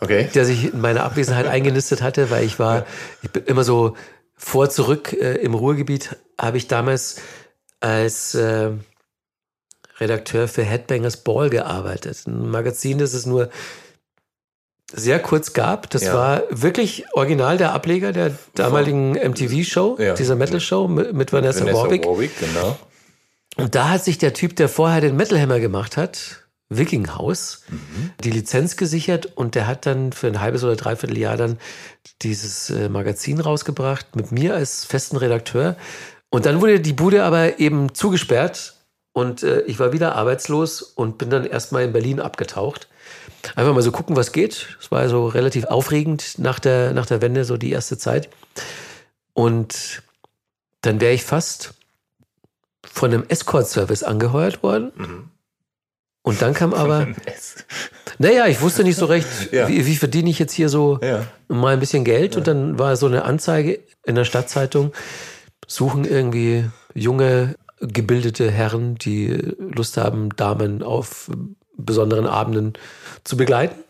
[0.00, 0.28] Okay.
[0.34, 2.86] der sich in meiner Abwesenheit eingenistet hatte, weil ich war,
[3.22, 3.96] ich bin immer so
[4.34, 7.20] vor, zurück äh, im Ruhrgebiet, habe ich damals
[7.80, 8.70] als äh,
[10.00, 12.26] Redakteur für Headbangers Ball gearbeitet.
[12.26, 13.50] Ein Magazin, das es nur
[14.92, 15.88] sehr kurz gab.
[15.90, 16.14] Das Ja.
[16.14, 20.14] war wirklich original der Ableger der damaligen MTV-Show, Ja.
[20.14, 22.06] dieser Metal-Show mit, mit Vanessa, Vanessa Warwick.
[22.06, 22.76] Warwick, genau.
[23.56, 27.64] Und da hat sich der Typ, der vorher den Metal Hammer gemacht hat, Wikinghaus,
[28.22, 31.58] die Lizenz gesichert und der hat dann für ein halbes oder dreiviertel Jahr dann
[32.22, 35.74] dieses äh, Magazin rausgebracht mit mir als festen Redakteur.
[36.30, 38.74] Und dann wurde die Bude aber eben zugesperrt
[39.12, 42.88] und äh, ich war wieder arbeitslos und bin dann erstmal in Berlin abgetaucht.
[43.56, 44.76] Einfach mal so gucken, was geht.
[44.80, 48.28] Es war so relativ aufregend nach der, nach der Wende, so die erste Zeit.
[49.32, 50.02] Und
[50.82, 51.74] dann wäre ich fast
[52.84, 55.30] von einem Escort-Service angeheuert worden.
[56.22, 57.08] Und dann kam aber,
[58.18, 59.68] naja, ich wusste nicht so recht, Ja.
[59.68, 61.26] wie, wie verdiene ich jetzt hier so Ja.
[61.48, 62.36] mal ein bisschen Geld.
[62.36, 64.92] Und dann war so eine Anzeige in der Stadtzeitung,
[65.66, 69.28] suchen irgendwie junge, gebildete Herren, die
[69.58, 71.30] Lust haben, Damen auf
[71.76, 72.74] besonderen Abenden
[73.24, 73.82] zu begleiten.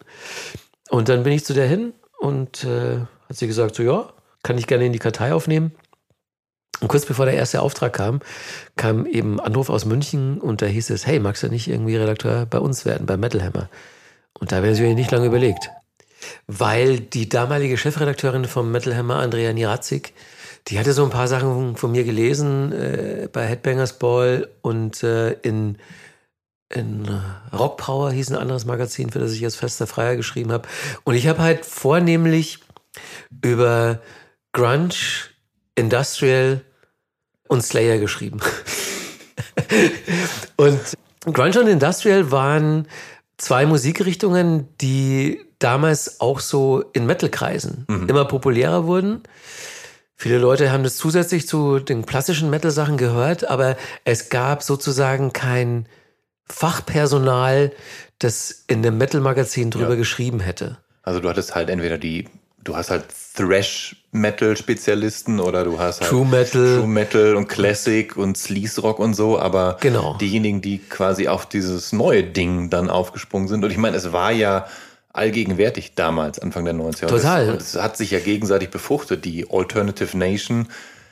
[0.88, 4.12] Und dann bin ich zu der hin und äh, hat sie gesagt, so ja,
[4.42, 5.72] kann ich gerne in die Kartei aufnehmen.
[6.80, 8.20] Und kurz bevor der erste Auftrag kam,
[8.76, 12.46] kam eben Anruf aus München und da hieß es, hey, magst du nicht irgendwie Redakteur
[12.46, 13.68] bei uns werden, bei Metal Hammer?
[14.38, 15.70] Und da habe ich natürlich nicht lange überlegt.
[16.46, 20.14] Weil die damalige Chefredakteurin vom Metal Hammer, Andrea Nirazig,
[20.68, 25.32] die hatte so ein paar Sachen von mir gelesen äh, bei Headbangers Ball und äh,
[25.32, 25.78] in,
[26.72, 27.08] in
[27.52, 30.68] Rock Power hieß ein anderes Magazin, für das ich als fester Freier geschrieben habe.
[31.04, 32.58] Und ich habe halt vornehmlich
[33.42, 34.00] über
[34.52, 34.94] Grunge,
[35.74, 36.60] Industrial
[37.48, 38.40] und Slayer geschrieben.
[40.56, 40.80] und
[41.24, 42.86] Grunge und Industrial waren
[43.38, 49.22] zwei Musikrichtungen, die damals auch so in Metal-Kreisen immer populärer wurden.
[50.22, 55.86] Viele Leute haben das zusätzlich zu den klassischen Metal-Sachen gehört, aber es gab sozusagen kein
[56.46, 57.72] Fachpersonal,
[58.18, 59.94] das in dem Metal-Magazin drüber Ja.
[59.94, 60.76] geschrieben hätte.
[61.02, 62.28] Also du hattest halt entweder die,
[62.62, 63.04] du hast halt
[63.34, 66.76] Thrash-Metal-Spezialisten oder du hast halt True Metal.
[66.76, 70.18] True Metal und Classic und Sleaze Rock und so, aber Genau.
[70.20, 73.64] diejenigen, die quasi auf dieses neue Ding dann aufgesprungen sind.
[73.64, 74.66] Und ich meine, es war ja
[75.12, 77.06] allgegenwärtig damals, Anfang der 90er.
[77.06, 77.50] Total.
[77.50, 80.68] Und es, hat sich ja gegenseitig befruchtet, die Alternative Nation.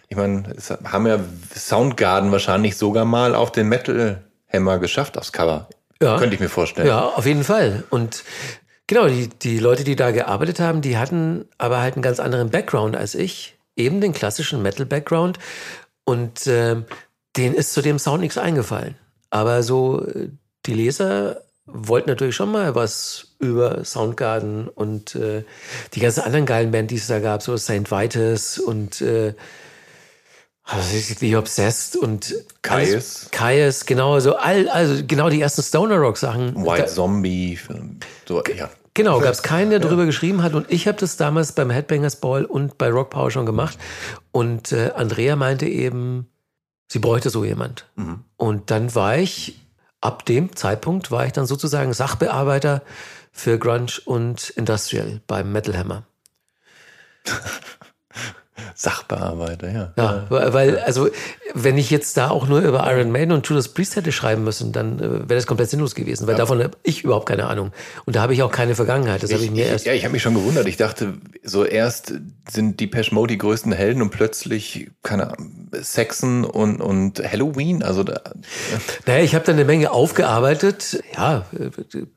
[0.09, 1.19] Ich meine, es haben ja
[1.55, 4.23] Soundgarden wahrscheinlich sogar mal auf den Metal
[4.53, 5.69] Hammer geschafft aufs Cover.
[6.01, 6.19] Ja.
[6.19, 6.87] Könnte ich mir vorstellen.
[6.87, 7.85] Ja, auf jeden Fall.
[7.91, 8.25] Und
[8.87, 12.51] genau, die, die Leute, die da gearbeitet haben, die hatten aber halt einen ganz anderen
[12.51, 13.57] Background als ich.
[13.77, 15.39] Eben den klassischen Metal-Background.
[16.05, 16.85] Und ähm,
[17.37, 18.97] denen ist zu dem Sound nichts eingefallen.
[19.31, 20.31] Aber so, äh,
[20.67, 25.45] die Leser wollten natürlich schon mal was über Soundgarden und äh,
[25.95, 27.91] die ganzen anderen geilen Bands, die es da gab, so St.
[27.91, 29.35] Vitus und äh,
[30.65, 32.89] also The Obsessed und Caius.
[32.93, 36.55] alles- Caius, genau, so all, also genau die ersten Stoner Rock Sachen.
[36.67, 37.59] White Da- Zombie,
[38.27, 38.69] so, ja.
[38.93, 40.55] Genau, gab es keinen, der darüber geschrieben hat.
[40.55, 43.79] Und ich habe das damals beim Headbangers Ball und bei Rock Power schon gemacht.
[44.33, 46.27] Und äh, Andrea meinte eben,
[46.89, 47.87] sie bräuchte so jemand.
[47.97, 48.25] Mhm.
[48.37, 49.59] Und dann war ich,
[50.01, 52.83] ab dem Zeitpunkt war ich dann sozusagen Sachbearbeiter
[53.33, 56.05] für Grunge und Industrial beim Metal Hammer.
[58.75, 59.93] Sachbearbeiter, ja.
[59.97, 61.09] Ja, weil, also,
[61.55, 64.73] wenn ich jetzt da auch nur über Iron Maiden und Judas Priest hätte schreiben müssen,
[64.73, 67.73] dann äh, wäre das komplett sinnlos gewesen, weil davon habe ich überhaupt keine Ahnung.
[68.05, 69.23] Und da habe ich auch keine Vergangenheit.
[69.23, 69.87] Das habe ich mir erst.
[69.87, 70.67] ja, ich habe mich schon gewundert.
[70.67, 72.15] Ich dachte, so erst
[72.51, 77.83] sind die Pesh Mode die größten Helden und plötzlich, keine Ahnung, Saxon und, und Halloween.
[77.83, 78.21] Also da,
[79.07, 81.03] Naja, ich habe dann eine Menge aufgearbeitet.
[81.15, 81.71] Ja, äh,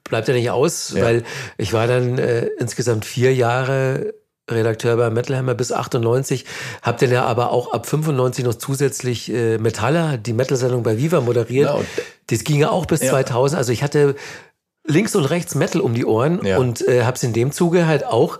[0.04, 1.04] bleibt ja nicht aus, Ja.
[1.04, 1.24] weil
[1.58, 4.14] ich war dann äh, insgesamt vier Jahre
[4.50, 6.46] Redakteur bei Metal Hammer bis 98,
[6.82, 11.22] hab dann ja aber auch ab 95 noch zusätzlich äh, Metaller, die Metal-Sendung bei Viva
[11.22, 11.74] moderiert.
[11.74, 11.86] Und-
[12.28, 13.12] das ging ja auch bis Ja.
[13.12, 13.58] 2000.
[13.58, 14.16] Also ich hatte
[14.88, 16.58] links und rechts Metal um die Ohren Ja.
[16.58, 18.40] und äh, hab's in dem Zuge halt auch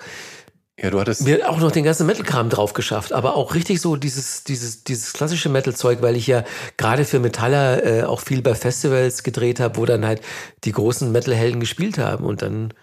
[0.82, 1.22] ja, du hattest.
[1.22, 5.14] mir auch noch den ganzen Metal-Kram drauf geschafft, aber auch richtig so dieses, dieses, dieses
[5.14, 6.44] klassische Metal-Zeug, weil ich ja
[6.78, 10.22] gerade für Metaller äh, auch viel bei Festivals gedreht habe, wo dann halt
[10.64, 12.74] die großen Metal-Helden gespielt haben und dann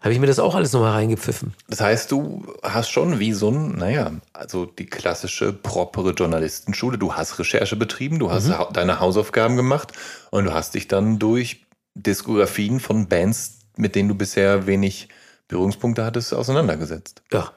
[0.00, 1.54] habe ich mir das auch alles nochmal reingepfiffen.
[1.68, 6.98] Das heißt, du hast schon wie so ein, naja, also die klassische propere Journalistenschule.
[6.98, 8.54] Du hast Recherche betrieben, du hast Mhm.
[8.72, 9.92] deine Hausaufgaben gemacht
[10.30, 15.08] und du hast dich dann durch Diskografien von Bands, mit denen du bisher wenig
[15.48, 17.22] Berührungspunkte hattest, auseinandergesetzt.
[17.32, 17.52] Ja.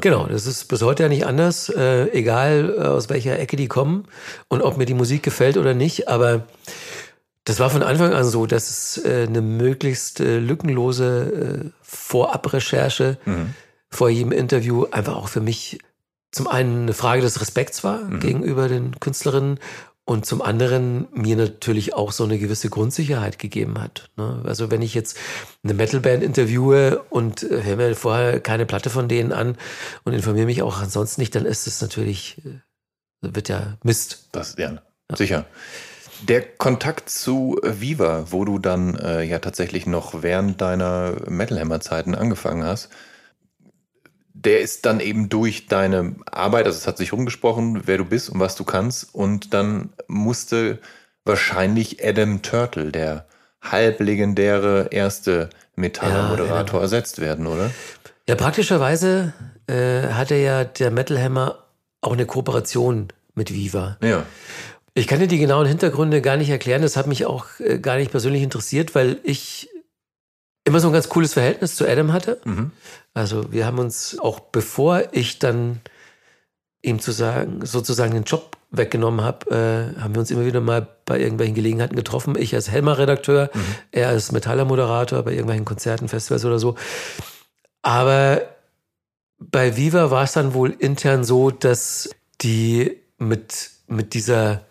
[0.00, 3.66] Genau, das ist bis heute ja nicht anders, äh, egal äh, aus welcher Ecke die
[3.68, 4.04] kommen
[4.48, 6.42] und ob mir die Musik gefällt oder nicht, aber
[7.50, 13.18] das war von Anfang an so, dass es äh, eine möglichst äh, lückenlose äh, Vorabrecherche
[13.90, 15.80] vor jedem Interview einfach auch für mich
[16.30, 19.58] zum einen eine Frage des Respekts war gegenüber den Künstlerinnen
[20.04, 24.10] und zum anderen mir natürlich auch so eine gewisse Grundsicherheit gegeben hat.
[24.16, 24.42] Ne?
[24.44, 25.16] Also wenn ich jetzt
[25.64, 29.56] eine Metalband interviewe und höre mir vorher keine Platte von denen an
[30.04, 32.40] und informiere mich auch ansonsten nicht, dann ist es natürlich,
[33.22, 34.28] wird ja Mist.
[34.30, 34.80] Das, ja,
[35.16, 35.46] sicher.
[36.22, 41.80] Der Kontakt zu Viva, wo du dann äh, ja tatsächlich noch während deiner Metal Hammer
[41.80, 42.90] Zeiten angefangen hast,
[44.34, 48.30] der ist dann eben durch deine Arbeit, also es hat sich rumgesprochen, wer du bist
[48.30, 50.78] und was du kannst, und dann musste
[51.24, 53.26] wahrscheinlich Adam Turtle, der
[53.60, 57.70] halblegendäre erste Metaller-Moderator, ersetzt werden, oder?
[58.28, 59.34] Ja, praktischerweise
[59.66, 61.64] äh, hatte ja der Metal Hammer
[62.00, 63.98] auch eine Kooperation mit Viva.
[64.02, 64.24] Ja.
[64.94, 66.82] Ich kann dir die genauen Hintergründe gar nicht erklären.
[66.82, 69.70] Das hat mich auch äh, gar nicht persönlich interessiert, weil ich
[70.64, 72.40] immer so ein ganz cooles Verhältnis zu Adam hatte.
[72.44, 72.72] Mhm.
[73.14, 75.80] Also wir haben uns auch bevor ich dann
[76.82, 80.86] ihm zu sagen, sozusagen den Job weggenommen habe, äh, haben wir uns immer wieder mal
[81.04, 82.36] bei irgendwelchen Gelegenheiten getroffen.
[82.38, 83.50] Ich als Helmer-Redakteur,
[83.90, 86.76] er als Metaller-Moderator bei irgendwelchen Konzerten, Festivals oder so.
[87.82, 88.42] Aber
[89.38, 92.10] bei Viva war es dann wohl intern so, dass
[92.42, 94.62] die mit, mit dieser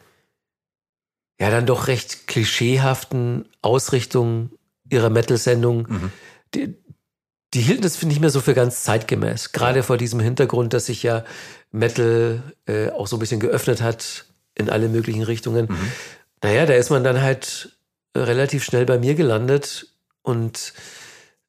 [1.39, 4.51] ja dann doch recht klischeehaften Ausrichtung
[4.89, 5.87] ihrer Metal-Sendung,
[6.53, 6.75] die,
[7.53, 9.51] die hielten das nicht mehr so für ganz zeitgemäß.
[9.51, 11.23] Gerade vor diesem Hintergrund, dass sich ja
[11.71, 14.25] Metal äh, auch so ein bisschen geöffnet hat
[14.55, 15.67] in alle möglichen Richtungen.
[16.43, 17.77] Naja, da ist man dann halt
[18.15, 19.87] relativ schnell bei mir gelandet
[20.21, 20.73] und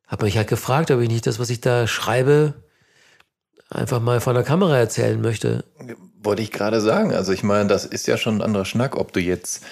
[0.07, 2.55] habe mich halt gefragt, ob ich nicht das, was ich da schreibe,
[3.71, 5.65] einfach mal vor der Kamera erzählen möchte.
[6.23, 7.15] Wollte ich gerade sagen.
[7.15, 9.63] Also ich meine, das ist ja schon ein anderer Schnack, ob du jetzt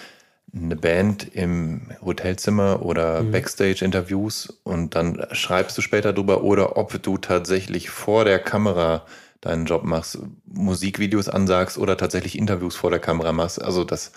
[0.55, 7.03] eine Band im Hotelzimmer oder Backstage interviews und dann schreibst du später drüber oder ob
[7.03, 9.05] du tatsächlich vor der Kamera
[9.43, 13.61] deinen Job machst, Musikvideos ansagst oder tatsächlich Interviews vor der Kamera machst.
[13.63, 14.13] Also das,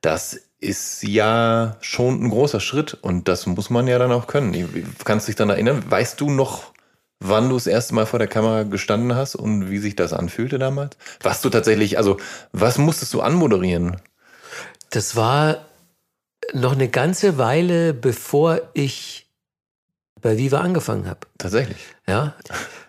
[0.00, 4.54] das ist ja schon ein großer Schritt und das muss man ja dann auch können.
[4.54, 4.64] Ich-
[5.04, 5.82] Kannst dich dann erinnern?
[5.88, 6.72] Weißt du noch,
[7.26, 10.58] wann du das erste Mal vor der Kamera gestanden hast und wie sich das anfühlte
[10.58, 10.96] damals?
[11.22, 12.18] Was du tatsächlich, also
[12.52, 13.96] was musstest du anmoderieren?
[14.90, 15.64] Das war
[16.52, 19.26] noch eine ganze Weile, bevor ich
[20.20, 21.20] bei Viva angefangen habe.
[21.38, 21.78] Tatsächlich.
[22.06, 22.34] Ja,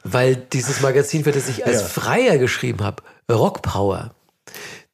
[0.04, 1.88] weil dieses Magazin, für das ich als Ja.
[1.88, 4.14] Freier geschrieben habe, Rock Power,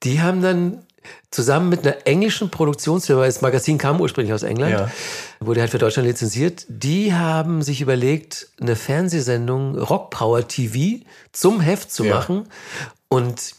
[0.04, 0.86] die haben dann
[1.32, 4.92] zusammen mit einer englischen Produktionsfirma, das Magazin kam ursprünglich aus England, Ja.
[5.40, 11.62] wurde halt für Deutschland lizenziert, die haben sich überlegt, eine Fernsehsendung Rock Power TV zum
[11.62, 12.16] Heft zu Ja.
[12.16, 12.48] machen
[13.08, 13.56] und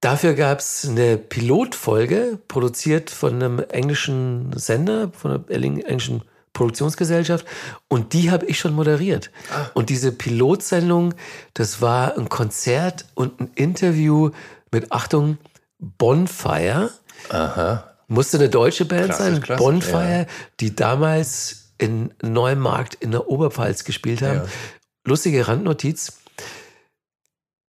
[0.00, 6.20] Dafür gab es eine Pilotfolge, produziert von einem englischen Sender, von einer englischen
[6.52, 7.46] Produktionsgesellschaft.
[7.88, 9.30] Und die habe ich schon moderiert.
[9.72, 11.14] Und diese Pilotsendung,
[11.54, 14.30] das war ein Konzert und ein Interview
[14.70, 15.38] mit, Achtung,
[15.78, 16.90] Bonfire.
[17.30, 17.90] Aha.
[18.08, 20.26] Musste eine deutsche Band Klassisch, sein, klassisch, Bonfire, ja.
[20.60, 24.38] die damals in Neumarkt in der Oberpfalz gespielt haben.
[24.38, 24.46] Ja.
[25.06, 26.20] Lustige Randnotiz.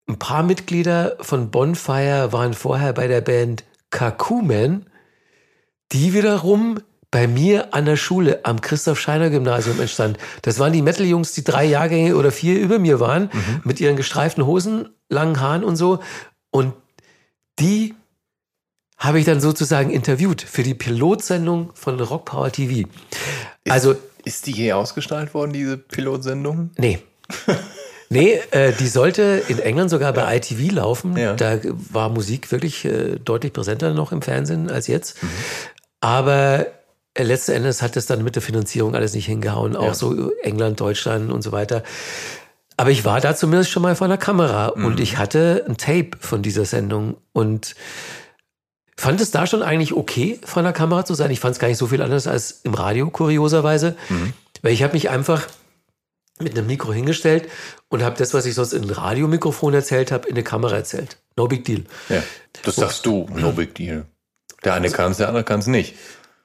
[0.08, 4.90] Ein paar Mitglieder von Bonfire waren vorher bei der Band Kakumen,
[5.92, 6.80] die wiederum
[7.10, 10.18] bei mir an der Schule am Christoph Scheiner Gymnasium entstand.
[10.42, 13.30] Das waren die Metal-Jungs, die drei Jahrgänge oder vier über mir waren,
[13.64, 16.00] mit ihren gestreiften Hosen, langen Haaren und so.
[16.50, 16.74] Und
[17.64, 17.96] die
[18.98, 22.88] habe ich dann sozusagen interviewt für die Pilotsendung von Rock Power TV.
[23.68, 26.70] Also, Ist die je ausgestrahlt worden, diese Pilotsendung?
[26.78, 27.00] nee.
[28.10, 31.18] Nee, äh, die sollte in England sogar bei ITV laufen.
[31.18, 31.34] Ja.
[31.34, 31.58] Da
[31.92, 35.18] war Musik wirklich äh, deutlich präsenter noch im Fernsehen als jetzt.
[36.00, 36.68] Aber
[37.16, 39.76] äh, letzten Endes hat es dann mit der Finanzierung alles nicht hingehauen.
[39.76, 39.94] Auch Ja.
[39.96, 41.82] so England, Deutschland und so weiter.
[42.78, 46.12] Aber ich war da zumindest schon mal vor der Kamera und ich hatte ein Tape
[46.20, 47.76] von dieser Sendung und
[48.98, 51.30] fand es da schon eigentlich okay, vor der Kamera zu sein.
[51.32, 53.96] Ich fand es gar nicht so viel anders als im Radio, kurioserweise.
[54.64, 55.48] Weil ich habe mich einfach
[56.40, 57.50] mit einem Mikro hingestellt
[57.90, 61.18] und habe das, was ich sonst in ein Radiomikrofon erzählt habe, in eine Kamera erzählt.
[61.38, 61.84] No big deal.
[62.10, 62.24] Ja.
[62.64, 64.06] Das sagst du, no big deal.
[64.64, 65.96] Der eine kann es, der andere kann es nicht.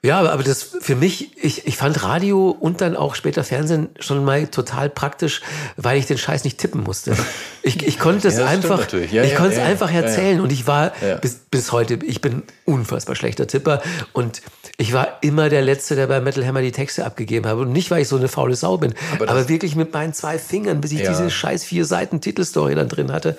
[0.01, 4.23] Ja, aber, das für mich, ich, ich fand Radio und dann auch später Fernsehen schon
[4.23, 5.41] mal total praktisch,
[5.75, 7.17] weil ich den Scheiß nicht tippen musste.
[7.61, 8.89] Ich, ich konnte es Ja, einfach.
[8.93, 12.43] Ja, ich ja, konnte es einfach erzählen und ich war bis, bis heute, ich bin
[12.63, 13.81] unfassbar schlechter Tipper
[14.13, 14.41] und
[14.77, 17.91] ich war immer der Letzte, der bei Metal Hammer die Texte abgegeben habe und nicht,
[17.91, 20.93] weil ich so eine faule Sau bin, Aber aber, wirklich mit meinen zwei Fingern, bis
[20.93, 23.37] ich diese scheiß vier Seiten Titelstory dann drin hatte.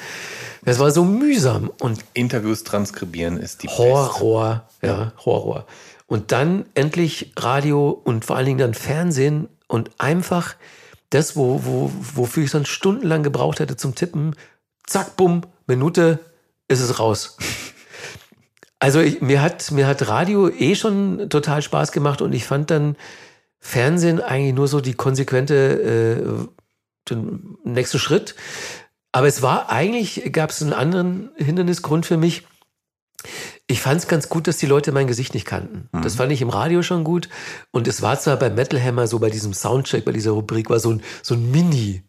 [0.67, 3.69] Das war so mühsam und Interviews transkribieren ist die.
[3.69, 5.65] Horror, ja, Horror.
[6.11, 10.57] Und dann endlich Radio und vor allen Dingen dann Fernsehen und einfach
[11.11, 14.35] das, wo, wo, wofür ich dann stundenlang gebraucht hätte zum Tippen,
[14.89, 16.19] zack, bumm, Minute,
[16.67, 17.37] ist es raus.
[18.83, 22.71] Also ich, mir, hat, mir hat Radio eh schon total Spaß gemacht und ich fand
[22.71, 22.97] dann
[23.59, 26.49] Fernsehen eigentlich nur so die konsequente,
[27.05, 28.35] äh, den nächste Schritt.
[29.13, 32.47] Aber es war eigentlich, gab es einen anderen Hindernisgrund für mich.
[33.71, 35.89] Ich fand es ganz gut, dass die Leute mein Gesicht nicht kannten.
[36.03, 37.29] Das fand ich im Radio schon gut.
[37.71, 40.81] Und es war zwar bei Metal Hammer so bei diesem Soundcheck, bei dieser Rubrik, war
[40.81, 42.03] so ein, so ein Mini.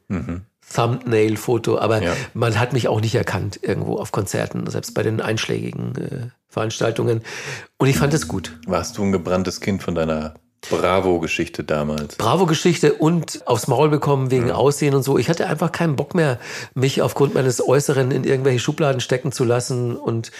[0.73, 2.13] Thumbnail-Foto, aber Ja.
[2.33, 7.21] man hat mich auch nicht erkannt irgendwo auf Konzerten, selbst bei den einschlägigen äh, Veranstaltungen.
[7.77, 8.57] Und ich fand es gut.
[8.65, 10.33] Warst du ein gebranntes Kind von deiner
[10.69, 12.15] Bravo-Geschichte damals?
[12.15, 15.17] Bravo-Geschichte und aufs Maul bekommen wegen Aussehen und so.
[15.17, 16.39] Ich hatte einfach keinen Bock mehr,
[16.75, 19.95] mich aufgrund meines Äußeren in irgendwelche Schubladen stecken zu lassen.
[19.95, 20.31] Und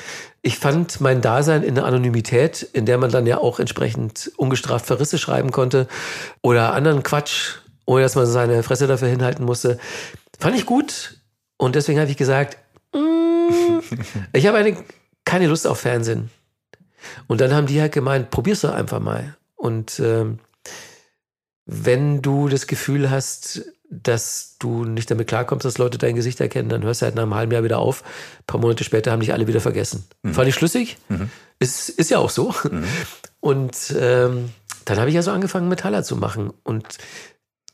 [0.41, 4.85] ich fand mein Dasein in der Anonymität, in der man dann ja auch entsprechend ungestraft
[4.85, 5.87] Verrisse schreiben konnte
[6.41, 7.55] oder anderen Quatsch,
[7.85, 9.79] ohne dass man seine Fresse dafür hinhalten musste,
[10.39, 11.17] fand ich gut.
[11.57, 12.57] Und deswegen habe ich gesagt,
[12.93, 13.79] mm,
[14.33, 14.77] ich habe eine,
[15.25, 16.29] keine Lust auf Fernsehen.
[17.27, 19.35] Und dann haben die halt gemeint, probier's doch einfach mal.
[19.61, 20.39] Und ähm,
[21.67, 26.69] wenn du das Gefühl hast, dass du nicht damit klarkommst, dass Leute dein Gesicht erkennen,
[26.69, 28.03] dann hörst du halt nach einem halben Jahr wieder auf.
[28.39, 30.05] Ein paar Monate später haben dich alle wieder vergessen.
[30.33, 30.97] Fand ich schlüssig.
[31.59, 32.55] Ist, ist ja auch so.
[33.39, 34.49] Und ähm,
[34.85, 36.51] dann habe ich ja so angefangen, Metaller zu machen.
[36.63, 36.97] Und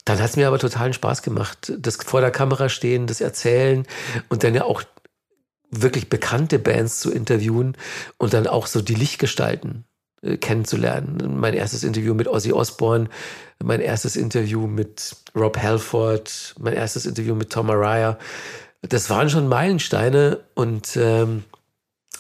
[0.04, 1.72] dann hat es mir aber totalen Spaß gemacht.
[1.80, 3.88] Das vor der Kamera stehen, das Erzählen
[4.28, 4.84] und dann ja auch
[5.72, 7.78] wirklich bekannte Bands zu interviewen
[8.18, 9.86] und dann auch so die Lichtgestalten
[10.22, 11.40] kennenzulernen.
[11.40, 13.10] Mein erstes Interview mit Ozzy Osbourne,
[13.64, 18.18] mein erstes Interview mit Rob Halford, mein erstes Interview mit Tom Araya.
[18.82, 21.44] Das waren schon Meilensteine und ähm,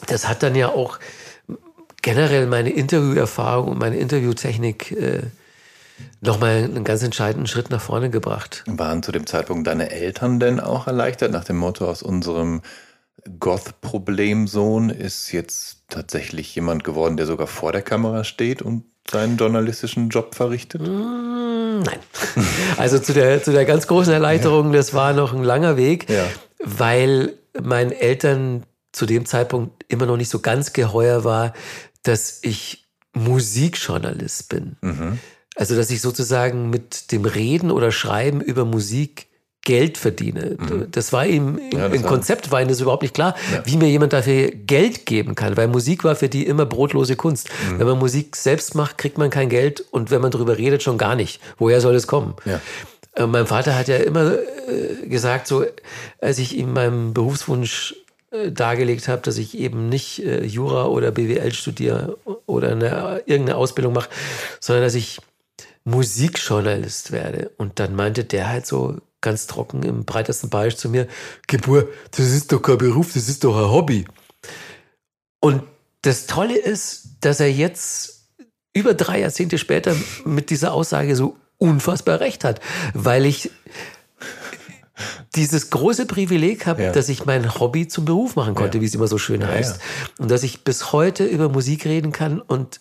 [0.05, 0.99] das hat dann ja auch
[2.01, 5.23] generell meine Interviewerfahrung und meine Interviewtechnik äh,
[6.21, 8.63] nochmal einen ganz entscheidenden Schritt nach vorne gebracht.
[8.67, 12.61] Waren zu dem Zeitpunkt deine Eltern denn auch erleichtert nach dem Motto aus unserem
[13.39, 20.09] Goth-Problemsohn ist jetzt tatsächlich jemand geworden, der sogar vor der Kamera steht und seinen journalistischen
[20.09, 20.81] Job verrichtet?
[20.81, 21.99] Mm, Nein.
[22.77, 26.25] Also zu der, zu der ganz großen Erleichterung, das war noch ein langer Weg, Ja.
[26.63, 31.53] weil meinen Eltern zu dem Zeitpunkt immer noch nicht so ganz geheuer war,
[32.03, 34.77] dass ich Musikjournalist bin.
[34.81, 35.19] Mhm.
[35.55, 39.27] Also, dass ich sozusagen mit dem Reden oder Schreiben über Musik
[39.67, 40.55] Geld verdiene.
[40.91, 41.59] Das war ihm Mhm.
[41.73, 45.35] Ja, im Konzept war ihnen das überhaupt nicht klar, wie mir jemand dafür Geld geben
[45.35, 47.49] kann, weil Musik war für die immer brotlose Kunst.
[47.49, 47.79] Mhm.
[47.79, 50.97] Wenn man Musik selbst macht, kriegt man kein Geld und wenn man darüber redet, schon
[50.97, 51.41] gar nicht.
[51.57, 52.35] Woher soll es kommen?
[52.45, 52.61] Ja.
[53.15, 55.65] Äh, Mein Vater hat ja immer äh, gesagt, so
[56.21, 57.93] als ich ihm meinen Berufswunsch
[58.31, 63.57] äh, dargelegt habe, dass ich eben nicht äh, Jura oder BWL studiere oder eine, irgendeine
[63.57, 64.09] Ausbildung mache,
[64.61, 65.19] sondern dass ich
[65.83, 67.51] Musikjournalist werde.
[67.57, 68.95] Und dann meinte der halt so
[69.27, 71.05] ganz trocken im breitesten Bayerisch zu mir,
[71.47, 74.05] Gebur, das ist doch kein Beruf, das ist doch ein Hobby.
[75.41, 75.63] Und
[76.01, 78.29] das Tolle ist, dass er jetzt
[78.73, 82.61] über drei Jahrzehnte später mit dieser Aussage so unfassbar recht hat,
[82.93, 83.51] weil ich
[85.35, 86.91] dieses große Privileg habe, ja.
[86.93, 88.81] dass ich mein Hobby zum Beruf machen konnte, ja.
[88.81, 89.77] wie es immer so schön heißt.
[89.77, 92.79] Ja, und dass ich bis heute über Musik reden kann und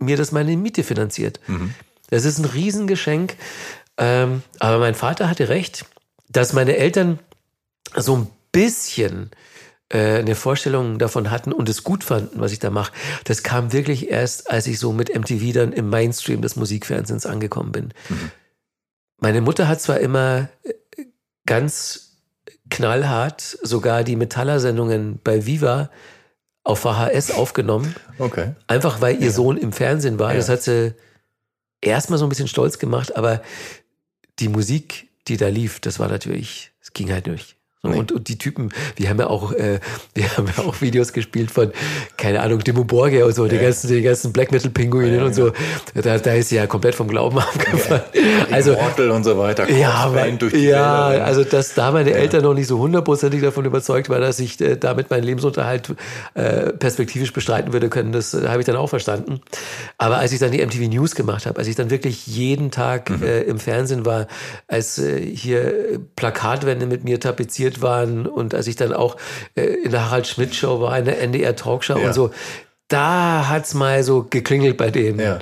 [0.00, 1.38] mir das meine Miete finanziert.
[1.46, 1.74] Mhm.
[2.10, 3.36] Das ist ein Riesengeschenk.
[3.98, 5.86] Ähm, aber mein Vater hatte recht,
[6.28, 7.18] dass meine Eltern
[7.94, 9.30] so ein bisschen
[9.88, 12.92] äh, eine Vorstellung davon hatten und es gut fanden, was ich da mache.
[13.24, 17.72] Das kam wirklich erst, als ich so mit MTV dann im Mainstream des Musikfernsehens angekommen
[17.72, 17.94] bin.
[18.08, 18.30] Mhm.
[19.18, 20.74] Meine Mutter hat zwar immer äh,
[21.46, 22.18] ganz
[22.68, 25.90] knallhart sogar die Metaller-Sendungen bei Viva
[26.64, 27.94] auf VHS aufgenommen.
[28.18, 28.54] Okay.
[28.66, 29.32] Einfach weil ihr ja.
[29.32, 30.32] Sohn im Fernsehen war.
[30.32, 30.38] Ja.
[30.38, 30.94] Das hat sie
[31.80, 33.40] erstmal so ein bisschen stolz gemacht, aber
[34.38, 37.55] die Musik, die da lief, das war natürlich, es ging halt durch.
[37.90, 37.98] Nee.
[37.98, 39.80] Und, und die Typen, wir haben ja auch, äh,
[40.14, 41.72] wir haben ja auch Videos gespielt von,
[42.16, 43.50] keine Ahnung, Dimo Borgia und so, ja.
[43.50, 45.52] die ganzen, die ganzen Black Metal Pinguinen ja, und so.
[45.94, 48.02] Da, da ist sie ja komplett vom Glauben abgefallen.
[48.12, 48.20] Ja.
[48.50, 49.68] Also Immortal und so weiter.
[49.70, 54.20] Ja, die ja, also dass da meine Eltern noch nicht so hundertprozentig davon überzeugt waren,
[54.20, 55.94] dass ich äh, damit meinen Lebensunterhalt
[56.34, 59.40] äh, perspektivisch bestreiten würde können, das äh, habe ich dann auch verstanden.
[59.98, 63.10] Aber als ich dann die MTV News gemacht habe, als ich dann wirklich jeden Tag
[63.10, 63.22] mhm.
[63.22, 64.26] äh, im Fernsehen war,
[64.68, 69.16] als äh, hier Plakatwände mit mir tapeziert waren und als ich dann auch
[69.54, 72.06] äh, in der Harald Schmidt Show war, in der NDR Talkshow ja.
[72.06, 72.30] und so,
[72.88, 75.18] da hat's mal so geklingelt bei denen.
[75.18, 75.40] Ja.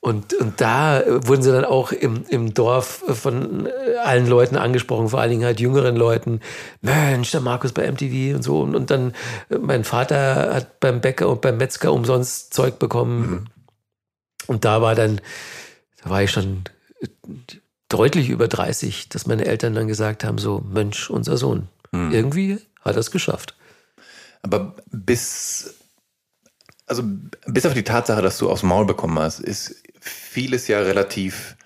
[0.00, 5.08] Und, und da wurden sie dann auch im, im Dorf von äh, allen Leuten angesprochen,
[5.08, 6.40] vor allen Dingen halt jüngeren Leuten.
[6.82, 8.60] Mensch, der Markus bei MTV und so.
[8.60, 9.12] Und, und dann,
[9.48, 13.30] äh, mein Vater hat beim Bäcker und beim Metzger umsonst Zeug bekommen.
[13.30, 13.46] Mhm.
[14.46, 15.20] Und da war dann,
[16.02, 16.62] da war ich schon
[17.88, 22.10] deutlich über 30, dass meine Eltern dann gesagt haben, so, Mensch, unser Sohn, hm.
[22.10, 23.54] Irgendwie hat er es geschafft.
[24.42, 25.74] Aber bis,
[26.86, 27.04] also
[27.46, 31.56] bis auf die Tatsache, dass du aufs Maul bekommen hast, ist vieles ja relativ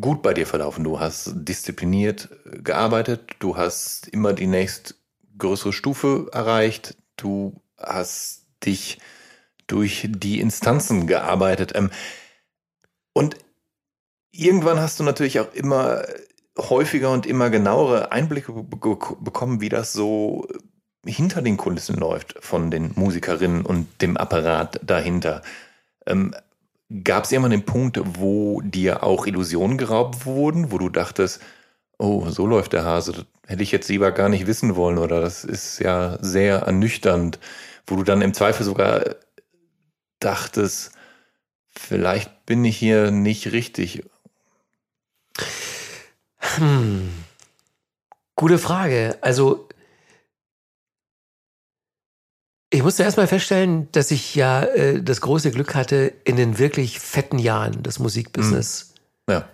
[0.00, 0.84] gut bei dir verlaufen.
[0.84, 2.30] Du hast diszipliniert
[2.64, 4.94] gearbeitet, du hast immer die nächst
[5.36, 8.98] größere Stufe erreicht, du hast dich
[9.66, 11.72] durch die Instanzen gearbeitet.
[11.74, 11.90] Ähm,
[13.12, 13.36] und
[14.32, 16.04] irgendwann hast du natürlich auch immer
[16.68, 20.46] häufiger und immer genauere Einblicke bekommen, wie das so
[21.04, 25.42] hinter den Kulissen läuft von den Musikerinnen und dem Apparat dahinter.
[26.06, 26.34] Ähm,
[27.04, 31.40] Gab es irgendwann den Punkt, wo dir auch Illusionen geraubt wurden, wo du dachtest,
[31.98, 35.20] oh, so läuft der Hase, das hätte ich jetzt lieber gar nicht wissen wollen oder
[35.20, 37.38] das ist ja sehr ernüchternd,
[37.86, 39.04] wo du dann im Zweifel sogar
[40.18, 40.92] dachtest,
[41.68, 44.02] vielleicht bin ich hier nicht richtig
[46.40, 47.10] hm.
[48.36, 49.18] Gute Frage.
[49.20, 49.68] Also,
[52.70, 57.00] ich musste erstmal feststellen, dass ich ja äh, das große Glück hatte, in den wirklich
[57.00, 58.94] fetten Jahren des Musikbusiness
[59.28, 59.34] hm.
[59.36, 59.48] ja.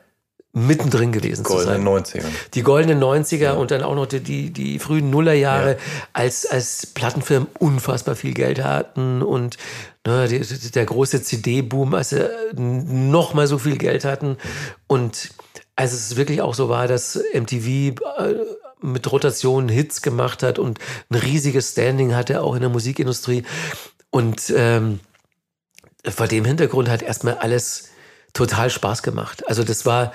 [0.52, 1.82] mittendrin gewesen zu sein.
[1.82, 2.24] Goldenen 90er.
[2.54, 3.52] Die goldenen 90er ja.
[3.54, 5.78] und dann auch noch die, die, die frühen Nullerjahre, ja.
[6.12, 9.56] als, als Plattenfirmen unfassbar viel Geld hatten und
[10.06, 14.36] ne, die, der große CD-Boom, als sie noch mal so viel Geld hatten.
[14.86, 15.30] Und
[15.76, 18.34] als es wirklich auch so war, dass MTV äh,
[18.80, 20.78] mit Rotation Hits gemacht hat und
[21.10, 23.44] ein riesiges Standing hatte, auch in der Musikindustrie.
[24.10, 25.00] Und ähm,
[26.08, 27.90] vor dem Hintergrund hat erstmal alles
[28.32, 29.46] total Spaß gemacht.
[29.48, 30.12] Also das war,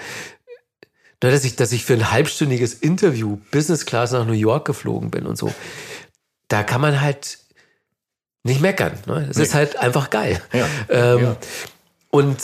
[1.20, 5.26] dass ich, dass ich für ein halbstündiges Interview Business Class nach New York geflogen bin
[5.26, 5.54] und so.
[6.48, 7.40] Da kann man halt
[8.44, 8.98] nicht meckern.
[9.06, 9.28] Ne?
[9.30, 9.44] Es nee.
[9.44, 10.42] ist halt einfach geil.
[10.54, 10.68] Ja.
[10.90, 11.38] Ähm, ja.
[12.10, 12.40] Und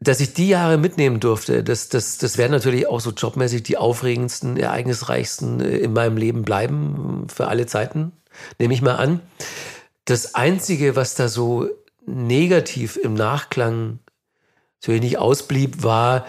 [0.00, 3.76] dass ich die Jahre mitnehmen durfte, das, das, das werden natürlich auch so jobmäßig die
[3.76, 8.12] aufregendsten, ereignisreichsten äh, in meinem Leben bleiben, für alle Zeiten,
[8.58, 9.20] nehme ich mal an.
[10.04, 11.68] Das Einzige, was da so
[12.06, 13.98] negativ im Nachklang
[14.80, 16.26] so wenig ausblieb, war,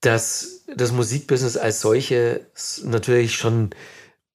[0.00, 2.46] dass das Musikbusiness als solche
[2.84, 3.70] natürlich schon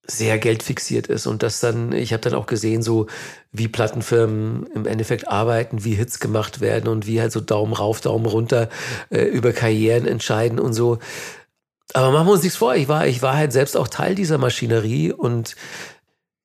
[0.10, 3.08] sehr geldfixiert ist und das dann, ich habe dann auch gesehen, so
[3.52, 8.02] wie Plattenfirmen im Endeffekt arbeiten, wie Hits gemacht werden und wie halt so Daumen rauf,
[8.02, 8.70] Daumen runter
[9.10, 11.00] äh, über Karrieren entscheiden und so.
[11.94, 14.38] Aber machen wir uns nichts vor, ich war, ich war halt selbst auch Teil dieser
[14.38, 15.56] Maschinerie und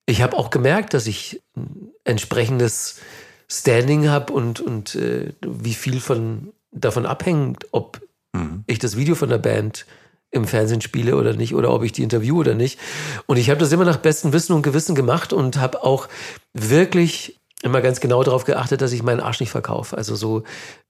[0.06, 3.00] ich habe auch gemerkt, dass ich ein entsprechendes
[3.48, 8.00] Standing habe und, und äh, wie viel von davon abhängt, ob
[8.32, 8.64] mhm.
[8.66, 9.86] ich das Video von der Band
[10.34, 12.78] im Fernsehen spiele oder nicht oder ob ich die interviewe oder nicht.
[13.26, 16.08] Und ich habe das immer nach bestem Wissen und Gewissen gemacht und habe auch
[16.52, 19.96] wirklich immer ganz genau darauf geachtet, dass ich meinen Arsch nicht verkaufe.
[19.96, 20.42] Also so,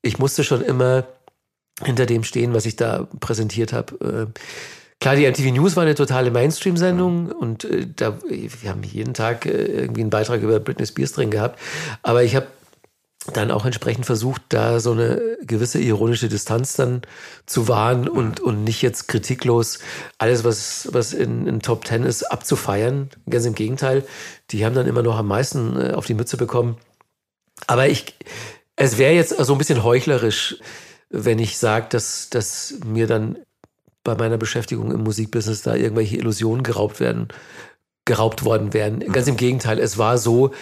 [0.03, 1.05] ich musste schon immer
[1.83, 4.31] hinter dem stehen, was ich da präsentiert habe.
[4.35, 4.41] Äh,
[5.01, 9.47] klar, die MTV News war eine totale Mainstream-Sendung und äh, da, wir haben jeden Tag
[9.47, 11.59] äh, irgendwie einen Beitrag über Britney Spears drin gehabt.
[12.03, 12.47] Aber ich habe
[13.33, 17.03] dann auch entsprechend versucht, da so eine gewisse ironische Distanz dann
[17.47, 19.79] zu wahren und, und nicht jetzt kritiklos
[20.19, 23.09] alles, was, was in, in Top Ten ist, abzufeiern.
[23.29, 24.05] Ganz im Gegenteil,
[24.51, 26.77] die haben dann immer noch am meisten äh, auf die Mütze bekommen.
[27.67, 28.15] Aber ich,
[28.77, 30.57] es wäre jetzt so ein bisschen heuchlerisch,
[31.09, 33.39] wenn ich sage, dass, dass mir dann
[34.03, 37.29] bei meiner Beschäftigung im Musikbusiness da irgendwelche Illusionen geraubt werden,
[38.05, 39.01] geraubt worden wären.
[39.01, 40.53] Ganz im Gegenteil, es war so,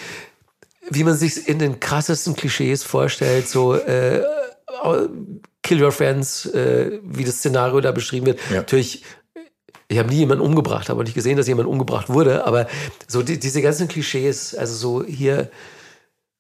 [0.91, 4.22] wie man sich in den krassesten Klischees vorstellt, so äh,
[5.62, 8.41] Kill Your Friends, äh, wie das Szenario da beschrieben wird.
[8.51, 8.57] Ja.
[8.57, 9.05] Natürlich,
[9.89, 12.66] ich habe nie jemanden umgebracht, habe nicht gesehen, dass jemand umgebracht wurde, aber
[13.07, 15.51] so die, diese ganzen Klischees, also so hier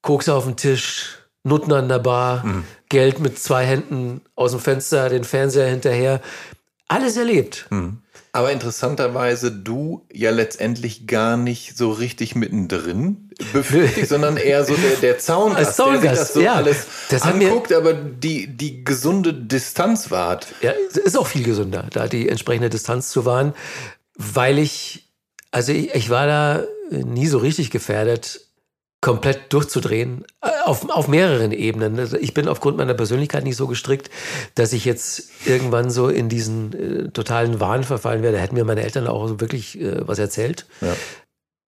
[0.02, 2.64] Koks auf dem Tisch, Nutten an der Bar, mhm.
[2.88, 6.20] Geld mit zwei Händen aus dem Fenster, den Fernseher hinterher,
[6.88, 7.66] alles erlebt.
[7.70, 8.01] Mhm.
[8.34, 14.96] Aber interessanterweise du ja letztendlich gar nicht so richtig mittendrin befürchtet, sondern eher so der,
[14.96, 20.10] der Zaungast, der sich das so ja, alles das anguckt, aber die, die gesunde Distanz
[20.10, 20.46] wahrt.
[20.62, 20.72] Ja,
[21.04, 23.52] ist auch viel gesünder, da die entsprechende Distanz zu wahren,
[24.16, 25.12] weil ich,
[25.50, 28.40] also ich, ich war da nie so richtig gefährdet,
[29.02, 31.98] komplett durchzudrehen, äh, auf, auf mehreren Ebenen.
[31.98, 34.08] Also ich bin aufgrund meiner Persönlichkeit nicht so gestrickt,
[34.54, 38.38] dass ich jetzt irgendwann so in diesen äh, totalen Wahn verfallen werde.
[38.38, 40.66] Da hätten mir meine Eltern auch so wirklich äh, was erzählt.
[40.80, 40.96] Ja.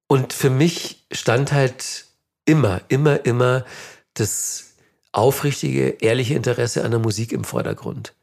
[0.08, 2.06] Und für mich stand halt
[2.46, 3.66] immer, immer, immer
[4.14, 4.76] das
[5.12, 8.14] aufrichtige, ehrliche Interesse an der Musik im Vordergrund.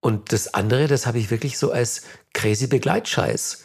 [0.00, 2.02] Und das andere, das habe ich wirklich so als
[2.34, 3.64] crazy Begleitscheiß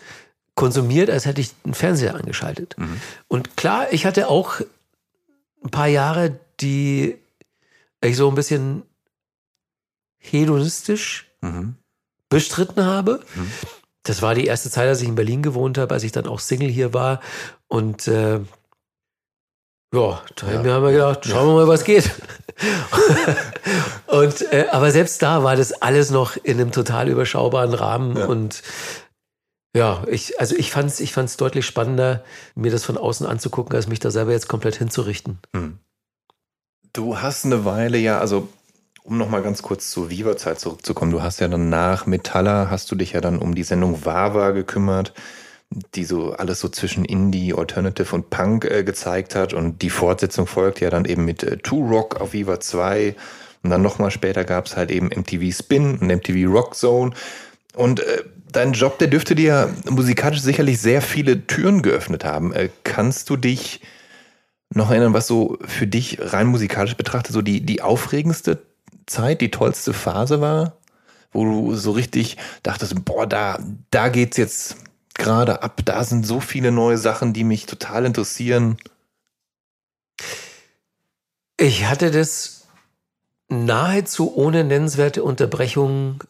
[0.55, 2.75] konsumiert, als hätte ich einen Fernseher angeschaltet.
[2.77, 3.01] Mhm.
[3.27, 4.61] Und klar, ich hatte auch
[5.63, 7.17] ein paar Jahre, die
[8.03, 8.83] ich so ein bisschen
[10.17, 11.75] hedonistisch mhm.
[12.29, 13.23] bestritten habe.
[13.35, 13.51] Mhm.
[14.03, 16.39] Das war die erste Zeit, als ich in Berlin gewohnt habe, als ich dann auch
[16.39, 17.19] Single hier war.
[17.67, 18.39] Und äh,
[19.93, 20.73] ja, da ja.
[20.73, 22.11] haben wir gedacht, schauen wir mal, was geht.
[24.07, 28.25] und äh, aber selbst da war das alles noch in einem total überschaubaren Rahmen ja.
[28.25, 28.63] und
[29.77, 32.23] ja, ich, also ich fand es ich fand's deutlich spannender,
[32.55, 35.37] mir das von außen anzugucken, als mich da selber jetzt komplett hinzurichten.
[35.55, 35.77] Hm.
[36.93, 38.49] Du hast eine Weile ja, also
[39.03, 42.95] um nochmal ganz kurz zur Viva-Zeit zurückzukommen, du hast ja dann nach Metalla, hast du
[42.95, 45.13] dich ja dann um die Sendung Wawa gekümmert,
[45.95, 50.47] die so alles so zwischen Indie, Alternative und Punk äh, gezeigt hat und die Fortsetzung
[50.47, 53.15] folgt ja dann eben mit äh, Two Rock auf Viva 2
[53.63, 57.13] und dann nochmal später gab es halt eben MTV Spin und MTV Rock Zone
[57.77, 62.53] und äh, dein Job, der dürfte dir musikalisch sicherlich sehr viele Türen geöffnet haben.
[62.53, 63.81] Äh, kannst du dich
[64.69, 68.61] noch erinnern, was so für dich rein musikalisch betrachtet so die, die aufregendste
[69.05, 70.77] Zeit, die tollste Phase war?
[71.31, 73.59] Wo du so richtig dachtest, boah, da,
[73.91, 74.77] da geht's jetzt
[75.13, 78.77] gerade ab, da sind so viele neue Sachen, die mich total interessieren.
[81.57, 82.67] Ich hatte das
[83.49, 86.23] nahezu ohne nennenswerte Unterbrechung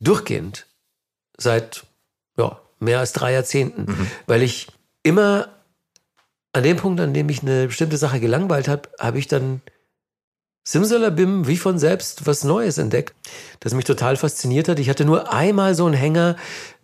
[0.00, 0.66] durchgehend
[1.36, 1.84] seit
[2.36, 4.10] ja, mehr als drei Jahrzehnten, mhm.
[4.26, 4.68] weil ich
[5.02, 5.48] immer
[6.52, 9.62] an dem Punkt, an dem ich eine bestimmte Sache gelangweilt habe, habe ich dann
[10.66, 13.14] Simsalabim wie von selbst was Neues entdeckt,
[13.60, 14.78] das mich total fasziniert hat.
[14.78, 16.36] Ich hatte nur einmal so einen Hänger.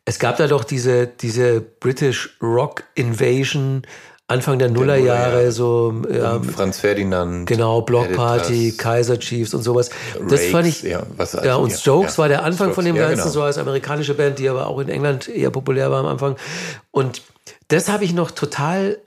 [0.05, 3.83] Es gab da doch diese, diese British Rock Invasion
[4.29, 9.91] Anfang der Nullerjahre, der so ja, Franz Ferdinand, genau Blockparty, Kaiser Chiefs und sowas.
[10.17, 10.83] Rakes, das fand ich.
[10.83, 13.31] Ja, was, also, ja und Strokes ja, war der Anfang Strokes, von dem Ganzen, genau.
[13.31, 16.35] so als amerikanische Band, die aber auch in England eher populär war am Anfang.
[16.91, 17.23] Und
[17.69, 18.99] das habe ich noch total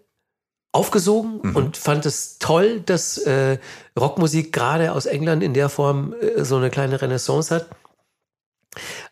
[0.72, 1.56] aufgesogen mhm.
[1.56, 3.58] und fand es toll, dass äh,
[4.00, 7.68] Rockmusik gerade aus England in der Form äh, so eine kleine Renaissance hat.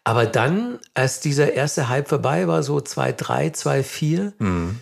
[0.05, 4.80] Aber dann, als dieser erste Hype vorbei war, so 2-3, 2-4, mhm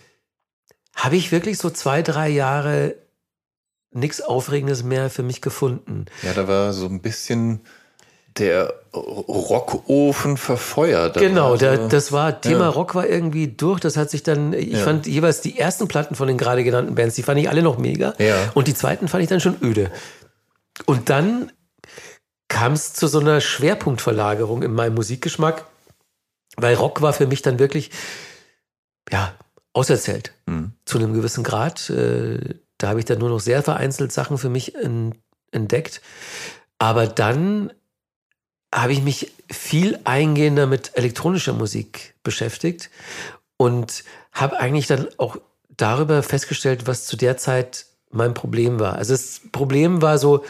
[0.96, 2.96] habe ich wirklich so zwei, drei Jahre
[3.92, 6.06] nichts Aufregendes mehr für mich gefunden.
[6.24, 7.62] Ja, da war so ein bisschen
[8.38, 11.18] der Rockofen verfeuert.
[11.18, 12.70] Genau, also, der, das war Thema ja.
[12.70, 13.80] Rock war irgendwie durch.
[13.80, 14.80] Das hat sich dann, ich ja.
[14.80, 17.78] fand jeweils die ersten Platten von den gerade genannten Bands, die fand ich alle noch
[17.78, 18.14] mega.
[18.18, 18.52] Ja.
[18.54, 19.90] Und die zweiten fand ich dann schon öde.
[20.86, 21.52] Und dann
[22.50, 25.66] kam es zu so einer Schwerpunktverlagerung in meinem Musikgeschmack,
[26.58, 27.92] weil Rock war für mich dann wirklich,
[29.12, 29.34] ja,
[29.76, 30.34] auserzählt.
[30.46, 30.72] Mhm.
[30.86, 31.90] Zu einem gewissen Grad.
[31.90, 35.16] Äh, da habe ich dann nur noch sehr vereinzelt Sachen für mich in,
[35.52, 36.02] entdeckt.
[36.80, 37.72] Aber dann
[38.74, 42.90] habe ich mich viel eingehender mit elektronischer Musik beschäftigt
[43.58, 45.38] und habe eigentlich dann auch
[45.70, 48.96] darüber festgestellt, was zu der Zeit mein Problem war.
[48.96, 50.46] Also das Problem war so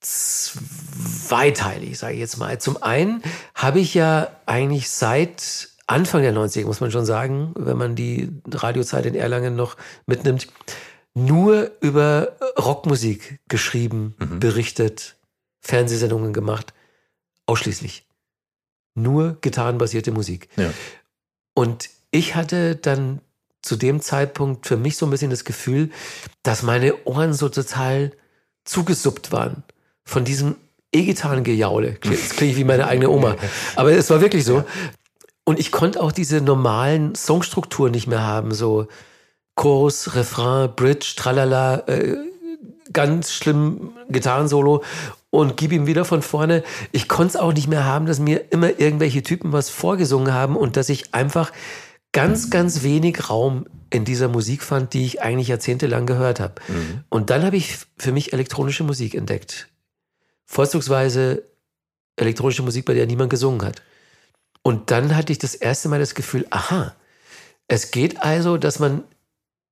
[0.00, 2.58] zweiteilig, sage ich jetzt mal.
[2.60, 3.22] Zum einen
[3.54, 8.28] habe ich ja eigentlich seit Anfang der 90er, muss man schon sagen, wenn man die
[8.50, 9.76] Radiozeit in Erlangen noch
[10.06, 10.48] mitnimmt,
[11.14, 14.40] nur über Rockmusik geschrieben, mhm.
[14.40, 15.16] berichtet,
[15.60, 16.72] Fernsehsendungen gemacht.
[17.46, 18.06] Ausschließlich.
[18.94, 20.48] Nur gitarrenbasierte Musik.
[20.56, 20.72] Ja.
[21.54, 23.20] Und ich hatte dann
[23.62, 25.90] zu dem Zeitpunkt für mich so ein bisschen das Gefühl,
[26.42, 28.12] dass meine Ohren so total
[28.64, 29.64] zugesuppt waren
[30.04, 30.56] von diesem
[30.92, 31.94] E-Gitarren-Gejaule.
[31.94, 33.36] Klinge ich wie meine eigene Oma.
[33.76, 34.64] Aber es war wirklich so.
[35.48, 38.88] Und ich konnte auch diese normalen Songstrukturen nicht mehr haben, so
[39.54, 42.16] Chorus, Refrain, Bridge, Tralala, äh,
[42.92, 44.82] ganz schlimm Gitarrensolo
[45.30, 46.64] und gib ihm wieder von vorne.
[46.90, 50.56] Ich konnte es auch nicht mehr haben, dass mir immer irgendwelche Typen was vorgesungen haben
[50.56, 51.52] und dass ich einfach
[52.12, 56.54] ganz, ganz wenig Raum in dieser Musik fand, die ich eigentlich jahrzehntelang gehört habe.
[56.66, 57.04] Mhm.
[57.08, 59.68] Und dann habe ich für mich elektronische Musik entdeckt.
[60.44, 61.44] Vorzugsweise
[62.16, 63.82] elektronische Musik, bei der niemand gesungen hat.
[64.66, 66.92] Und dann hatte ich das erste Mal das Gefühl, aha,
[67.68, 69.04] es geht also, dass man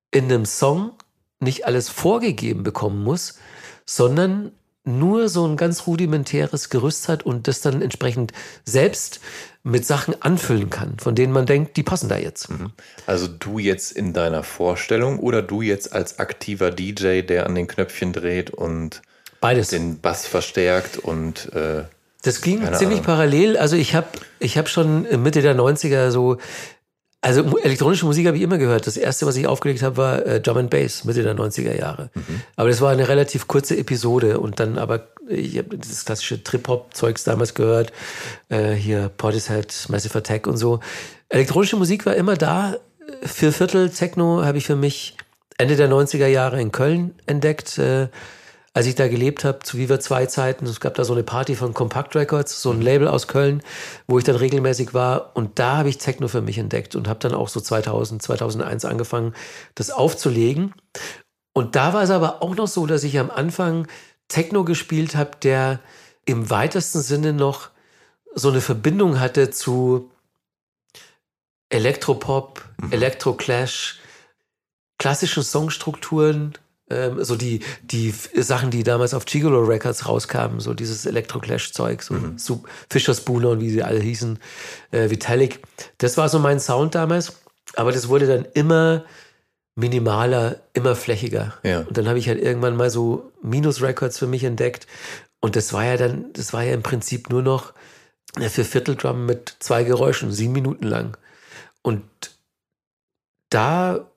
[0.09, 0.93] in einem Song
[1.41, 3.37] nicht alles vorgegeben bekommen muss,
[3.85, 4.53] sondern
[4.85, 8.31] nur so ein ganz rudimentäres Gerüst hat und das dann entsprechend
[8.63, 9.19] selbst
[9.63, 12.49] mit Sachen anfüllen kann, von denen man denkt, die passen da jetzt.
[12.49, 12.71] Mhm.
[13.05, 17.67] Also du jetzt in deiner Vorstellung oder du jetzt als aktiver DJ, der an den
[17.67, 19.01] Knöpfchen dreht und
[19.41, 19.67] Beides.
[19.67, 21.83] den Bass verstärkt und äh,
[22.25, 23.01] das ging ziemlich Ahnung.
[23.03, 23.57] parallel.
[23.57, 24.07] Also ich habe
[24.39, 26.37] ich hab schon Mitte der 90er so
[27.25, 28.85] also elektronische Musik habe ich immer gehört.
[28.85, 32.11] Das erste, was ich aufgelegt habe, war äh, Drum and Bass, Mitte der 90er Jahre.
[32.13, 32.41] Mhm.
[32.55, 37.23] Aber das war eine relativ kurze Episode und dann aber, ich habe dieses klassische Trip-Hop-Zeugs
[37.23, 37.91] damals gehört,
[38.49, 40.81] äh, hier Portishead, Massive Attack und so.
[41.29, 42.77] Elektronische Musik war immer da.
[43.23, 45.17] Vier Viertel Techno habe ich für mich
[45.57, 47.79] Ende der 90er Jahre in Köln entdeckt.
[47.79, 48.09] Äh,
[48.75, 51.55] als ich da gelebt habe, zu Viva 2 Zeiten, es gab da so eine Party
[51.55, 53.63] von Compact Records, so ein Label aus Köln,
[54.05, 55.31] wo ich dann regelmäßig war.
[55.33, 58.83] Und da habe ich Techno für mich entdeckt und habe dann auch so 2000, 2001
[58.83, 59.33] angefangen,
[59.75, 60.73] das aufzulegen.
[61.53, 63.87] Und da war es aber auch noch so, dass ich am Anfang
[64.27, 65.79] Techno gespielt habe, der
[66.25, 67.69] im weitesten Sinne noch
[68.33, 70.11] so eine Verbindung hatte zu
[71.69, 72.91] Elektropop, mhm.
[72.91, 73.99] Elektroclash,
[74.97, 76.57] klassischen Songstrukturen,
[76.89, 82.13] ähm, so die, die Sachen, die damals auf Gigolo Records rauskamen, so dieses Electroclash-Zeug, so,
[82.13, 82.37] mhm.
[82.37, 84.39] so Fischer Spooner und wie sie alle hießen,
[84.91, 85.61] äh, Vitalik.
[85.97, 87.33] Das war so mein Sound damals,
[87.75, 89.05] aber das wurde dann immer
[89.75, 91.55] minimaler, immer flächiger.
[91.63, 91.81] Ja.
[91.81, 94.87] Und dann habe ich halt irgendwann mal so Minus Records für mich entdeckt.
[95.41, 97.73] Und das war ja dann, das war ja im Prinzip nur noch
[98.35, 101.17] eine Viervierteldrum mit zwei Geräuschen, sieben Minuten lang.
[101.81, 102.03] Und
[103.49, 104.07] da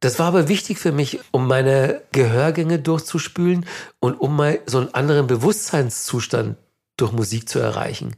[0.00, 3.66] das war aber wichtig für mich, um meine Gehörgänge durchzuspülen
[3.98, 6.56] und um mal so einen anderen Bewusstseinszustand
[6.96, 8.16] durch Musik zu erreichen.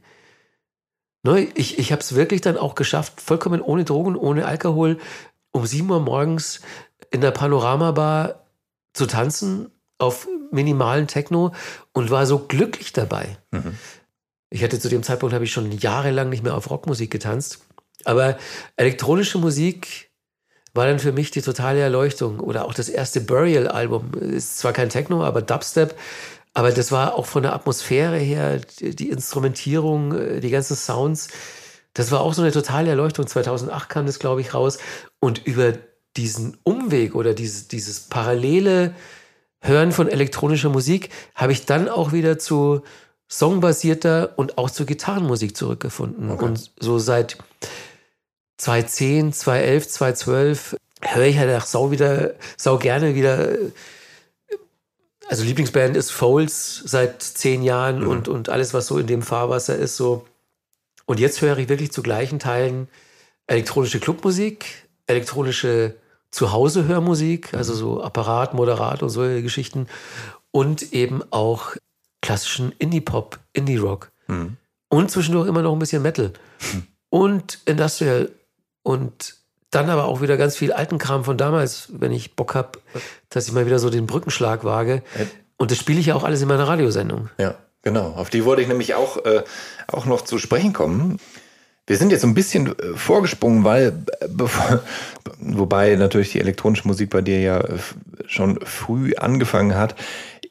[1.23, 4.99] Ne, ich ich habe es wirklich dann auch geschafft, vollkommen ohne Drogen, ohne Alkohol,
[5.51, 6.61] um sieben Uhr morgens
[7.11, 8.45] in der Panoramabar
[8.93, 11.53] zu tanzen auf minimalen Techno
[11.93, 13.37] und war so glücklich dabei.
[13.51, 13.77] Mhm.
[14.49, 17.65] Ich hatte zu dem Zeitpunkt habe ich schon jahrelang nicht mehr auf Rockmusik getanzt,
[18.05, 18.37] aber
[18.77, 20.08] elektronische Musik
[20.73, 22.39] war dann für mich die totale Erleuchtung.
[22.39, 24.13] Oder auch das erste Burial-Album.
[24.13, 25.95] Ist zwar kein Techno, aber Dubstep.
[26.53, 31.29] Aber das war auch von der Atmosphäre her, die Instrumentierung, die ganzen Sounds.
[31.93, 33.27] Das war auch so eine totale Erleuchtung.
[33.27, 34.77] 2008 kam das, glaube ich, raus.
[35.19, 35.73] Und über
[36.17, 38.93] diesen Umweg oder dieses, dieses parallele
[39.61, 42.81] Hören von elektronischer Musik habe ich dann auch wieder zu
[43.27, 46.31] songbasierter und auch zu Gitarrenmusik zurückgefunden.
[46.31, 46.45] Okay.
[46.45, 47.37] Und so seit
[48.59, 53.55] 2010, 2011, 2012 höre ich halt auch sau wieder, sau gerne wieder.
[55.27, 58.09] Also Lieblingsband ist Foles seit zehn Jahren mhm.
[58.09, 60.25] und, und alles, was so in dem Fahrwasser ist, so.
[61.05, 62.87] Und jetzt höre ich wirklich zu gleichen Teilen
[63.47, 65.95] elektronische Clubmusik, elektronische
[66.31, 69.87] Zuhause-Hörmusik, also so Apparat, Moderat und solche Geschichten.
[70.51, 71.75] Und eben auch
[72.21, 74.11] klassischen Indie-Pop, Indie-Rock.
[74.27, 74.57] Mhm.
[74.89, 76.31] Und zwischendurch immer noch ein bisschen Metal.
[76.73, 76.87] Mhm.
[77.09, 78.29] Und Industrial
[78.83, 79.35] und
[79.71, 82.79] dann aber auch wieder ganz viel alten Kram von damals, wenn ich Bock habe,
[83.29, 85.03] dass ich mal wieder so den Brückenschlag wage.
[85.57, 87.29] Und das spiele ich ja auch alles in meiner Radiosendung.
[87.37, 88.13] Ja, genau.
[88.13, 89.43] Auf die wollte ich nämlich auch, äh,
[89.87, 91.19] auch noch zu sprechen kommen.
[91.85, 94.81] Wir sind jetzt so ein bisschen äh, vorgesprungen, weil, äh, bevor,
[95.39, 97.77] wobei natürlich die elektronische Musik bei dir ja äh,
[98.25, 99.95] schon früh angefangen hat.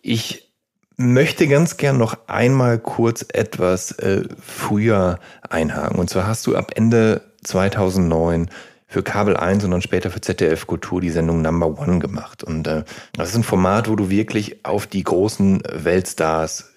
[0.03, 0.53] Ich
[0.97, 5.99] möchte ganz gern noch einmal kurz etwas äh, früher einhaken.
[5.99, 8.51] Und zwar hast du ab Ende 2009
[8.87, 12.43] für Kabel 1 und dann später für ZDF Kultur die Sendung Number One gemacht.
[12.43, 16.75] Und äh, das ist ein Format, wo du wirklich auf die großen Weltstars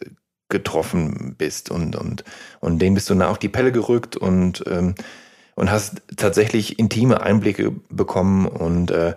[0.50, 2.26] getroffen bist und, und,
[2.60, 4.96] und denen bist du nah auf die Pelle gerückt und, ähm,
[5.56, 9.16] und hast tatsächlich intime Einblicke bekommen und äh,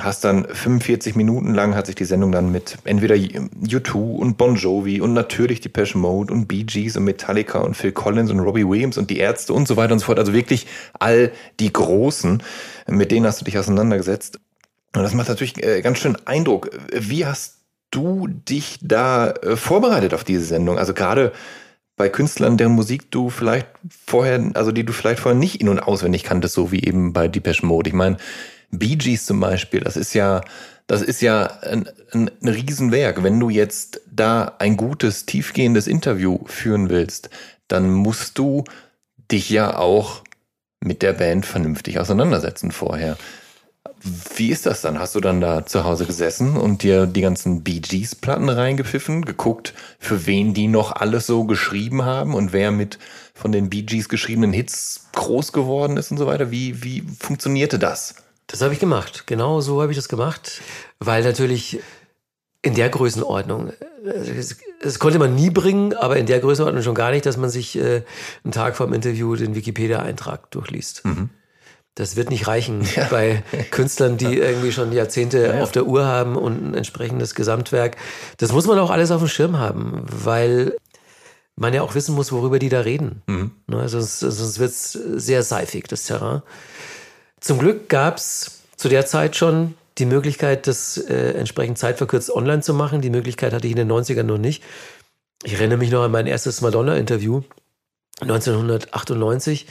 [0.00, 4.56] hast dann 45 Minuten lang hat sich die Sendung dann mit entweder U2 und Bon
[4.56, 8.40] Jovi und natürlich die Passion Mode und Bee Gees und Metallica und Phil Collins und
[8.40, 10.18] Robbie Williams und die Ärzte und so weiter und so fort.
[10.18, 10.66] Also wirklich
[10.98, 12.42] all die Großen,
[12.88, 14.40] mit denen hast du dich auseinandergesetzt.
[14.94, 16.70] Und das macht natürlich äh, ganz schön Eindruck.
[16.92, 17.58] Wie hast
[17.90, 20.78] du dich da äh, vorbereitet auf diese Sendung?
[20.78, 21.32] Also gerade
[21.96, 23.68] bei Künstlern, deren Musik du vielleicht
[24.06, 27.26] vorher, also die du vielleicht vorher nicht in- und auswendig kanntest, so wie eben bei
[27.26, 27.88] Depeche Mode.
[27.88, 28.18] Ich meine,
[28.78, 30.42] Bee Gees zum Beispiel, das ist ja,
[30.86, 33.22] das ist ja ein, ein, ein Riesenwerk.
[33.22, 37.30] Wenn du jetzt da ein gutes, tiefgehendes Interview führen willst,
[37.68, 38.64] dann musst du
[39.30, 40.22] dich ja auch
[40.80, 43.16] mit der Band vernünftig auseinandersetzen vorher.
[44.36, 44.98] Wie ist das dann?
[44.98, 49.24] Hast du dann da zu Hause gesessen und dir die ganzen Bee Gees Platten reingepfiffen,
[49.24, 52.98] geguckt, für wen die noch alles so geschrieben haben und wer mit
[53.34, 56.50] von den Bee Gees geschriebenen Hits groß geworden ist und so weiter?
[56.50, 58.14] Wie, wie funktionierte das?
[58.46, 59.24] Das habe ich gemacht.
[59.26, 60.60] Genau so habe ich das gemacht,
[60.98, 61.80] weil natürlich
[62.62, 63.72] in der Größenordnung,
[64.82, 67.78] das, konnte man nie bringen, aber in der Größenordnung schon gar nicht, dass man sich
[67.78, 68.02] äh,
[68.42, 71.04] einen Tag vor dem Interview den Wikipedia-Eintrag durchliest.
[71.04, 71.30] Mhm.
[71.94, 73.06] Das wird nicht reichen ja.
[73.08, 75.62] bei Künstlern, die irgendwie schon Jahrzehnte ja, ja.
[75.62, 77.96] auf der Uhr haben und ein entsprechendes Gesamtwerk.
[78.38, 80.76] Das muss man auch alles auf dem Schirm haben, weil
[81.54, 83.22] man ja auch wissen muss, worüber die da reden.
[83.26, 83.52] Mhm.
[83.66, 86.42] Ne, sonst sonst wird es sehr seifig, das Terrain.
[87.40, 92.62] Zum Glück gab es zu der Zeit schon die Möglichkeit, das äh, entsprechend zeitverkürzt online
[92.62, 93.00] zu machen.
[93.00, 94.62] Die Möglichkeit hatte ich in den 90ern noch nicht.
[95.42, 97.42] Ich erinnere mich noch an mein erstes Madonna-Interview
[98.20, 99.66] 1998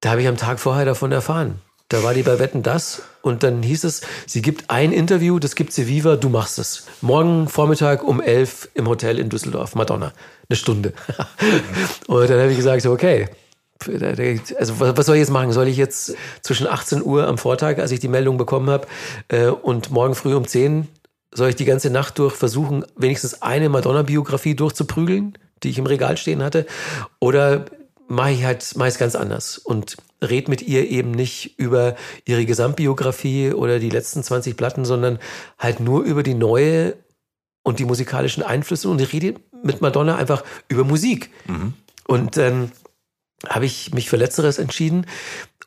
[0.00, 1.60] da habe ich am Tag vorher davon erfahren.
[1.88, 5.54] Da war die bei Wetten das und dann hieß es, sie gibt ein Interview, das
[5.54, 6.86] gibt sie Viva, du machst es.
[7.00, 10.12] Morgen Vormittag um elf im Hotel in Düsseldorf, Madonna,
[10.48, 10.92] eine Stunde.
[12.06, 13.28] und dann habe ich gesagt, okay,
[13.86, 15.52] also was soll ich jetzt machen?
[15.52, 18.86] Soll ich jetzt zwischen 18 Uhr am Vortag, als ich die Meldung bekommen habe,
[19.28, 20.88] äh, und morgen früh um 10
[21.32, 26.16] soll ich die ganze Nacht durch versuchen, wenigstens eine Madonna-Biografie durchzuprügeln, die ich im Regal
[26.16, 26.66] stehen hatte?
[27.20, 27.66] Oder
[28.08, 31.94] mache ich halt meist ganz anders und red mit ihr eben nicht über
[32.24, 35.18] ihre Gesamtbiografie oder die letzten 20 Platten, sondern
[35.58, 36.96] halt nur über die neue
[37.62, 41.30] und die musikalischen Einflüsse und ich rede mit Madonna einfach über Musik.
[41.46, 41.74] Mhm.
[42.06, 42.72] Und dann ähm,
[43.46, 45.06] habe ich mich für Letzteres entschieden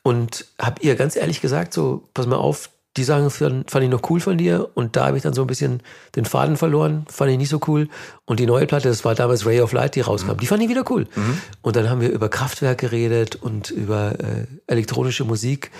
[0.02, 4.10] und habe ihr ganz ehrlich gesagt, so, pass mal auf, die Sachen fand, ich noch
[4.10, 5.82] cool von dir und da habe ich dann so ein bisschen
[6.14, 7.88] den Faden verloren, fand ich nicht so cool.
[8.26, 10.38] Und die neue Platte, das war damals Ray of Light, die rauskam, mhm.
[10.38, 11.06] die fand ich wieder cool.
[11.14, 11.40] Mhm.
[11.62, 15.70] Und dann haben wir über Kraftwerk geredet und über äh, elektronische Musik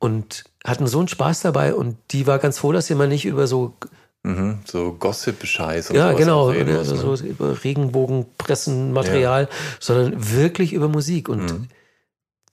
[0.00, 3.26] und hatten so einen Spaß dabei und die war ganz froh, dass wir mal nicht
[3.26, 3.76] über so
[4.26, 9.48] Mhm, so Gossip-Scheiß und Ja, genau, reden also so über Regenbogenpressenmaterial, ja.
[9.78, 11.28] sondern wirklich über Musik.
[11.28, 11.68] Und mhm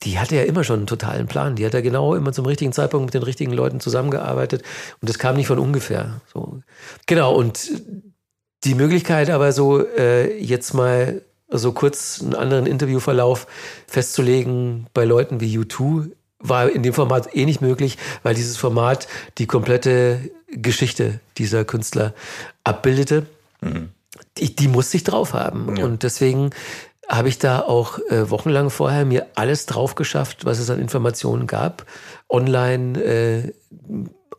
[0.04, 1.56] die hatte ja immer schon einen totalen Plan.
[1.56, 4.64] Die hat ja genau immer zum richtigen Zeitpunkt mit den richtigen Leuten zusammengearbeitet.
[5.02, 6.22] Und das kam nicht von ungefähr.
[6.34, 6.60] So.
[7.06, 7.70] Genau, und
[8.64, 13.48] die Möglichkeit aber so äh, jetzt mal so kurz einen anderen Interviewverlauf
[13.88, 19.08] festzulegen bei Leuten wie U2 war in dem Format eh nicht möglich, weil dieses Format
[19.38, 22.14] die komplette Geschichte dieser Künstler
[22.64, 23.26] abbildete.
[23.62, 23.90] Mhm.
[24.38, 25.76] Die, die musste ich drauf haben.
[25.76, 25.86] Ja.
[25.86, 26.52] Und deswegen
[27.10, 31.48] habe ich da auch äh, wochenlang vorher mir alles drauf geschafft, was es an Informationen
[31.48, 31.86] gab.
[32.30, 33.54] Online, äh,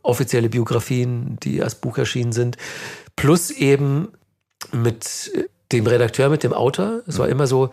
[0.02, 2.56] offizielle Biografien, die als Buch erschienen sind,
[3.16, 4.08] plus eben
[4.72, 5.30] mit
[5.72, 7.02] dem Redakteur, mit dem Autor.
[7.06, 7.32] Es war mhm.
[7.32, 7.70] immer so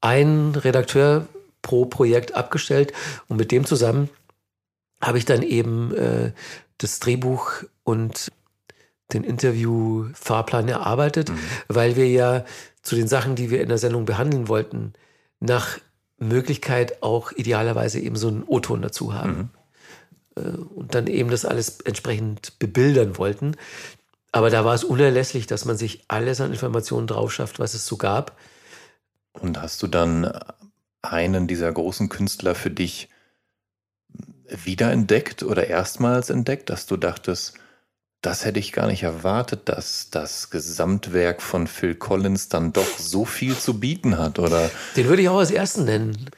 [0.00, 1.26] ein Redakteur
[1.62, 2.92] pro Projekt abgestellt
[3.28, 4.10] und mit dem zusammen
[5.00, 6.32] habe ich dann eben äh,
[6.78, 8.32] das Drehbuch und
[9.12, 11.38] den Interview-Fahrplan erarbeitet, mhm.
[11.68, 12.44] weil wir ja
[12.82, 14.94] zu den Sachen, die wir in der Sendung behandeln wollten,
[15.40, 15.78] nach
[16.18, 19.50] Möglichkeit auch idealerweise eben so einen O-Ton dazu haben.
[20.36, 20.42] Mhm.
[20.42, 23.56] Äh, und dann eben das alles entsprechend bebildern wollten.
[24.32, 27.86] Aber da war es unerlässlich, dass man sich alles an Informationen drauf schafft, was es
[27.86, 28.36] so gab.
[29.32, 30.32] Und hast du dann
[31.02, 33.08] einen dieser großen Künstler für dich
[34.48, 37.54] wiederentdeckt oder erstmals entdeckt, dass du dachtest,
[38.24, 43.24] das hätte ich gar nicht erwartet, dass das Gesamtwerk von Phil Collins dann doch so
[43.24, 44.70] viel zu bieten hat, oder?
[44.96, 46.30] Den würde ich auch als ersten nennen.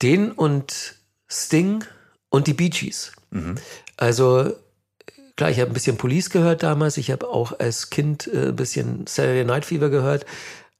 [0.00, 0.94] Den und
[1.28, 1.84] Sting
[2.30, 3.12] und die Bee Gees.
[3.30, 3.56] Mhm.
[3.98, 4.54] Also
[5.36, 6.96] klar, ich habe ein bisschen Police gehört damals.
[6.96, 10.24] Ich habe auch als Kind äh, ein bisschen Saturday Night Fever gehört.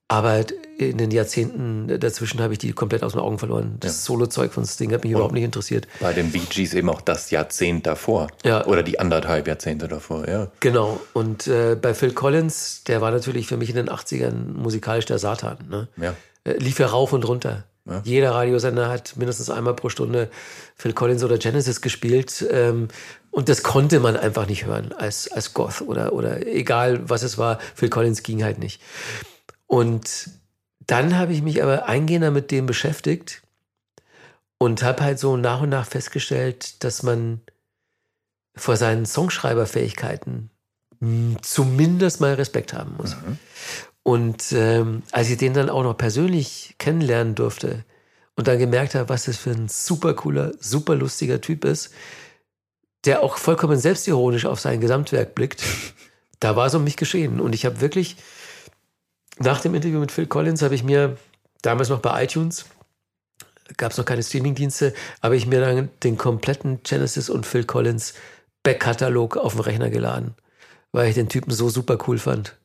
[0.08, 0.44] Aber
[0.78, 3.76] in den Jahrzehnten dazwischen habe ich die komplett aus den Augen verloren.
[3.80, 4.06] Das ja.
[4.06, 5.88] Solo-Zeug von Sting hat mich Und überhaupt nicht interessiert.
[6.00, 8.28] Bei den Bee Gees eben auch das Jahrzehnt davor.
[8.44, 8.64] Ja.
[8.66, 10.48] Oder die anderthalb Jahrzehnte davor, ja.
[10.60, 11.00] Genau.
[11.12, 15.18] Und äh, bei Phil Collins, der war natürlich für mich in den 80ern musikalisch der
[15.18, 15.58] Satan.
[15.68, 15.88] Ne?
[15.96, 16.14] Ja.
[16.44, 17.64] Äh, lief er rauf und runter.
[17.86, 18.02] Ja.
[18.04, 20.28] Jeder Radiosender hat mindestens einmal pro Stunde
[20.76, 22.46] Phil Collins oder Genesis gespielt.
[22.50, 22.88] Ähm,
[23.30, 27.38] und das konnte man einfach nicht hören als, als Goth oder, oder egal was es
[27.38, 27.58] war.
[27.74, 28.80] Phil Collins ging halt nicht.
[29.66, 30.30] Und
[30.86, 33.42] dann habe ich mich aber eingehender mit dem beschäftigt
[34.58, 37.40] und habe halt so nach und nach festgestellt, dass man
[38.54, 40.50] vor seinen Songschreiberfähigkeiten
[41.42, 43.16] zumindest mal Respekt haben muss.
[43.16, 43.38] Mhm.
[44.02, 47.84] Und ähm, als ich den dann auch noch persönlich kennenlernen durfte
[48.36, 51.90] und dann gemerkt habe, was das für ein super cooler, super lustiger Typ ist,
[53.04, 55.62] der auch vollkommen selbstironisch auf sein Gesamtwerk blickt,
[56.40, 57.40] da war es um mich geschehen.
[57.40, 58.16] Und ich habe wirklich,
[59.38, 61.16] nach dem Interview mit Phil Collins, habe ich mir
[61.62, 62.66] damals noch bei iTunes,
[63.76, 68.14] gab es noch keine Streamingdienste, habe ich mir dann den kompletten Genesis und Phil Collins
[68.62, 70.34] Backkatalog auf den Rechner geladen,
[70.92, 72.56] weil ich den Typen so super cool fand.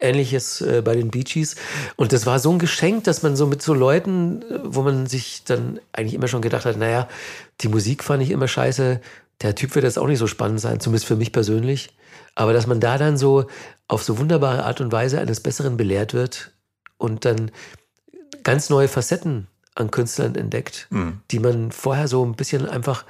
[0.00, 1.56] Ähnliches äh, bei den Bee Gees.
[1.96, 5.06] Und das war so ein Geschenk, dass man so mit so Leuten, äh, wo man
[5.06, 7.08] sich dann eigentlich immer schon gedacht hat, naja,
[7.62, 9.00] die Musik fand ich immer scheiße.
[9.42, 11.90] Der Typ wird jetzt auch nicht so spannend sein, zumindest für mich persönlich.
[12.38, 13.46] Aber dass man da dann so
[13.88, 16.52] auf so wunderbare Art und Weise eines Besseren belehrt wird
[16.96, 17.50] und dann
[18.44, 21.20] ganz neue Facetten an Künstlern entdeckt, mhm.
[21.32, 23.04] die man vorher so ein bisschen einfach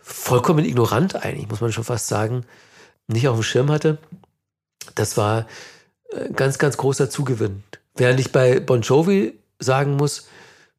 [0.00, 2.44] vollkommen ignorant eigentlich, muss man schon fast sagen,
[3.08, 3.98] nicht auf dem Schirm hatte.
[4.94, 5.46] Das war
[6.14, 7.64] ein äh, ganz, ganz großer Zugewinn.
[7.96, 10.28] Während ich bei Bon Jovi sagen muss,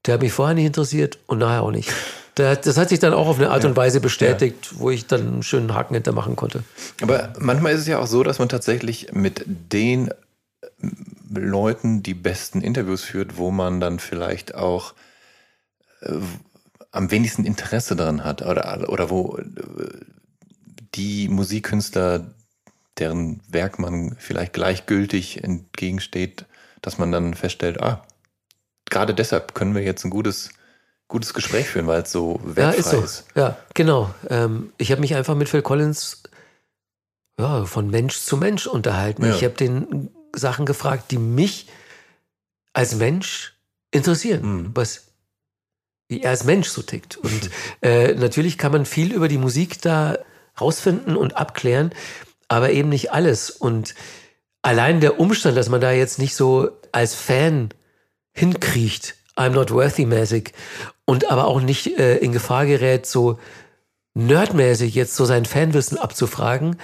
[0.06, 1.91] der hat mich vorher nicht interessiert und nachher auch nicht.
[2.36, 4.80] Das hat sich dann auch auf eine Art und Weise bestätigt, ja.
[4.80, 6.64] wo ich dann einen schönen Haken hintermachen konnte.
[7.02, 10.14] Aber manchmal ist es ja auch so, dass man tatsächlich mit den äh,
[11.32, 14.94] Leuten die besten Interviews führt, wo man dann vielleicht auch
[16.02, 16.18] äh,
[16.92, 19.44] am wenigsten Interesse daran hat oder, oder wo äh,
[20.96, 22.26] die Musikkünstler
[23.00, 26.46] deren Werk man vielleicht gleichgültig entgegensteht,
[26.82, 28.06] dass man dann feststellt, ah,
[28.90, 30.50] gerade deshalb können wir jetzt ein gutes,
[31.14, 32.90] gutes Gespräch führen, weil es so wertfrei ja, ist.
[32.90, 33.02] So.
[33.02, 33.26] ist.
[33.35, 34.14] Ja, genau.
[34.30, 36.23] Ähm, ich habe mich einfach mit Phil Collins
[37.40, 39.26] ja, von Mensch zu Mensch unterhalten.
[39.26, 39.34] Ja.
[39.34, 41.68] Ich habe den Sachen gefragt, die mich
[42.73, 43.56] als Mensch
[43.91, 44.72] interessieren, mhm.
[44.73, 45.07] was
[46.10, 47.15] wie er als Mensch so tickt.
[47.15, 47.49] Und
[47.81, 50.18] äh, natürlich kann man viel über die Musik da
[50.60, 51.91] rausfinden und abklären
[52.53, 53.49] aber eben nicht alles.
[53.49, 53.95] Und
[54.61, 57.69] allein der Umstand, dass man da jetzt nicht so als Fan
[58.31, 60.54] hinkriecht, I'm not worthy mäßig,
[61.06, 63.40] und aber auch nicht äh, in Gefahr gerät, so
[64.14, 66.78] nerdmäßig jetzt so sein Fanwissen abzufragen,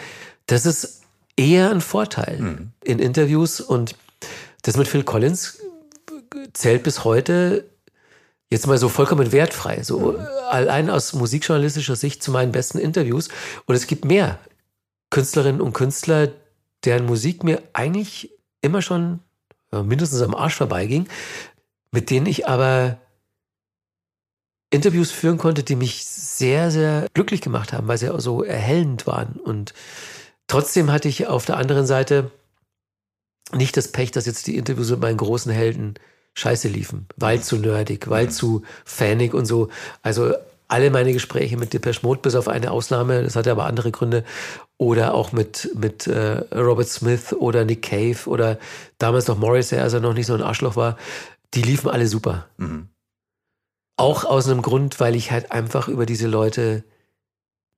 [0.48, 1.02] das ist
[1.38, 2.72] eher ein Vorteil mhm.
[2.84, 3.62] in Interviews.
[3.62, 3.96] Und
[4.64, 5.60] das mit Phil Collins
[6.54, 7.70] zählt bis heute
[8.52, 10.28] jetzt mal so vollkommen wertfrei, so mhm.
[10.50, 13.30] allein aus musikjournalistischer Sicht zu meinen besten Interviews.
[13.66, 14.40] Und es gibt mehr.
[15.12, 16.30] Künstlerinnen und Künstler,
[16.84, 18.32] deren Musik mir eigentlich
[18.62, 19.22] immer schon
[19.72, 21.08] mindestens am Arsch vorbeiging,
[21.92, 22.98] mit denen ich aber
[24.72, 29.08] Interviews führen konnte, die mich sehr, sehr glücklich gemacht haben, weil sie auch so erhellend
[29.08, 29.40] waren.
[29.44, 29.74] Und
[30.48, 32.32] trotzdem hatte ich auf der anderen Seite
[33.52, 35.96] nicht das Pech, dass jetzt die Interviews mit meinen großen Helden
[36.36, 38.32] scheiße liefen, weil zu nerdig, weil mhm.
[38.32, 39.70] zu fanig und so.
[40.04, 40.34] Also
[40.68, 44.24] alle meine Gespräche mit Depeche Mode, bis auf eine Ausnahme, das hatte aber andere Gründe,
[44.78, 48.60] oder auch mit, mit äh, Robert Smith oder Nick Cave oder
[49.00, 50.98] damals noch Morris, als er noch nicht so ein Arschloch war,
[51.54, 52.48] die liefen alle super.
[52.58, 52.90] Mhm.
[53.98, 56.84] Auch aus einem Grund, weil ich halt einfach über diese Leute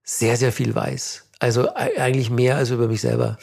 [0.03, 1.30] sehr, sehr viel weiß.
[1.39, 3.38] Also eigentlich mehr als über mich selber.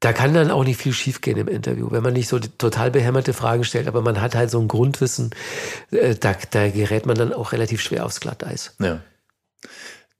[0.00, 3.32] Da kann dann auch nicht viel schiefgehen im Interview, wenn man nicht so total behämmerte
[3.32, 5.30] Fragen stellt, aber man hat halt so ein Grundwissen,
[5.90, 8.76] äh, da, da gerät man dann auch relativ schwer aufs Glatteis.
[8.78, 9.00] Ja.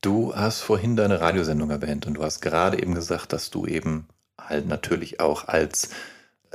[0.00, 4.08] Du hast vorhin deine Radiosendung erwähnt und du hast gerade eben gesagt, dass du eben
[4.40, 5.90] halt natürlich auch als,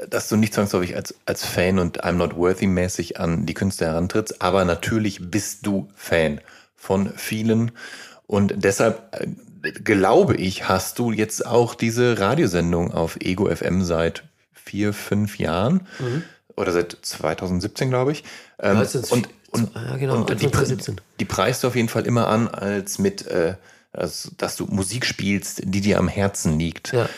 [0.09, 3.87] dass du nicht zwangsläufig als, als Fan und I'm not worthy mäßig an die Künstler
[3.87, 6.41] herantrittst, aber natürlich bist du Fan
[6.75, 7.71] von vielen
[8.27, 14.23] und deshalb äh, glaube ich, hast du jetzt auch diese Radiosendung auf Ego FM seit
[14.53, 16.23] vier, fünf Jahren mhm.
[16.55, 18.23] oder seit 2017, glaube ich.
[18.59, 20.49] Ähm, und und, ja, genau, und die,
[21.19, 23.55] die preist du auf jeden Fall immer an, als mit, äh,
[23.91, 26.93] also, dass du Musik spielst, die dir am Herzen liegt.
[26.93, 27.09] Ja.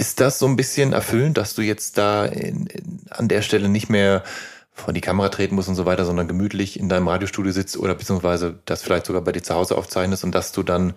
[0.00, 3.68] Ist das so ein bisschen erfüllend, dass du jetzt da in, in, an der Stelle
[3.68, 4.24] nicht mehr
[4.72, 7.94] vor die Kamera treten musst und so weiter, sondern gemütlich in deinem Radiostudio sitzt oder
[7.94, 10.94] beziehungsweise das vielleicht sogar bei dir zu Hause aufzeichnest und dass du dann,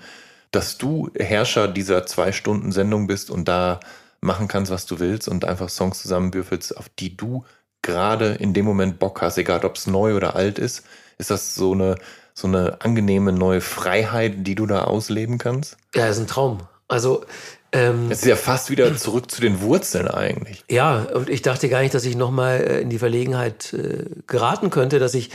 [0.52, 3.82] dass du Herrscher dieser zwei Stunden Sendung bist und da
[4.22, 7.44] machen kannst, was du willst und einfach Songs zusammenwürfelst, auf die du
[7.82, 10.86] gerade in dem Moment Bock hast, egal ob es neu oder alt ist?
[11.18, 11.96] Ist das so eine,
[12.34, 15.76] so eine angenehme neue Freiheit, die du da ausleben kannst?
[15.94, 16.60] Ja, ist ein Traum.
[16.88, 17.26] Also
[17.74, 20.64] Ähm, es ist ja fast wieder zurück zu den Wurzeln eigentlich.
[20.70, 24.70] Ja, und ich dachte gar nicht, dass ich nochmal äh, in die Verlegenheit äh, geraten
[24.70, 25.32] könnte, dass ich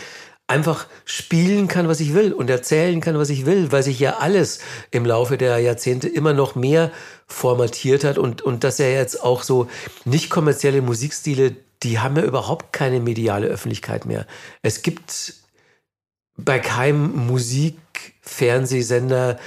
[0.47, 4.17] einfach spielen kann, was ich will und erzählen kann, was ich will, weil sich ja
[4.19, 4.61] alles
[4.91, 6.91] im Laufe der Jahrzehnte immer noch mehr
[7.27, 9.69] formatiert hat und, und dass er jetzt auch so
[10.07, 14.27] nicht kommerzielle Musikstile, die haben ja überhaupt keine mediale Öffentlichkeit mehr.
[14.63, 15.35] Es gibt
[16.37, 19.39] bei keinem Musikfernsehsender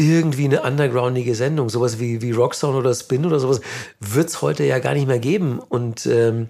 [0.00, 3.60] irgendwie eine undergroundige Sendung, sowas wie, wie Rocksound oder Spin oder sowas,
[4.00, 5.58] wird es heute ja gar nicht mehr geben.
[5.58, 6.48] Und ähm,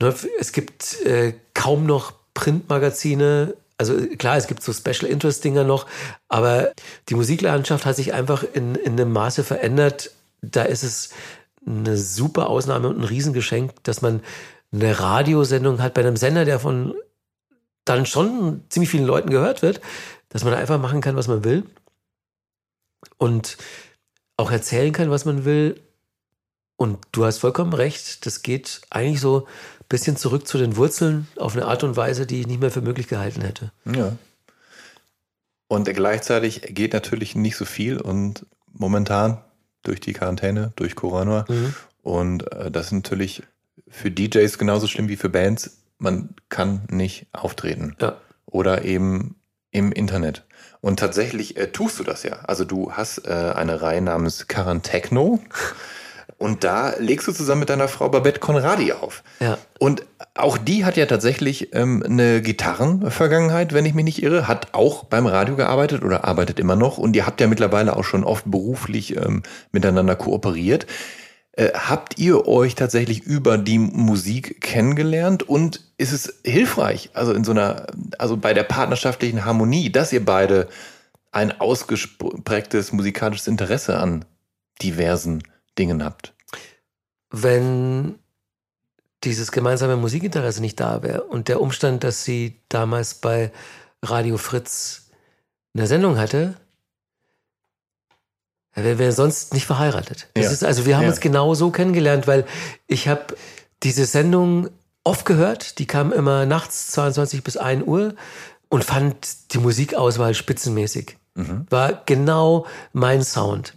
[0.00, 3.54] ne, es gibt äh, kaum noch Printmagazine.
[3.78, 5.86] Also klar, es gibt so Special Interest Dinger noch,
[6.28, 6.72] aber
[7.08, 10.10] die Musiklandschaft hat sich einfach in, in einem Maße verändert.
[10.42, 11.10] Da ist es
[11.66, 14.20] eine super Ausnahme und ein Riesengeschenk, dass man
[14.70, 16.94] eine Radiosendung hat bei einem Sender, der von
[17.86, 19.80] dann schon ziemlich vielen Leuten gehört wird,
[20.30, 21.64] dass man einfach machen kann, was man will
[23.18, 23.58] und
[24.36, 25.80] auch erzählen kann, was man will.
[26.76, 29.46] Und du hast vollkommen recht, das geht eigentlich so
[29.80, 32.70] ein bisschen zurück zu den Wurzeln auf eine Art und Weise, die ich nicht mehr
[32.70, 33.70] für möglich gehalten hätte.
[33.84, 34.16] Ja.
[35.68, 39.42] Und gleichzeitig geht natürlich nicht so viel und momentan
[39.82, 41.44] durch die Quarantäne, durch Corona.
[41.48, 41.74] Mhm.
[42.02, 43.42] Und äh, das ist natürlich
[43.88, 45.82] für DJs genauso schlimm wie für Bands.
[45.98, 47.94] Man kann nicht auftreten.
[48.00, 48.16] Ja.
[48.46, 49.39] Oder eben
[49.70, 50.44] im Internet.
[50.80, 52.40] Und tatsächlich äh, tust du das ja.
[52.46, 54.46] Also du hast äh, eine Reihe namens
[54.82, 55.40] Techno.
[56.38, 59.22] Und da legst du zusammen mit deiner Frau Babette Conradi auf.
[59.40, 59.58] Ja.
[59.78, 64.68] Und auch die hat ja tatsächlich ähm, eine Gitarrenvergangenheit, wenn ich mich nicht irre, hat
[64.72, 66.96] auch beim Radio gearbeitet oder arbeitet immer noch.
[66.96, 70.86] Und ihr habt ja mittlerweile auch schon oft beruflich ähm, miteinander kooperiert.
[71.60, 77.44] Äh, habt ihr euch tatsächlich über die Musik kennengelernt und ist es hilfreich, also in
[77.44, 80.70] so einer, also bei der partnerschaftlichen Harmonie, dass ihr beide
[81.32, 84.24] ein ausgeprägtes musikalisches Interesse an
[84.80, 85.42] diversen
[85.78, 86.32] Dingen habt?
[87.30, 88.18] Wenn
[89.22, 93.52] dieses gemeinsame Musikinteresse nicht da wäre und der Umstand, dass sie damals bei
[94.02, 95.10] Radio Fritz
[95.74, 96.54] eine Sendung hatte,
[98.80, 100.28] ja, wären wir sonst nicht verheiratet.
[100.36, 100.50] Ja.
[100.50, 101.10] ist, also wir haben ja.
[101.10, 102.44] uns genau so kennengelernt, weil
[102.86, 103.36] ich habe
[103.82, 104.68] diese Sendung
[105.04, 108.14] oft gehört, die kam immer nachts 22 bis 1 Uhr
[108.68, 111.16] und fand die Musikauswahl spitzenmäßig.
[111.34, 111.66] Mhm.
[111.70, 113.74] War genau mein Sound.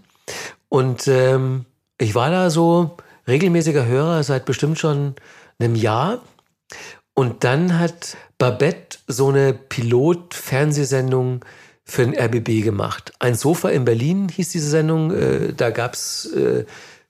[0.70, 1.66] Und ähm,
[1.98, 2.98] ich war da so
[3.28, 5.16] regelmäßiger Hörer seit bestimmt schon
[5.60, 6.22] einem Jahr.
[7.14, 11.46] Und dann hat Babette so eine Pilot-Fernsehsendung
[11.86, 13.14] für den RBB gemacht.
[13.20, 15.12] Ein Sofa in Berlin hieß diese Sendung.
[15.12, 16.66] Äh, da gab es äh,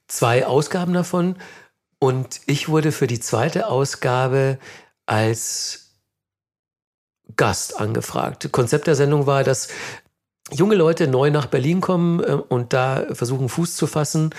[0.08, 1.36] zwei Ausgaben davon.
[2.00, 4.58] Und ich wurde für die zweite Ausgabe
[5.06, 5.84] als
[7.36, 8.52] Gast angefragt.
[8.52, 9.70] Konzept der Sendung war, dass
[10.52, 14.32] junge Leute neu nach Berlin kommen äh, und da versuchen Fuß zu fassen,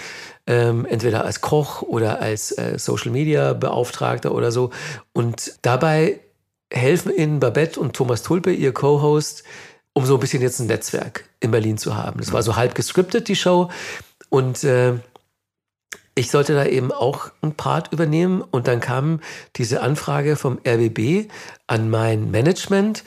[0.47, 4.70] ähm, entweder als Koch oder als äh, Social Media Beauftragter oder so.
[5.12, 6.20] Und dabei
[6.73, 9.44] helfen ihnen Babette und Thomas Tulpe, ihr Co-Host,
[9.94, 12.20] um so ein bisschen jetzt ein Netzwerk in Berlin zu haben.
[12.20, 13.70] Das war so halb gescriptet, die Show.
[14.28, 14.94] Und äh,
[16.16, 18.42] ich sollte da eben auch ein Part übernehmen.
[18.42, 19.20] Und dann kam
[19.56, 21.30] diese Anfrage vom RBB
[21.68, 23.04] an mein Management.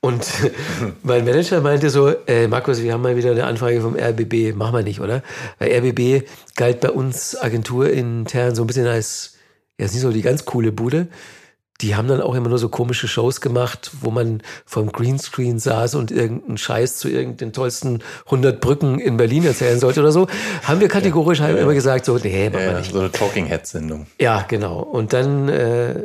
[0.00, 0.26] Und
[1.02, 4.74] mein Manager meinte so, äh, Markus, wir haben mal wieder eine Anfrage vom RBB, machen
[4.74, 5.22] wir nicht, oder?
[5.58, 9.36] Weil RBB galt bei uns Agentur intern so ein bisschen als,
[9.78, 11.06] ja, ist nicht so die ganz coole Bude
[11.80, 15.96] die haben dann auch immer nur so komische Shows gemacht, wo man vom Greenscreen saß
[15.96, 20.28] und irgendeinen Scheiß zu irgendeinen tollsten 100 Brücken in Berlin erzählen sollte oder so.
[20.62, 22.92] Haben wir kategorisch ja, halt ja, immer gesagt, so, nee, machen ja, wir nicht.
[22.92, 24.06] So eine Talking Head Sendung.
[24.20, 24.78] Ja, genau.
[24.80, 26.04] Und dann äh,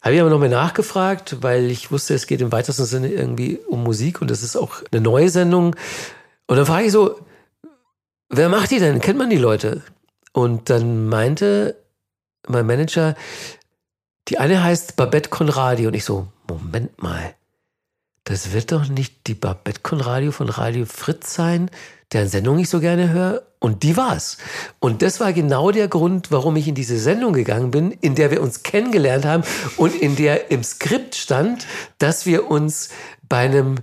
[0.00, 3.58] habe ich aber noch mal nachgefragt, weil ich wusste, es geht im weitesten Sinne irgendwie
[3.68, 5.74] um Musik und das ist auch eine neue Sendung.
[6.46, 7.18] Und dann frage ich so,
[8.28, 9.00] wer macht die denn?
[9.00, 9.82] Kennt man die Leute?
[10.32, 11.76] Und dann meinte
[12.46, 13.14] mein Manager,
[14.30, 17.34] die eine heißt Babette Conradi und ich so, Moment mal,
[18.24, 21.68] das wird doch nicht die Babette Conradi von Radio Fritz sein,
[22.12, 23.42] deren Sendung ich so gerne höre.
[23.58, 24.38] Und die war's.
[24.78, 28.30] Und das war genau der Grund, warum ich in diese Sendung gegangen bin, in der
[28.30, 29.42] wir uns kennengelernt haben
[29.76, 31.66] und in der im Skript stand,
[31.98, 32.88] dass wir uns
[33.28, 33.80] bei einem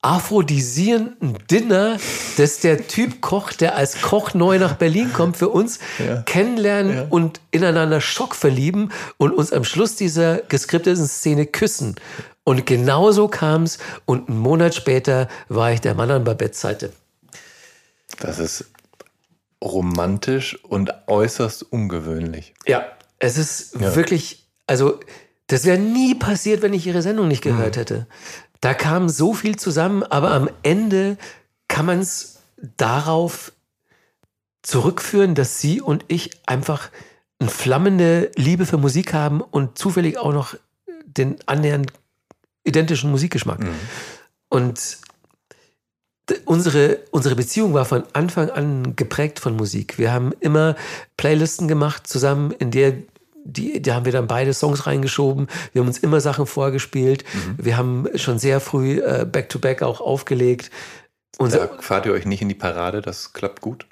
[0.00, 1.98] aphrodisierenden Dinner,
[2.36, 6.22] das der Typ Koch, der als Koch neu nach Berlin kommt, für uns ja.
[6.22, 7.06] kennenlernen ja.
[7.10, 11.96] und ineinander Schock verlieben und uns am Schluss dieser geskripteten Szene küssen.
[12.44, 16.60] Und genau so kam es und einen Monat später war ich der Mann an Babettes
[16.60, 16.92] Seite.
[18.20, 18.66] Das ist
[19.62, 22.54] romantisch und äußerst ungewöhnlich.
[22.66, 22.86] Ja,
[23.18, 23.96] es ist ja.
[23.96, 25.00] wirklich, also
[25.48, 27.80] das wäre nie passiert, wenn ich ihre Sendung nicht gehört mhm.
[27.80, 28.06] hätte.
[28.60, 31.16] Da kam so viel zusammen, aber am Ende
[31.68, 32.40] kann man es
[32.76, 33.52] darauf
[34.62, 36.90] zurückführen, dass sie und ich einfach
[37.38, 40.54] eine flammende Liebe für Musik haben und zufällig auch noch
[41.04, 41.92] den annähernd
[42.64, 43.60] identischen Musikgeschmack.
[43.60, 43.74] Mhm.
[44.48, 44.98] Und
[46.44, 49.98] unsere, unsere Beziehung war von Anfang an geprägt von Musik.
[49.98, 50.76] Wir haben immer
[51.16, 52.94] Playlisten gemacht zusammen, in der
[53.48, 55.48] die, da haben wir dann beide Songs reingeschoben.
[55.72, 57.24] Wir haben uns immer Sachen vorgespielt.
[57.32, 57.64] Mhm.
[57.64, 60.70] Wir haben schon sehr früh äh, Back-to-Back auch aufgelegt.
[61.38, 63.86] Unser, da fahrt ihr euch nicht in die Parade, das klappt gut?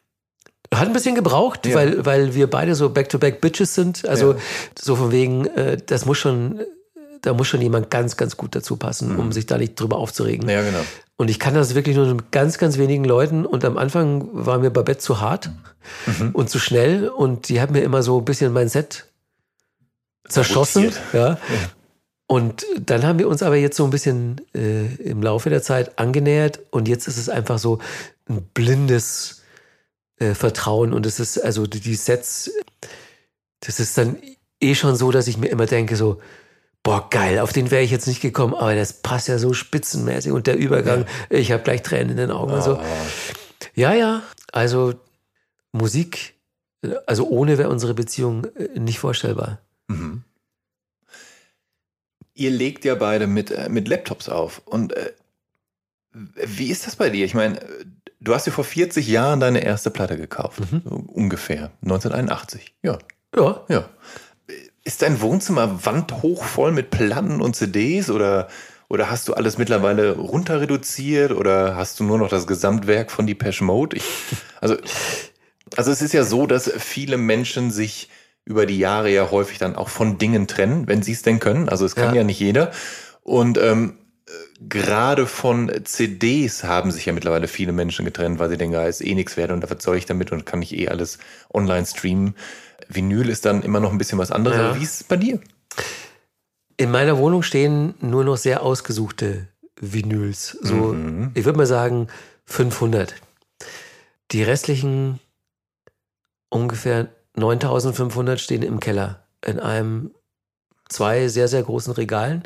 [0.74, 1.74] Hat ein bisschen gebraucht, ja.
[1.74, 4.06] weil, weil wir beide so Back-to-Back-Bitches sind.
[4.06, 4.38] Also ja.
[4.78, 6.60] so von wegen, äh, das muss schon,
[7.22, 9.18] da muss schon jemand ganz, ganz gut dazu passen, mhm.
[9.20, 10.48] um sich da nicht drüber aufzuregen.
[10.48, 10.80] Ja, genau.
[11.16, 13.46] Und ich kann das wirklich nur mit ganz, ganz wenigen Leuten.
[13.46, 15.50] Und am Anfang war mir Babette zu hart
[16.04, 16.32] mhm.
[16.32, 17.08] und zu schnell.
[17.08, 19.06] Und die hat mir immer so ein bisschen mein Set
[20.28, 20.92] zerschossen.
[21.12, 21.38] Ja.
[22.26, 25.98] Und dann haben wir uns aber jetzt so ein bisschen äh, im Laufe der Zeit
[25.98, 26.60] angenähert.
[26.70, 27.78] Und jetzt ist es einfach so
[28.28, 29.42] ein blindes
[30.18, 30.92] äh, Vertrauen.
[30.92, 32.50] Und es ist also die Sets,
[33.60, 34.16] das ist dann
[34.60, 36.20] eh schon so, dass ich mir immer denke, so,
[36.82, 40.30] boah, geil, auf den wäre ich jetzt nicht gekommen, aber das passt ja so spitzenmäßig
[40.30, 41.38] und der Übergang, ja.
[41.38, 42.56] ich habe gleich Tränen in den Augen oh.
[42.56, 42.80] und so.
[43.74, 44.22] Ja, ja,
[44.52, 44.94] also
[45.72, 46.34] Musik,
[47.06, 49.58] also ohne wäre unsere Beziehung äh, nicht vorstellbar.
[49.88, 50.22] Mhm.
[52.34, 55.12] Ihr legt ja beide mit, äh, mit Laptops auf und äh,
[56.12, 57.24] wie ist das bei dir?
[57.24, 57.60] Ich meine,
[58.20, 60.82] du hast dir vor 40 Jahren deine erste Platte gekauft, mhm.
[60.84, 62.98] so ungefähr, 1981, ja.
[63.34, 63.64] Ja.
[63.68, 63.88] Ja.
[64.84, 68.48] Ist dein Wohnzimmer wandhoch voll mit Platten und CDs oder,
[68.88, 73.26] oder hast du alles mittlerweile runter reduziert oder hast du nur noch das Gesamtwerk von
[73.26, 73.96] Depeche Mode?
[73.96, 74.04] Ich,
[74.60, 74.76] also,
[75.76, 78.08] also es ist ja so, dass viele Menschen sich
[78.46, 81.68] über die Jahre ja häufig dann auch von Dingen trennen, wenn sie es denn können.
[81.68, 82.70] Also es kann ja, ja nicht jeder.
[83.22, 83.98] Und ähm,
[84.60, 89.04] gerade von CDs haben sich ja mittlerweile viele Menschen getrennt, weil sie denken, ja, ist
[89.04, 91.18] eh nichts wert und was soll ich damit und kann ich eh alles
[91.52, 92.34] online streamen.
[92.88, 94.56] Vinyl ist dann immer noch ein bisschen was anderes.
[94.56, 94.78] Ja.
[94.78, 95.40] Wie ist es bei dir?
[96.76, 99.48] In meiner Wohnung stehen nur noch sehr ausgesuchte
[99.80, 100.58] Vinyls.
[100.62, 101.32] So, mhm.
[101.34, 102.06] ich würde mal sagen
[102.44, 103.14] 500.
[104.30, 105.18] Die restlichen
[106.48, 110.10] ungefähr 9500 stehen im Keller in einem
[110.88, 112.42] zwei sehr, sehr großen Regalen,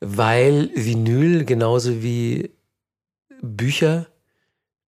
[0.00, 2.50] weil Vinyl genauso wie
[3.40, 4.06] Bücher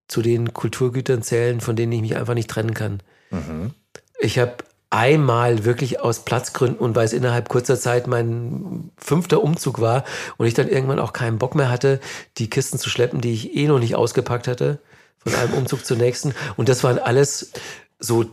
[0.08, 3.02] zu den Kulturgütern zählen, von denen ich mich einfach nicht trennen kann.
[3.30, 3.72] Mhm.
[4.20, 4.56] Ich habe
[4.90, 10.04] einmal wirklich aus Platzgründen und weil es innerhalb kurzer Zeit mein fünfter Umzug war
[10.36, 12.00] und ich dann irgendwann auch keinen Bock mehr hatte,
[12.38, 14.78] die Kisten zu schleppen, die ich eh noch nicht ausgepackt hatte,
[15.18, 16.32] von einem Umzug zum nächsten.
[16.56, 17.50] Und das waren alles
[17.98, 18.24] so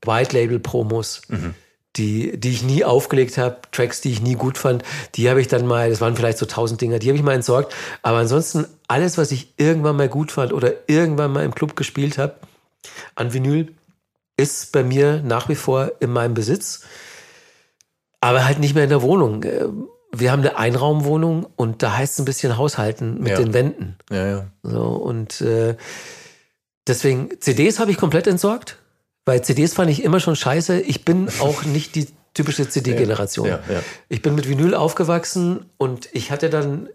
[0.00, 1.22] Techno-White-Label-Promos.
[1.28, 1.54] Mhm.
[1.96, 4.84] Die, die ich nie aufgelegt habe, Tracks, die ich nie gut fand,
[5.16, 7.34] die habe ich dann mal, das waren vielleicht so tausend Dinger, die habe ich mal
[7.34, 7.74] entsorgt.
[8.02, 12.16] Aber ansonsten alles, was ich irgendwann mal gut fand oder irgendwann mal im Club gespielt
[12.16, 12.36] habe,
[13.16, 13.74] an Vinyl,
[14.36, 16.82] ist bei mir nach wie vor in meinem Besitz,
[18.20, 19.42] aber halt nicht mehr in der Wohnung.
[19.42, 19.66] Äh,
[20.12, 23.38] wir haben eine Einraumwohnung und da heißt es ein bisschen haushalten mit ja.
[23.38, 23.96] den Wänden.
[24.10, 24.46] Ja, ja.
[24.62, 25.76] So, und äh,
[26.86, 28.78] deswegen, CDs habe ich komplett entsorgt,
[29.28, 30.80] weil CDs fand ich immer schon scheiße.
[30.80, 33.46] Ich bin auch nicht die typische CD-Generation.
[33.46, 36.88] Ja, ja, ich bin mit Vinyl aufgewachsen und ich hatte dann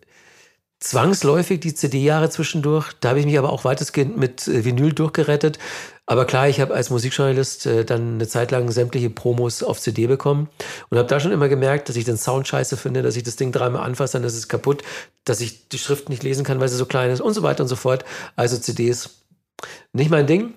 [0.80, 2.92] zwangsläufig die CD-Jahre zwischendurch.
[3.02, 5.60] Da habe ich mich aber auch weitestgehend mit äh, Vinyl durchgerettet.
[6.08, 10.08] Aber klar, ich habe als Musikjournalist äh, dann eine Zeit lang sämtliche Promos auf CD
[10.08, 10.50] bekommen
[10.90, 13.36] und habe da schon immer gemerkt, dass ich den Sound scheiße finde, dass ich das
[13.36, 14.82] Ding dreimal anfasse, dann ist es kaputt,
[15.24, 17.62] dass ich die Schrift nicht lesen kann, weil sie so klein ist und so weiter
[17.62, 18.04] und so fort.
[18.36, 19.12] Also CDs
[19.94, 20.56] nicht mein Ding.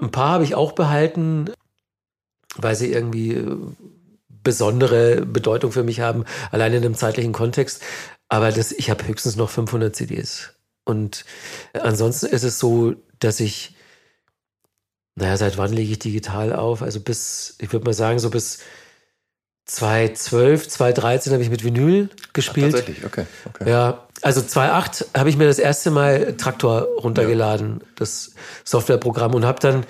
[0.00, 1.50] Ein paar habe ich auch behalten,
[2.56, 3.56] weil sie irgendwie äh,
[4.28, 7.82] besondere Bedeutung für mich haben, allein in einem zeitlichen Kontext.
[8.28, 10.54] Aber das, ich habe höchstens noch 500 CDs.
[10.84, 11.24] Und
[11.74, 13.74] ansonsten ist es so, dass ich,
[15.16, 16.82] naja, seit wann lege ich digital auf?
[16.82, 18.60] Also bis, ich würde mal sagen, so bis
[19.66, 22.74] 2012, 2013 habe ich mit Vinyl gespielt.
[22.74, 23.68] Ach, tatsächlich, okay, okay.
[23.68, 27.86] Ja, also 2008 habe ich mir das erste Mal Traktor runtergeladen, ja.
[27.96, 28.34] das
[28.64, 29.84] Softwareprogramm, und habe dann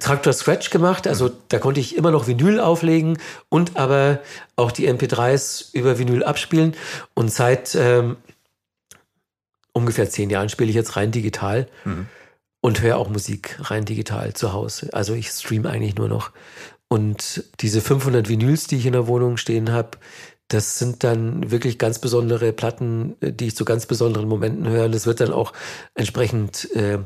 [0.00, 1.06] Traktor Scratch gemacht.
[1.06, 3.18] Also da konnte ich immer noch Vinyl auflegen
[3.48, 4.20] und aber
[4.56, 6.74] auch die MP3s über Vinyl abspielen.
[7.14, 8.16] Und seit ähm,
[9.72, 12.06] ungefähr zehn Jahren spiele ich jetzt rein digital mhm.
[12.60, 14.90] und höre auch Musik rein digital zu Hause.
[14.92, 16.30] Also ich stream eigentlich nur noch.
[16.88, 19.98] Und diese 500 Vinyls, die ich in der Wohnung stehen habe,
[20.48, 24.88] das sind dann wirklich ganz besondere Platten, die ich zu ganz besonderen Momenten höre.
[24.88, 25.52] Das wird dann auch
[25.94, 26.98] entsprechend äh,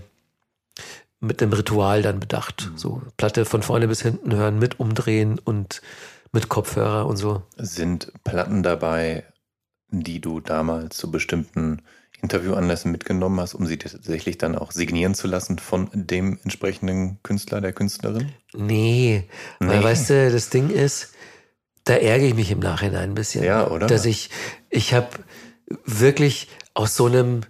[1.21, 2.71] mit dem Ritual dann bedacht.
[2.71, 2.79] Mhm.
[2.79, 5.83] So Platte von vorne bis hinten hören, mit umdrehen und
[6.33, 7.43] mit Kopfhörer und so.
[7.57, 9.25] Sind Platten dabei,
[9.89, 11.83] die du damals zu bestimmten
[12.23, 17.61] Interviewanlässen mitgenommen hast, um sie tatsächlich dann auch signieren zu lassen von dem entsprechenden Künstler,
[17.61, 18.33] der Künstlerin?
[18.55, 19.25] Nee,
[19.59, 19.69] nee.
[19.69, 21.12] weil weißt du, das Ding ist,
[21.85, 23.45] da ärgere ich mich im Nachhinein ein bisschen.
[23.45, 23.87] Ja, oder?
[23.87, 24.31] Dass ich,
[24.71, 25.09] ich habe
[25.85, 27.43] wirklich aus so einem,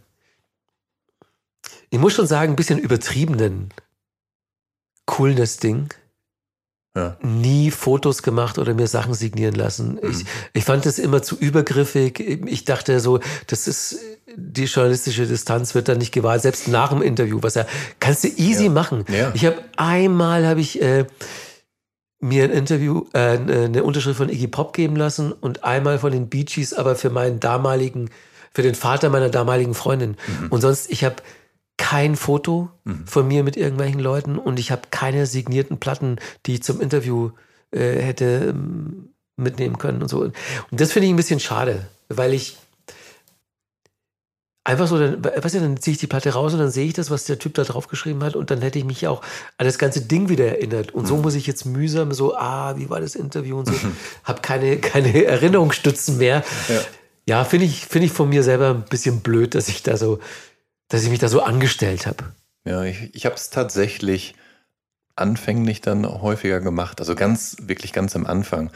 [1.90, 3.72] ich muss schon sagen, ein bisschen übertriebenen
[5.06, 5.92] Coolness-Ding
[6.94, 7.16] ja.
[7.22, 9.94] nie Fotos gemacht oder mir Sachen signieren lassen.
[9.94, 10.10] Mhm.
[10.10, 12.20] Ich, ich fand das immer zu übergriffig.
[12.20, 13.98] Ich dachte so, das ist
[14.34, 17.66] die journalistische Distanz wird dann nicht gewahrt, selbst nach dem Interview, was ja
[18.00, 18.70] kannst du easy ja.
[18.70, 19.04] machen.
[19.08, 19.30] Ja.
[19.34, 21.04] Ich habe einmal habe ich äh,
[22.22, 26.28] mir ein Interview, äh, eine Unterschrift von Iggy Pop geben lassen und einmal von den
[26.28, 28.10] Bee Gees, aber für meinen damaligen,
[28.54, 30.16] für den Vater meiner damaligen Freundin.
[30.40, 30.48] Mhm.
[30.50, 31.16] Und sonst, ich habe
[31.78, 33.06] kein Foto mhm.
[33.06, 36.16] von mir mit irgendwelchen Leuten und ich habe keine signierten Platten,
[36.46, 37.32] die ich zum Interview
[37.72, 40.20] äh, hätte ähm, mitnehmen können und so.
[40.20, 40.34] Und
[40.70, 42.56] das finde ich ein bisschen schade, weil ich
[44.64, 46.94] einfach so, dann, weißt du, dann ziehe ich die Platte raus und dann sehe ich
[46.94, 49.22] das, was der Typ da drauf geschrieben hat und dann hätte ich mich auch
[49.58, 50.92] an das ganze Ding wieder erinnert.
[50.92, 51.08] Und mhm.
[51.08, 53.96] so muss ich jetzt mühsam so, ah, wie war das Interview und so, mhm.
[54.24, 56.44] habe keine, keine Erinnerungsstützen mehr.
[56.68, 56.80] Ja,
[57.26, 60.18] ja finde ich, finde ich von mir selber ein bisschen blöd, dass ich da so
[60.92, 62.24] dass ich mich da so angestellt habe.
[62.66, 64.34] Ja, ich, ich habe es tatsächlich
[65.16, 67.00] anfänglich dann häufiger gemacht.
[67.00, 68.70] Also ganz, wirklich ganz am Anfang.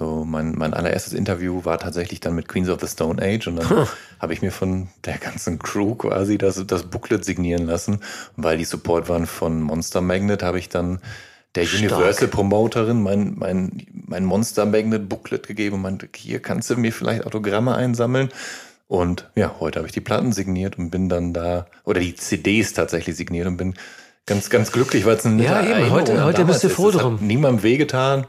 [0.00, 3.56] So, mein, mein allererstes Interview war tatsächlich dann mit Queens of the Stone Age und
[3.56, 3.88] dann
[4.20, 7.98] habe ich mir von der ganzen Crew quasi das, das Booklet signieren lassen.
[8.36, 11.00] weil die Support waren von Monster Magnet, habe ich dann
[11.56, 16.76] der Universal Promoterin mein, mein, mein Monster Magnet Booklet gegeben und meinte, hier kannst du
[16.76, 18.28] mir vielleicht Autogramme einsammeln.
[18.86, 22.72] Und ja, heute habe ich die Platten signiert und bin dann da, oder die CDs
[22.72, 23.74] tatsächlich signiert und bin
[24.26, 27.18] ganz, ganz glücklich, weil es ein Ja, eben, heute, heute bist du froh drum.
[27.20, 28.26] Niemandem wehgetan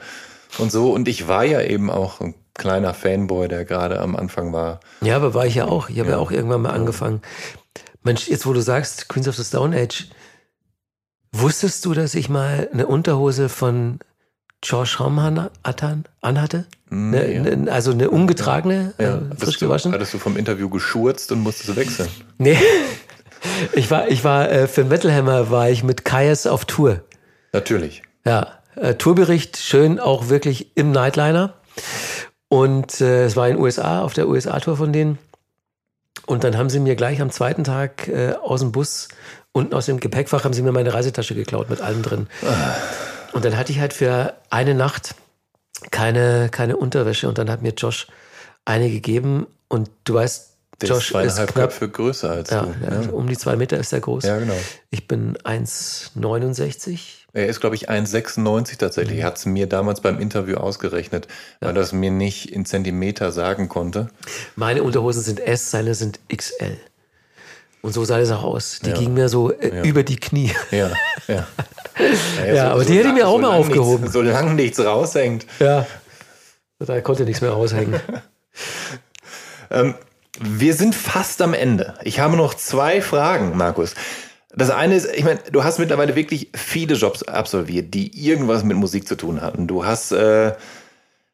[0.57, 0.91] und so.
[0.91, 4.79] Und ich war ja eben auch ein kleiner Fanboy, der gerade am Anfang war.
[5.01, 5.89] Ja, aber war ich ja auch.
[5.89, 6.15] Ich habe ja.
[6.15, 6.21] ja.
[6.21, 7.21] auch irgendwann mal angefangen.
[8.03, 10.07] Mensch, jetzt wo du sagst, Queens of the Stone Age,
[11.31, 13.99] wusstest du, dass ich mal eine Unterhose von
[14.61, 15.19] George Raum
[15.61, 16.65] anhatte?
[16.89, 17.41] Mm, ne, ja.
[17.41, 19.17] ne, also eine ungetragene, ja.
[19.17, 19.93] äh, frisch du, gewaschen.
[19.93, 22.09] Hattest du vom Interview geschurzt und musstest du wechseln?
[22.37, 22.57] Nee.
[23.71, 27.03] Ich war, ich war äh, für Metal Hammer war ich mit Kaias auf Tour.
[27.53, 28.03] Natürlich.
[28.25, 31.53] Ja, äh, Tourbericht, schön auch wirklich im Nightliner.
[32.47, 35.17] Und äh, es war in den USA, auf der USA-Tour von denen.
[36.25, 39.07] Und dann haben sie mir gleich am zweiten Tag äh, aus dem Bus,
[39.51, 42.27] unten aus dem Gepäckfach, haben sie mir meine Reisetasche geklaut mit allem drin.
[43.33, 45.15] Und dann hatte ich halt für eine Nacht
[45.91, 48.07] keine, keine Unterwäsche und dann hat mir Josh
[48.65, 50.49] eine gegeben und du weißt,
[50.81, 52.85] der Josh ist zweieinhalb ist knapp, Köpfe größer als ja, du.
[52.85, 53.09] Ja, ja.
[53.09, 54.23] Um die zwei Meter ist er groß.
[54.23, 54.55] Ja, genau.
[54.89, 57.18] Ich bin 1,69.
[57.33, 59.15] Er ist, glaube ich, 1,96 tatsächlich.
[59.15, 59.21] Mhm.
[59.21, 61.27] Er hat es mir damals beim Interview ausgerechnet,
[61.59, 64.09] weil er es mir nicht in Zentimeter sagen konnte.
[64.55, 66.77] Meine Unterhosen sind S, seine sind XL.
[67.81, 68.79] Und so sah das auch aus.
[68.83, 68.97] Die ja.
[68.97, 69.83] ging mir so äh, ja.
[69.83, 70.51] über die Knie.
[70.71, 70.91] Ja,
[71.27, 71.47] ja.
[72.47, 74.03] Ja, so, aber die hätte ich mir auch mal aufgehoben.
[74.03, 75.45] Nichts, solange nichts raushängt.
[75.59, 75.85] Ja,
[76.79, 77.99] da konnte nichts mehr raushängen.
[79.69, 79.95] ähm,
[80.39, 81.95] wir sind fast am Ende.
[82.03, 83.95] Ich habe noch zwei Fragen, Markus.
[84.59, 88.75] Das eine ist, ich meine, du hast mittlerweile wirklich viele Jobs absolviert, die irgendwas mit
[88.75, 89.67] Musik zu tun hatten.
[89.67, 90.53] Du hast, äh,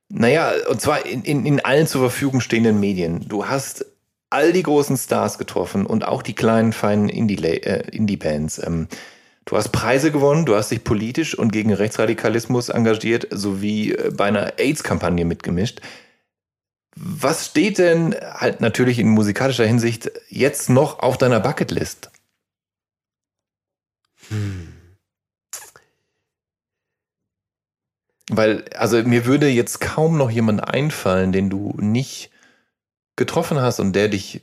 [0.09, 3.27] naja, und zwar in, in, in allen zur Verfügung stehenden Medien.
[3.27, 3.87] Du hast
[4.29, 8.57] all die großen Stars getroffen und auch die kleinen, feinen Indie-Bands.
[8.59, 8.87] Indie ähm,
[9.45, 14.25] du hast Preise gewonnen, du hast dich politisch und gegen Rechtsradikalismus engagiert, sowie äh, bei
[14.25, 15.81] einer AIDS-Kampagne mitgemischt.
[16.95, 22.11] Was steht denn halt natürlich in musikalischer Hinsicht jetzt noch auf deiner Bucketlist?
[24.29, 24.73] Hm.
[28.29, 32.31] Weil, also mir würde jetzt kaum noch jemand einfallen, den du nicht
[33.15, 34.41] getroffen hast und der dich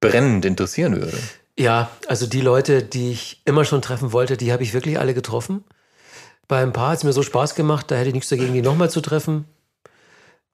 [0.00, 1.18] brennend interessieren würde?
[1.58, 5.12] Ja, also die Leute, die ich immer schon treffen wollte, die habe ich wirklich alle
[5.12, 5.64] getroffen.
[6.46, 8.62] Bei ein paar hat es mir so Spaß gemacht, da hätte ich nichts dagegen, die
[8.62, 9.44] nochmal zu treffen.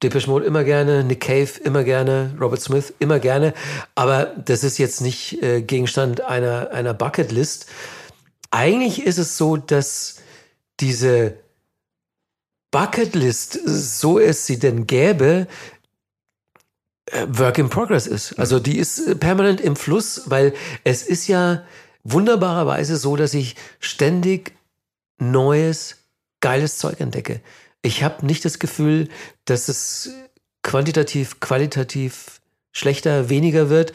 [0.02, 3.54] Depeche Mode immer gerne, Nick Cave immer gerne, Robert Smith immer gerne.
[3.94, 7.66] Aber das ist jetzt nicht äh, Gegenstand einer, einer Bucketlist.
[8.54, 10.20] Eigentlich ist es so, dass
[10.78, 11.36] diese
[12.70, 15.48] Bucketlist, so es sie denn gäbe,
[17.06, 18.38] äh, Work in Progress ist.
[18.38, 20.54] Also die ist äh, permanent im Fluss, weil
[20.84, 21.66] es ist ja
[22.04, 24.52] wunderbarerweise so, dass ich ständig
[25.18, 25.96] neues,
[26.38, 27.40] geiles Zeug entdecke.
[27.82, 29.08] Ich habe nicht das Gefühl,
[29.46, 30.10] dass es
[30.62, 32.40] quantitativ, qualitativ
[32.70, 33.92] schlechter, weniger wird.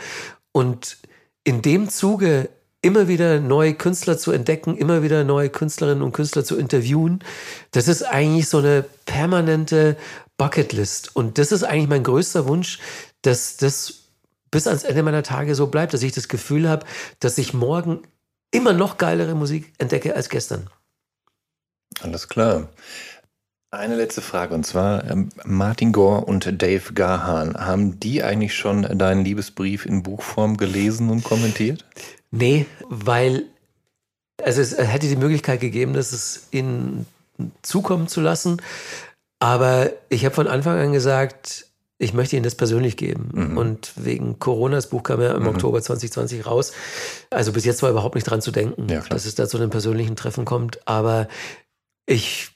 [0.52, 0.98] Und
[1.46, 2.50] in dem Zuge
[2.82, 7.24] immer wieder neue Künstler zu entdecken, immer wieder neue Künstlerinnen und Künstler zu interviewen,
[7.72, 9.98] das ist eigentlich so eine permanente
[10.38, 11.16] Bucketlist.
[11.16, 12.80] Und das ist eigentlich mein größter Wunsch,
[13.22, 13.96] dass das
[14.52, 16.86] bis ans Ende meiner Tage so bleibt, dass ich das Gefühl habe,
[17.20, 18.02] dass ich morgen
[18.52, 20.70] immer noch geilere Musik entdecke als gestern.
[22.02, 22.70] Alles klar.
[23.72, 28.82] Eine letzte Frage und zwar ähm, Martin Gore und Dave Gahan, haben die eigentlich schon
[28.98, 31.86] deinen Liebesbrief in Buchform gelesen und kommentiert?
[32.32, 33.46] Nee, weil
[34.44, 37.06] also es hätte die Möglichkeit gegeben, dass es ihnen
[37.62, 38.62] zukommen zu lassen,
[39.40, 41.66] aber ich habe von Anfang an gesagt,
[42.02, 43.30] ich möchte Ihnen das persönlich geben.
[43.34, 43.58] Mhm.
[43.58, 45.50] Und wegen Corona, das Buch kam ja im mhm.
[45.50, 46.72] Oktober 2020 raus.
[47.30, 49.70] Also bis jetzt war überhaupt nicht dran zu denken, ja, dass es da zu einem
[49.70, 50.88] persönlichen Treffen kommt.
[50.88, 51.28] Aber
[52.06, 52.52] ich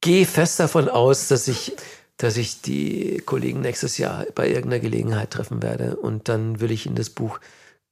[0.00, 1.74] gehe fest davon aus, dass ich,
[2.16, 5.96] dass ich die Kollegen nächstes Jahr bei irgendeiner Gelegenheit treffen werde.
[5.96, 7.40] Und dann will ich Ihnen das Buch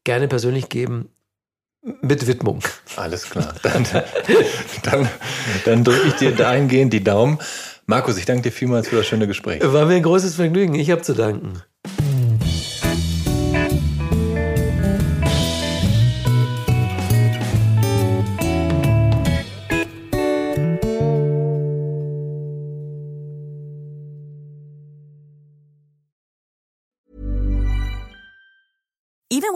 [0.05, 1.09] gerne persönlich geben.
[2.01, 2.61] Mit Widmung.
[2.97, 3.55] Alles klar.
[3.63, 3.85] Dann,
[4.85, 5.09] dann,
[5.65, 7.39] dann drücke ich dir dahingehend die Daumen.
[7.87, 9.61] Markus, ich danke dir vielmals für das schöne Gespräch.
[9.65, 10.77] War mir ein großes Vergnügen.
[10.77, 11.61] Ich habe zu danken.